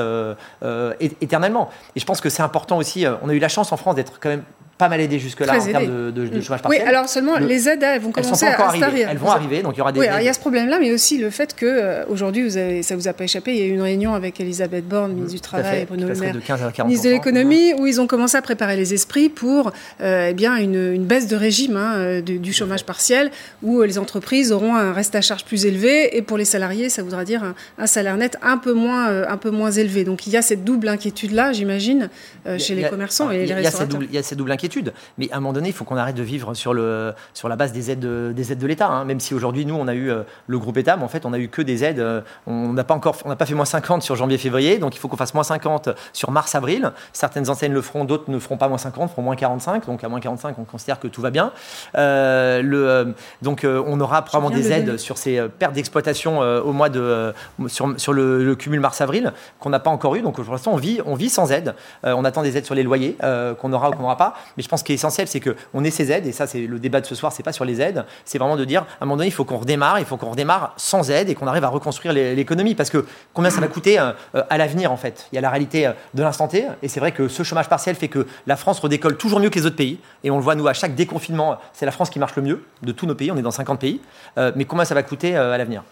éternellement. 1.00 1.70
Et 1.96 2.00
je 2.00 2.06
pense 2.06 2.22
que 2.22 2.30
c'est 2.30 2.44
important 2.44 2.78
aussi. 2.78 3.06
On 3.22 3.30
a 3.30 3.34
eu 3.34 3.40
la 3.40 3.50
chance 3.50 3.72
en 3.72 3.78
France 3.78 3.96
d'être 3.96 4.20
quand 4.20 4.30
même 4.30 4.44
pas 4.82 4.90
mal 4.90 5.00
aidé 5.00 5.20
jusque-là 5.20 5.60
en 5.60 5.64
termes 5.64 5.86
de, 5.86 6.10
de, 6.10 6.24
mm. 6.24 6.42
chômage 6.42 6.62
partiel. 6.64 6.82
Oui, 6.82 6.90
alors 6.90 7.08
seulement 7.08 7.38
les 7.38 7.70
aides, 7.70 7.84
elles 7.84 8.02
vont 8.02 8.12
commencer 8.12 8.46
elles 8.48 8.52
sont 8.54 8.58
pas 8.58 8.64
à 8.64 8.68
arriver. 8.68 9.06
Elles 9.08 9.18
vont 9.18 9.30
arriver, 9.30 9.62
donc 9.62 9.76
il 9.76 9.78
y 9.78 9.82
aura 9.82 9.92
des. 9.92 10.00
Oui, 10.00 10.08
il 10.20 10.26
y 10.26 10.30
a 10.30 10.34
ce 10.34 10.40
problème-là, 10.40 10.80
mais 10.80 10.92
aussi 10.92 11.20
le 11.20 11.30
fait 11.30 11.56
que 11.56 11.68
euh, 11.68 12.04
aujourd'hui, 12.10 12.42
vous 12.42 12.58
avez, 12.58 12.82
ça 12.82 12.96
vous 12.96 13.08
a 13.08 13.14
pas 13.14 13.26
échappé, 13.26 13.54
il 13.54 13.60
y 13.60 13.62
a 13.62 13.66
eu 13.66 13.74
une 13.74 13.82
réunion 13.84 14.16
avec 14.16 14.40
Elisabeth 14.40 14.88
Borne, 14.88 15.14
ministre 15.14 15.36
du 15.36 15.42
Travail, 15.42 15.82
et 15.82 15.86
Bruno 15.86 16.08
Le 16.08 16.16
Maire, 16.16 16.34
ministre 16.34 17.06
de 17.06 17.12
l'économie, 17.12 17.76
où 17.76 17.86
ils 17.86 18.02
ont 18.02 18.08
commencé 18.08 18.38
à 18.38 18.42
préparer 18.42 18.76
les 18.76 18.96
esprits 18.96 19.30
pour 19.30 19.72
euh, 20.02 20.30
eh 20.32 20.34
bien 20.34 20.56
une, 20.56 20.94
une, 20.94 21.06
baisse 21.06 21.28
de 21.28 21.36
régime 21.36 21.78
hein, 21.78 21.94
euh, 21.98 22.22
du, 22.22 22.40
du, 22.40 22.52
chômage 22.52 22.84
partiel, 22.84 23.30
où 23.62 23.84
les 23.84 24.00
entreprises 24.00 24.52
auront 24.52 24.76
un 24.76 24.94
reste 24.94 25.14
à 25.14 25.22
charge 25.22 25.46
plus 25.46 25.68
élevé, 25.68 26.18
et 26.18 26.24
pour 26.24 26.40
les 26.40 26.46
salariés, 26.46 26.90
ça 26.90 27.04
voudra 27.04 27.24
dire 27.24 27.44
un, 27.44 27.54
un 27.78 27.88
salaire 27.88 28.18
net 28.18 28.36
un 28.42 28.58
peu 28.58 28.74
moins, 28.74 29.28
un 29.28 29.38
peu 29.38 29.52
moins 29.52 29.70
élevé. 29.70 30.06
Donc 30.06 30.26
il 30.26 30.34
y 30.34 30.38
a 30.38 30.42
cette 30.42 30.64
double 30.64 30.88
inquiétude-là, 30.88 31.54
j'imagine, 31.54 32.10
chez 32.58 32.74
les 32.74 32.90
commerçants 32.90 33.30
et 33.30 33.46
les 33.46 33.54
restaurateurs. 33.54 34.02
Il 34.02 34.16
y 34.16 34.18
a 34.18 34.24
cette 34.24 34.40
double 34.40 34.52
inquiétude, 34.52 34.71
mais 35.18 35.32
à 35.32 35.38
un 35.38 35.40
moment 35.40 35.54
donné, 35.54 35.70
il 35.70 35.74
faut 35.74 35.86
qu'on 35.86 35.98
arrête 35.98 36.16
de 36.16 36.24
vivre 36.24 36.54
sur, 36.54 36.74
le, 36.74 37.14
sur 37.34 37.50
la 37.50 37.56
base 37.56 37.72
des 37.72 37.92
aides 37.92 38.00
de, 38.00 38.32
des 38.36 38.52
aides 38.52 38.60
de 38.60 38.68
l'État. 38.68 38.88
Hein. 38.88 39.06
Même 39.06 39.20
si 39.20 39.34
aujourd'hui, 39.34 39.66
nous, 39.66 39.76
on 39.76 39.88
a 39.88 39.94
eu 39.94 40.10
euh, 40.10 40.24
le 40.48 40.60
groupe 40.60 40.78
État, 40.78 40.98
mais 40.98 41.04
en 41.04 41.08
fait, 41.08 41.26
on 41.26 41.34
a 41.34 41.40
eu 41.40 41.48
que 41.48 41.62
des 41.62 41.84
aides. 41.84 42.00
Euh, 42.00 42.22
on 42.48 42.74
n'a 42.74 42.84
pas 42.84 42.94
encore, 42.94 43.18
on 43.26 43.30
n'a 43.30 43.36
pas 43.36 43.46
fait 43.46 43.54
moins 43.54 43.66
50 43.66 44.02
sur 44.02 44.16
janvier-février, 44.16 44.78
donc 44.78 44.96
il 44.96 45.00
faut 45.00 45.08
qu'on 45.08 45.18
fasse 45.18 45.34
moins 45.34 45.44
50 45.44 45.90
sur 46.14 46.32
mars-avril. 46.32 46.92
Certaines 47.14 47.50
enseignes 47.50 47.74
le 47.74 47.82
feront, 47.82 48.06
d'autres 48.06 48.30
ne 48.30 48.40
feront 48.40 48.58
pas 48.58 48.68
moins 48.68 48.78
50, 48.78 49.12
feront 49.12 49.22
moins 49.22 49.36
45. 49.36 49.86
Donc 49.86 50.04
à 50.04 50.10
moins 50.10 50.20
45, 50.20 50.58
on 50.60 50.64
considère 50.64 51.00
que 51.00 51.08
tout 51.08 51.22
va 51.22 51.32
bien. 51.32 51.52
Euh, 51.98 52.62
le, 52.62 53.14
donc 53.42 53.66
on 53.66 54.00
aura 54.00 54.24
probablement 54.24 54.56
des 54.56 54.72
aides 54.72 54.98
sur 54.98 55.18
ces 55.18 55.42
pertes 55.60 55.74
d'exploitation 55.74 56.40
au 56.40 56.74
mois 56.74 56.90
de 56.90 57.34
sur, 57.68 58.00
sur 58.00 58.14
le, 58.14 58.44
le 58.44 58.56
cumul 58.56 58.80
mars-avril 58.80 59.34
qu'on 59.60 59.70
n'a 59.70 59.80
pas 59.80 59.90
encore 59.90 60.16
eu. 60.16 60.22
Donc 60.22 60.42
pour 60.42 60.52
l'instant, 60.52 60.74
on 60.74 60.78
vit, 60.78 61.00
on 61.06 61.16
vit 61.16 61.30
sans 61.30 61.52
aide. 61.52 61.76
on 62.04 62.26
attend 62.26 62.42
des 62.42 62.58
aides 62.58 62.66
sur 62.66 62.76
les 62.76 62.84
loyers 62.84 63.18
qu'on 63.60 63.74
aura 63.74 63.90
ou 63.90 63.94
qu'on 63.94 64.04
n'aura 64.04 64.18
pas. 64.18 64.34
Mais 64.58 64.64
je 64.64 64.70
pense 64.70 64.84
qu'il 64.84 64.94
est 64.94 64.96
essentiel, 64.96 65.28
c'est 65.28 65.40
qu'on 65.40 65.84
ait 65.84 65.92
ces 65.92 66.12
aides, 66.12 66.28
et 66.28 66.32
ça, 66.32 66.48
c'est 66.48 66.62
le 66.62 66.80
débat 66.80 67.02
de 67.02 67.06
ce 67.06 67.16
soir, 67.16 67.32
c'est 67.32 67.44
pas 67.44 67.54
sur 67.54 67.66
les 67.66 67.82
aides, 67.82 68.06
c'est 68.26 68.38
vraiment 68.38 68.58
de 68.58 68.66
dire, 68.66 68.82
à 68.82 69.04
un 69.04 69.06
moment 69.06 69.18
donné, 69.18 69.28
il 69.28 69.34
faut 69.34 69.46
qu'on 69.46 69.58
redémarre, 69.58 70.00
il 70.00 70.06
faut 70.06 70.18
qu'on 70.18 70.32
redémarre 70.32 70.74
sans 70.78 71.10
aide 71.12 71.30
et 71.30 71.36
qu'on 71.36 71.48
arrive 71.48 71.64
à 71.64 71.70
reconstruire 71.70 72.14
l'économie. 72.14 72.76
Parce 72.76 72.90
que 72.90 73.06
combien 73.34 73.50
ça 73.50 73.62
va 73.62 73.68
coûter 73.68 74.00
euh, 74.00 74.12
à 74.50 74.58
l'avenir, 74.58 74.92
en 74.92 74.98
fait? 74.98 75.28
Il 75.32 75.36
y 75.36 75.38
a 75.38 75.42
la 75.42 75.50
réalité 75.50 75.88
euh, 75.88 75.94
de 76.14 76.24
l'instant 76.24 76.48
T, 76.48 76.66
et 76.82 76.88
c'est 76.88 77.00
vrai 77.00 77.12
que 77.12 77.28
ce 77.28 77.44
chômage 77.44 77.70
partiel 77.70 77.96
fait 77.96 78.08
que 78.08 78.28
la 78.48 78.56
France 78.56 78.80
redécolle 78.80 79.18
toujours 79.18 79.40
mieux 79.40 79.50
que 79.50 79.60
les 79.60 79.66
autres 79.66 79.76
pays, 79.76 80.00
et 80.24 80.32
on 80.32 80.38
le 80.38 80.44
voit, 80.44 80.56
nous, 80.56 80.68
à 80.68 80.74
chaque 80.74 80.96
déconfinement, 80.96 81.58
c'est 81.74 81.86
la 81.86 81.92
France 81.92 82.10
qui 82.10 82.20
marche 82.20 82.36
le 82.36 82.42
mieux 82.42 82.64
de 82.82 82.92
tous 82.92 83.06
nos 83.06 83.16
pays, 83.16 83.32
on 83.32 83.38
est 83.38 83.42
dans 83.42 83.52
50 83.52 83.80
pays, 83.80 84.02
euh, 84.38 84.52
mais 84.56 84.66
combien 84.66 84.86
ça 84.86 84.96
va 84.96 85.04
coûter 85.04 85.36
à 85.36 85.58
l'avenir? 85.58 85.84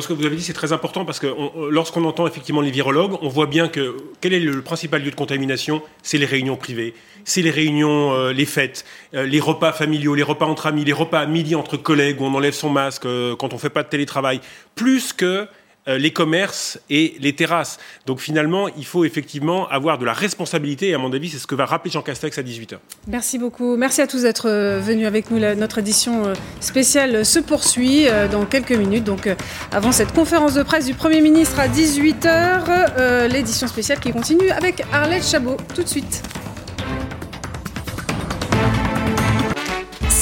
Ce 0.00 0.08
que 0.08 0.12
vous 0.12 0.24
avez 0.24 0.36
dit, 0.36 0.42
c'est 0.42 0.52
très 0.52 0.72
important 0.72 1.04
parce 1.04 1.18
que 1.18 1.26
lorsqu'on 1.70 2.04
entend 2.04 2.26
effectivement 2.26 2.60
les 2.60 2.70
virologues, 2.70 3.18
on 3.22 3.28
voit 3.28 3.46
bien 3.46 3.68
que 3.68 3.96
quel 4.20 4.32
est 4.32 4.40
le 4.40 4.62
principal 4.62 5.02
lieu 5.02 5.10
de 5.10 5.16
contamination 5.16 5.82
C'est 6.02 6.18
les 6.18 6.26
réunions 6.26 6.56
privées, 6.56 6.94
c'est 7.24 7.42
les 7.42 7.50
réunions, 7.50 8.12
euh, 8.12 8.32
les 8.32 8.46
fêtes, 8.46 8.84
euh, 9.14 9.26
les 9.26 9.40
repas 9.40 9.72
familiaux, 9.72 10.14
les 10.14 10.22
repas 10.22 10.46
entre 10.46 10.66
amis, 10.66 10.84
les 10.84 10.92
repas 10.92 11.20
à 11.20 11.26
midi 11.26 11.54
entre 11.54 11.76
collègues 11.76 12.20
où 12.20 12.24
on 12.24 12.34
enlève 12.34 12.54
son 12.54 12.70
masque 12.70 13.06
euh, 13.06 13.34
quand 13.36 13.52
on 13.52 13.58
fait 13.58 13.70
pas 13.70 13.82
de 13.82 13.88
télétravail, 13.88 14.40
plus 14.74 15.12
que 15.12 15.48
les 15.96 16.12
commerces 16.12 16.78
et 16.90 17.16
les 17.20 17.34
terrasses. 17.34 17.78
Donc 18.06 18.20
finalement, 18.20 18.68
il 18.68 18.84
faut 18.84 19.04
effectivement 19.04 19.68
avoir 19.68 19.98
de 19.98 20.04
la 20.04 20.12
responsabilité, 20.12 20.88
et 20.88 20.94
à 20.94 20.98
mon 20.98 21.12
avis, 21.12 21.30
c'est 21.30 21.38
ce 21.38 21.46
que 21.46 21.54
va 21.54 21.66
rappeler 21.66 21.90
Jean 21.90 22.02
Castex 22.02 22.36
à 22.38 22.42
18h. 22.42 22.76
Merci 23.06 23.38
beaucoup. 23.38 23.76
Merci 23.76 24.02
à 24.02 24.06
tous 24.06 24.22
d'être 24.22 24.48
euh, 24.48 24.80
venus 24.80 25.06
avec 25.06 25.30
nous. 25.30 25.38
notre 25.38 25.78
édition 25.78 26.26
euh, 26.26 26.34
spéciale 26.60 27.24
se 27.24 27.38
poursuit 27.38 28.06
dans 28.30 28.44
quelques 28.44 28.72
minutes. 28.72 29.04
Donc 29.04 29.28
avant 29.72 29.92
cette 29.92 30.12
conférence 30.12 30.54
de 30.54 30.62
presse 30.62 30.86
du 30.86 30.94
Premier 30.94 31.20
ministre 31.20 31.60
à 31.60 31.68
18h, 31.68 33.28
l'édition 33.28 33.66
spéciale 33.66 34.00
qui 34.00 34.10
continue 34.10 34.50
avec 34.50 34.82
Arlette 34.92 35.24
Chabot. 35.24 35.56
Tout 35.74 35.82
de 35.82 35.88
suite. 35.88 36.22